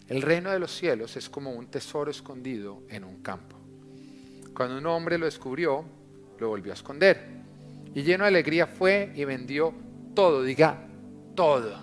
el 0.09 0.23
reino 0.23 0.51
de 0.51 0.59
los 0.59 0.75
cielos 0.75 1.19
es 1.19 1.29
como 1.29 1.51
un 1.51 1.67
tesoro 1.67 2.11
escondido 2.11 2.83
en 2.89 3.05
un 3.05 3.21
campo 3.21 3.64
cuando 4.55 4.79
un 4.79 4.87
hombre 4.87 5.19
lo 5.19 5.27
descubrió, 5.27 5.85
lo 6.39 6.49
volvió 6.49 6.73
a 6.73 6.75
esconder. 6.75 7.21
Y 7.95 8.03
lleno 8.03 8.25
de 8.25 8.29
alegría 8.29 8.67
fue 8.67 9.13
y 9.15 9.25
vendió 9.25 9.75
todo, 10.15 10.43
diga, 10.43 10.87
todo. 11.35 11.79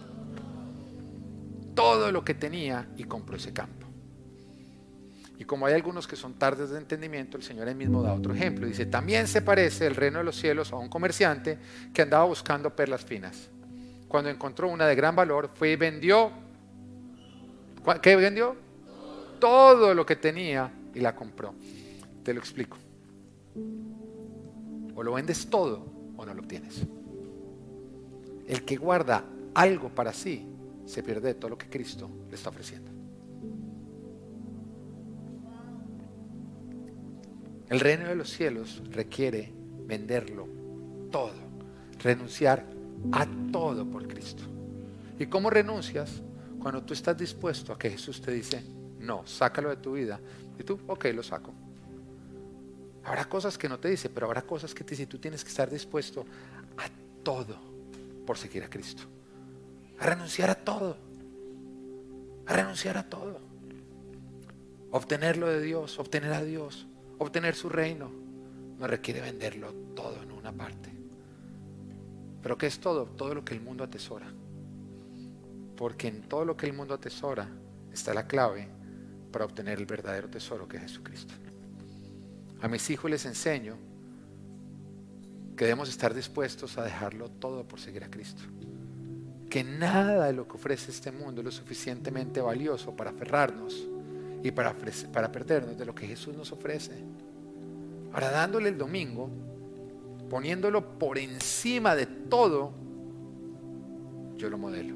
Todo 1.76 2.12
lo 2.12 2.24
que 2.24 2.34
tenía 2.34 2.88
y 2.98 3.04
compró 3.04 3.38
ese 3.38 3.54
campo. 3.54 3.88
Y 5.38 5.44
como 5.44 5.66
hay 5.66 5.74
algunos 5.74 6.08
que 6.08 6.16
son 6.16 6.36
tardes 6.36 6.70
de 6.70 6.78
entendimiento, 6.78 7.36
el 7.36 7.44
Señor 7.44 7.68
él 7.68 7.76
mismo 7.76 8.04
da 8.04 8.14
otro 8.14 8.34
ejemplo. 8.34 8.68
Dice, 8.68 8.86
también 8.86 9.28
se 9.28 9.42
parece 9.42 9.88
el 9.88 9.96
reino 9.96 10.20
de 10.20 10.24
los 10.24 10.36
cielos 10.36 10.72
a 10.72 10.76
un 10.76 10.88
comerciante 10.88 11.58
que 11.94 12.04
andaba 12.04 12.26
buscando 12.26 12.76
perlas 12.76 13.04
finas. 13.04 13.50
Cuando 14.08 14.30
encontró 14.30 14.70
una 14.70 14.86
de 14.86 14.94
gran 14.94 15.16
valor, 15.16 15.50
fue 15.56 15.72
y 15.72 15.76
vendió. 15.78 16.32
¿Qué 18.02 18.16
vendió? 18.16 18.56
Todo 19.40 19.96
lo 19.96 20.06
que 20.06 20.16
tenía 20.16 20.72
y 20.94 21.00
la 21.00 21.16
compró. 21.16 21.56
Te 22.24 22.34
lo 22.34 22.40
explico. 22.40 22.78
O 24.96 25.04
lo 25.04 25.14
vendes 25.14 25.50
todo 25.50 25.86
o 26.18 26.26
no 26.26 26.34
lo 26.34 26.42
obtienes. 26.42 26.86
El 28.48 28.64
que 28.64 28.78
guarda 28.78 29.26
algo 29.54 29.90
para 29.90 30.14
sí 30.14 30.46
se 30.86 31.04
pierde 31.04 31.34
todo 31.34 31.50
lo 31.50 31.58
que 31.58 31.70
Cristo 31.70 32.10
le 32.30 32.36
está 32.36 32.50
ofreciendo. 32.50 32.92
El 37.70 37.80
reino 37.80 38.10
de 38.10 38.16
los 38.16 38.30
cielos 38.30 38.84
requiere 38.92 39.54
venderlo 39.86 40.48
todo, 41.10 41.32
renunciar 42.00 42.66
a 43.14 43.26
todo 43.52 43.90
por 43.90 44.08
Cristo. 44.08 44.44
¿Y 45.18 45.28
cómo 45.28 45.50
renuncias? 45.50 46.22
Cuando 46.60 46.84
tú 46.84 46.94
estás 46.94 47.18
dispuesto 47.18 47.72
a 47.72 47.78
que 47.78 47.90
Jesús 47.90 48.22
te 48.22 48.32
dice, 48.32 48.64
no, 49.00 49.26
sácalo 49.26 49.70
de 49.70 49.78
tu 49.78 49.94
vida. 49.94 50.20
Y 50.60 50.64
tú, 50.64 50.80
ok, 50.88 51.06
lo 51.14 51.24
saco. 51.24 51.54
Habrá 53.04 53.26
cosas 53.26 53.58
que 53.58 53.68
no 53.68 53.80
te 53.80 53.90
dice, 53.90 54.10
pero 54.10 54.28
habrá 54.28 54.44
cosas 54.44 54.74
que 54.74 54.84
te 54.84 54.92
dice. 54.92 55.08
Tú 55.08 55.18
tienes 55.18 55.44
que 55.44 55.50
estar 55.50 55.70
dispuesto 55.70 56.26
a 56.78 56.90
todo 57.24 57.56
por 58.26 58.38
seguir 58.38 58.64
a 58.64 58.70
Cristo. 58.70 59.04
A 60.00 60.06
renunciar 60.06 60.50
a 60.50 60.56
todo. 60.56 60.98
A 62.46 62.54
renunciar 62.54 62.98
a 62.98 63.10
todo. 63.10 63.40
Obtenerlo 64.92 65.48
de 65.48 65.62
Dios, 65.62 66.00
obtener 66.00 66.34
a 66.34 66.44
Dios, 66.44 66.86
obtener 67.18 67.56
su 67.56 67.70
reino, 67.70 68.12
no 68.78 68.88
requiere 68.88 69.22
venderlo 69.22 69.74
todo 69.96 70.22
en 70.22 70.32
una 70.32 70.52
parte. 70.52 70.92
Pero 72.42 72.58
¿qué 72.58 72.68
es 72.68 72.80
todo? 72.80 73.06
Todo 73.06 73.36
lo 73.36 73.46
que 73.46 73.54
el 73.54 73.62
mundo 73.62 73.84
atesora. 73.84 74.28
Porque 75.78 76.08
en 76.08 76.24
todo 76.24 76.46
lo 76.46 76.58
que 76.58 76.66
el 76.66 76.74
mundo 76.74 76.96
atesora 76.96 77.48
está 77.92 78.14
la 78.14 78.28
clave 78.28 78.68
para 79.32 79.46
obtener 79.46 79.80
el 79.80 79.86
verdadero 79.86 80.30
tesoro 80.30 80.68
que 80.68 80.78
es 80.78 80.84
Jesucristo. 80.84 81.34
A 82.62 82.68
mis 82.68 82.90
hijos 82.90 83.10
les 83.10 83.26
enseño 83.26 83.76
que 85.56 85.66
debemos 85.66 85.90
estar 85.90 86.14
dispuestos 86.14 86.78
a 86.78 86.84
dejarlo 86.84 87.30
todo 87.30 87.68
por 87.68 87.80
seguir 87.80 88.04
a 88.04 88.10
Cristo. 88.10 88.44
Que 89.50 89.64
nada 89.64 90.28
de 90.28 90.34
lo 90.34 90.48
que 90.48 90.56
ofrece 90.56 90.92
este 90.92 91.12
mundo 91.12 91.42
es 91.42 91.46
lo 91.46 91.52
suficientemente 91.52 92.40
valioso 92.40 92.96
para 92.96 93.12
aferrarnos 93.12 93.88
y 94.44 94.52
para, 94.52 94.76
para 95.12 95.32
perdernos 95.32 95.78
de 95.78 95.86
lo 95.86 95.94
que 95.94 96.08
Jesús 96.08 96.36
nos 96.36 96.52
ofrece. 96.52 96.94
Ahora 98.14 98.32
dándole 98.32 98.70
el 98.70 98.78
domingo, 98.78 99.30
poniéndolo 100.30 100.98
por 100.98 101.18
encima 101.18 101.96
de 101.96 102.06
todo, 102.06 102.74
yo 104.38 104.50
lo 104.50 104.58
modelo. 104.58 104.96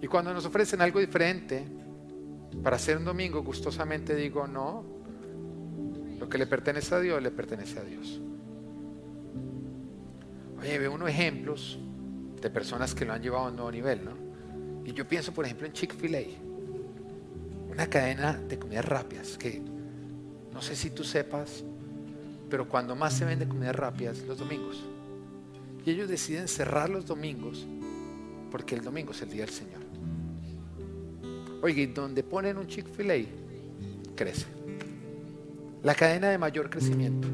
Y 0.00 0.06
cuando 0.06 0.34
nos 0.34 0.44
ofrecen 0.44 0.82
algo 0.82 1.00
diferente, 1.00 1.64
para 2.62 2.76
hacer 2.76 2.96
un 2.96 3.04
domingo 3.04 3.42
gustosamente 3.42 4.14
digo, 4.14 4.46
no, 4.46 4.93
lo 6.24 6.30
que 6.30 6.38
le 6.38 6.46
pertenece 6.46 6.94
a 6.94 7.00
Dios, 7.00 7.22
le 7.22 7.30
pertenece 7.30 7.78
a 7.78 7.82
Dios. 7.82 8.18
Oye, 10.58 10.78
veo 10.78 10.94
unos 10.94 11.10
ejemplos 11.10 11.78
de 12.40 12.48
personas 12.48 12.94
que 12.94 13.04
lo 13.04 13.12
han 13.12 13.22
llevado 13.22 13.44
a 13.44 13.48
un 13.50 13.56
nuevo 13.56 13.70
nivel, 13.70 14.02
¿no? 14.02 14.12
Y 14.86 14.94
yo 14.94 15.06
pienso, 15.06 15.34
por 15.34 15.44
ejemplo, 15.44 15.66
en 15.66 15.74
Chick-fil-A, 15.74 16.22
una 17.70 17.86
cadena 17.88 18.32
de 18.32 18.58
comidas 18.58 18.86
rápidas 18.86 19.36
que 19.36 19.60
no 20.50 20.62
sé 20.62 20.74
si 20.74 20.88
tú 20.88 21.04
sepas, 21.04 21.62
pero 22.48 22.66
cuando 22.66 22.96
más 22.96 23.12
se 23.12 23.26
vende 23.26 23.46
comidas 23.46 23.76
rápidas, 23.76 24.20
los 24.20 24.38
domingos. 24.38 24.82
Y 25.84 25.90
ellos 25.90 26.08
deciden 26.08 26.48
cerrar 26.48 26.88
los 26.88 27.04
domingos 27.04 27.66
porque 28.50 28.74
el 28.76 28.80
domingo 28.82 29.12
es 29.12 29.20
el 29.20 29.28
día 29.28 29.44
del 29.44 29.52
Señor. 29.52 29.82
Oye, 31.60 31.82
y 31.82 31.86
donde 31.88 32.22
ponen 32.22 32.56
un 32.56 32.66
Chick-fil-A, 32.66 33.26
crece. 34.16 34.46
La 35.84 35.94
cadena 35.94 36.30
de 36.30 36.38
mayor 36.38 36.70
crecimiento. 36.70 37.28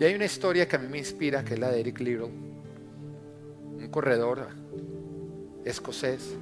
Y 0.00 0.04
hay 0.04 0.14
una 0.14 0.24
historia 0.24 0.66
que 0.66 0.76
a 0.76 0.78
mí 0.78 0.88
me 0.88 0.96
inspira, 0.96 1.44
que 1.44 1.52
es 1.52 1.60
la 1.60 1.70
de 1.70 1.80
Eric 1.80 2.00
Little, 2.00 2.30
un 3.78 3.88
corredor 3.90 4.48
escocés, 5.62 6.34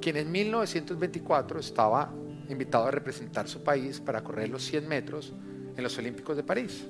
quien 0.00 0.16
en 0.16 0.30
1924 0.30 1.58
estaba 1.58 2.12
invitado 2.48 2.86
a 2.86 2.92
representar 2.92 3.48
su 3.48 3.64
país 3.64 3.98
para 3.98 4.22
correr 4.22 4.48
los 4.48 4.62
100 4.64 4.86
metros 4.86 5.32
en 5.76 5.82
los 5.82 5.98
Olímpicos 5.98 6.36
de 6.36 6.44
París. 6.44 6.86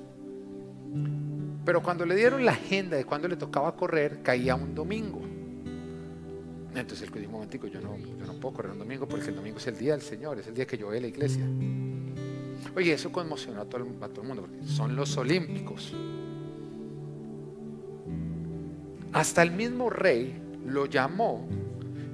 Pero 1.65 1.81
cuando 1.81 2.05
le 2.05 2.15
dieron 2.15 2.45
la 2.45 2.51
agenda 2.51 2.97
de 2.97 3.05
cuándo 3.05 3.27
le 3.27 3.35
tocaba 3.35 3.75
correr, 3.75 4.21
caía 4.21 4.53
un 4.53 4.75
domingo. 4.75 5.21
Entonces 6.75 7.07
él 7.07 7.13
dijo, 7.15 7.29
un 7.29 7.31
momentico, 7.31 7.65
yo 7.65 7.81
no, 7.81 7.97
yo 7.97 8.27
no 8.27 8.33
puedo 8.33 8.53
correr 8.57 8.73
un 8.73 8.79
domingo 8.79 9.07
porque 9.07 9.29
el 9.29 9.35
domingo 9.35 9.57
es 9.57 9.65
el 9.65 9.75
día 9.75 9.93
del 9.93 10.03
Señor, 10.03 10.37
es 10.37 10.45
el 10.45 10.53
día 10.53 10.67
que 10.67 10.77
yo 10.77 10.85
voy 10.85 10.99
a 10.99 11.01
la 11.01 11.07
iglesia. 11.07 11.47
Oye, 12.75 12.93
eso 12.93 13.11
conmocionó 13.11 13.61
a 13.61 13.65
todo, 13.65 13.83
el, 13.83 13.89
mundo, 13.89 14.41
porque 14.41 14.65
son 14.65 14.95
los 14.95 15.15
olímpicos. 15.17 15.93
Hasta 19.13 19.43
el 19.43 19.51
mismo 19.51 19.89
rey 19.89 20.41
lo 20.65 20.85
llamó 20.85 21.47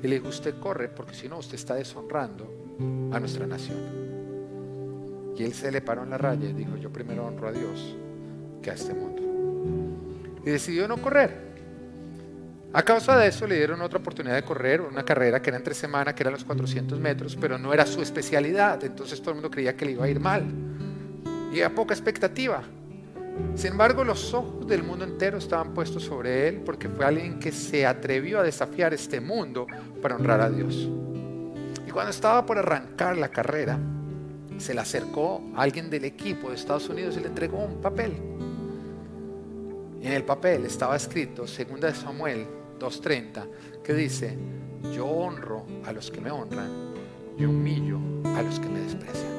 y 0.03 0.07
le 0.07 0.15
dijo, 0.15 0.27
usted 0.27 0.59
corre 0.59 0.87
porque 0.87 1.15
si 1.15 1.27
no 1.27 1.39
usted 1.39 1.55
está 1.55 1.73
deshonrando 1.73 2.45
a 3.11 3.19
nuestra 3.19 3.47
nación. 3.47 3.79
Y 5.35 5.43
él 5.43 5.53
se 5.53 5.71
le 5.71 5.81
paró 5.81 6.03
en 6.03 6.11
la 6.11 6.19
raya 6.19 6.49
y 6.49 6.53
dijo, 6.53 6.77
yo 6.77 6.91
primero 6.91 7.25
honro 7.25 7.47
a 7.47 7.51
Dios 7.51 7.95
que 8.61 8.69
a 8.69 8.73
este 8.75 8.93
mundo. 8.93 10.41
Y 10.45 10.49
decidió 10.51 10.87
no 10.87 10.97
correr. 10.97 11.50
A 12.73 12.83
causa 12.83 13.17
de 13.17 13.27
eso 13.27 13.45
le 13.47 13.57
dieron 13.57 13.81
otra 13.81 13.99
oportunidad 13.99 14.35
de 14.35 14.43
correr, 14.43 14.79
una 14.79 15.03
carrera 15.03 15.41
que 15.41 15.49
era 15.49 15.57
entre 15.57 15.73
semana, 15.73 16.15
que 16.15 16.23
era 16.23 16.31
los 16.31 16.45
400 16.45 16.97
metros, 17.01 17.35
pero 17.35 17.57
no 17.57 17.73
era 17.73 17.85
su 17.85 18.01
especialidad, 18.01 18.81
entonces 18.85 19.19
todo 19.19 19.31
el 19.31 19.35
mundo 19.35 19.51
creía 19.51 19.75
que 19.75 19.85
le 19.85 19.91
iba 19.91 20.05
a 20.05 20.07
ir 20.09 20.21
mal. 20.21 20.45
Y 21.51 21.55
había 21.55 21.75
poca 21.75 21.93
expectativa. 21.93 22.63
Sin 23.55 23.71
embargo, 23.71 24.05
los 24.05 24.33
ojos 24.33 24.65
del 24.67 24.83
mundo 24.83 25.03
entero 25.03 25.37
estaban 25.37 25.73
puestos 25.73 26.03
sobre 26.03 26.47
él 26.47 26.61
porque 26.65 26.87
fue 26.87 27.03
alguien 27.03 27.39
que 27.39 27.51
se 27.51 27.85
atrevió 27.85 28.39
a 28.39 28.43
desafiar 28.43 28.93
este 28.93 29.19
mundo 29.19 29.67
para 30.01 30.15
honrar 30.15 30.39
a 30.39 30.49
Dios. 30.49 30.87
Y 31.85 31.91
cuando 31.91 32.11
estaba 32.11 32.45
por 32.45 32.57
arrancar 32.57 33.17
la 33.17 33.27
carrera, 33.27 33.77
se 34.59 34.73
le 34.73 34.79
acercó 34.79 35.43
alguien 35.57 35.89
del 35.89 36.05
equipo 36.05 36.47
de 36.47 36.55
Estados 36.55 36.87
Unidos 36.87 37.17
y 37.17 37.19
le 37.19 37.27
entregó 37.27 37.57
un 37.57 37.81
papel. 37.81 38.13
Y 40.01 40.07
en 40.07 40.13
el 40.13 40.23
papel 40.23 40.65
estaba 40.65 40.95
escrito, 40.95 41.45
segunda 41.45 41.89
de 41.89 41.95
Samuel 41.95 42.60
2.30, 42.81 43.81
que 43.83 43.93
dice, 43.93 44.35
yo 44.95 45.05
honro 45.05 45.65
a 45.85 45.93
los 45.93 46.09
que 46.09 46.19
me 46.19 46.31
honran 46.31 46.95
y 47.37 47.45
humillo 47.45 47.99
a 48.35 48.41
los 48.41 48.59
que 48.59 48.67
me 48.67 48.79
desprecian. 48.79 49.31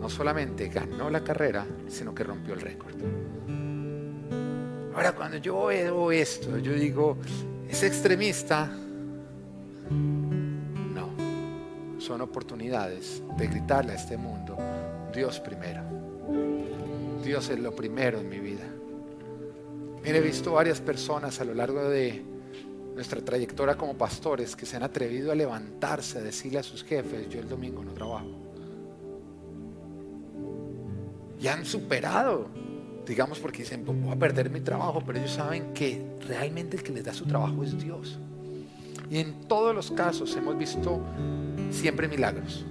No 0.00 0.08
solamente 0.08 0.68
ganó 0.68 1.10
la 1.10 1.22
carrera, 1.22 1.66
sino 1.88 2.14
que 2.14 2.24
rompió 2.24 2.54
el 2.54 2.62
récord. 2.62 2.94
Ahora, 4.94 5.12
cuando 5.12 5.36
yo 5.36 5.66
veo 5.66 6.10
esto, 6.10 6.56
yo 6.58 6.72
digo, 6.72 7.18
es 7.68 7.82
extremista. 7.82 8.70
No, 9.90 11.10
son 11.98 12.22
oportunidades 12.22 13.22
de 13.36 13.46
gritarle 13.48 13.92
a 13.92 13.96
este 13.96 14.16
mundo, 14.16 14.56
Dios 15.14 15.38
primero. 15.40 15.82
Dios 17.22 17.50
es 17.50 17.58
lo 17.58 17.76
primero 17.76 18.18
en 18.18 18.28
mi 18.30 18.38
vida. 18.38 18.64
Mire, 20.02 20.18
he 20.18 20.20
visto 20.20 20.52
varias 20.52 20.80
personas 20.80 21.40
a 21.40 21.44
lo 21.44 21.54
largo 21.54 21.88
de 21.88 22.22
nuestra 22.94 23.20
trayectoria 23.20 23.76
como 23.76 23.94
pastores 23.96 24.56
que 24.56 24.66
se 24.66 24.76
han 24.76 24.82
atrevido 24.82 25.30
a 25.30 25.34
levantarse, 25.34 26.18
a 26.18 26.22
decirle 26.22 26.58
a 26.58 26.62
sus 26.62 26.84
jefes, 26.84 27.28
yo 27.28 27.40
el 27.40 27.48
domingo 27.48 27.84
no 27.84 27.92
trabajo. 27.92 28.28
Y 31.38 31.48
han 31.48 31.64
superado, 31.64 32.48
digamos 33.06 33.38
porque 33.38 33.58
dicen, 33.58 33.84
voy 33.84 34.12
a 34.12 34.16
perder 34.16 34.50
mi 34.50 34.60
trabajo, 34.60 35.02
pero 35.04 35.18
ellos 35.18 35.32
saben 35.32 35.72
que 35.72 36.04
realmente 36.26 36.76
el 36.76 36.82
que 36.82 36.92
les 36.92 37.04
da 37.04 37.14
su 37.14 37.26
trabajo 37.26 37.62
es 37.62 37.78
Dios. 37.78 38.18
Y 39.10 39.18
en 39.18 39.48
todos 39.48 39.74
los 39.74 39.90
casos 39.90 40.34
hemos 40.36 40.56
visto 40.56 41.00
siempre 41.70 42.08
milagros 42.08 42.64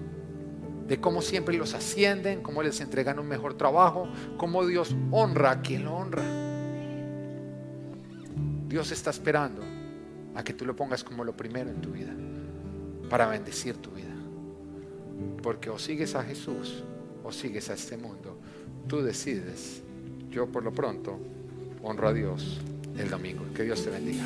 de 0.88 0.99
cómo 0.99 1.21
siempre 1.21 1.55
los 1.55 1.75
ascienden, 1.75 2.41
cómo 2.41 2.63
les 2.63 2.82
entregan 2.82 3.19
un 3.19 3.27
mejor 3.27 3.53
trabajo, 3.53 4.07
cómo 4.38 4.65
Dios 4.65 4.95
honra 5.11 5.51
a 5.51 5.61
quien 5.61 5.86
lo 5.86 5.95
honra. 5.95 6.48
Dios 8.70 8.91
está 8.91 9.09
esperando 9.09 9.63
a 10.36 10.43
que 10.43 10.53
tú 10.53 10.63
lo 10.63 10.76
pongas 10.76 11.03
como 11.03 11.24
lo 11.24 11.36
primero 11.36 11.72
en 11.72 11.82
tu 11.82 11.91
vida, 11.91 12.13
para 13.09 13.28
bendecir 13.28 13.78
tu 13.78 13.89
vida. 13.89 14.13
Porque 15.41 15.72
o 15.72 15.80
sigues 15.80 16.13
a 16.13 16.24
Jesús 16.24 16.84
o 17.24 17.32
sigues 17.32 17.70
a 17.72 17.74
este 17.74 17.97
mundo. 17.97 18.39
Tú 18.88 19.01
decides. 19.01 19.82
Yo 20.30 20.45
por 20.45 20.63
lo 20.63 20.72
pronto 20.72 21.20
honro 21.82 22.09
a 22.09 22.13
Dios 22.13 22.59
el 22.95 23.09
domingo. 23.09 23.43
Que 23.55 23.63
Dios 23.63 23.84
te 23.84 23.89
bendiga. 23.89 24.24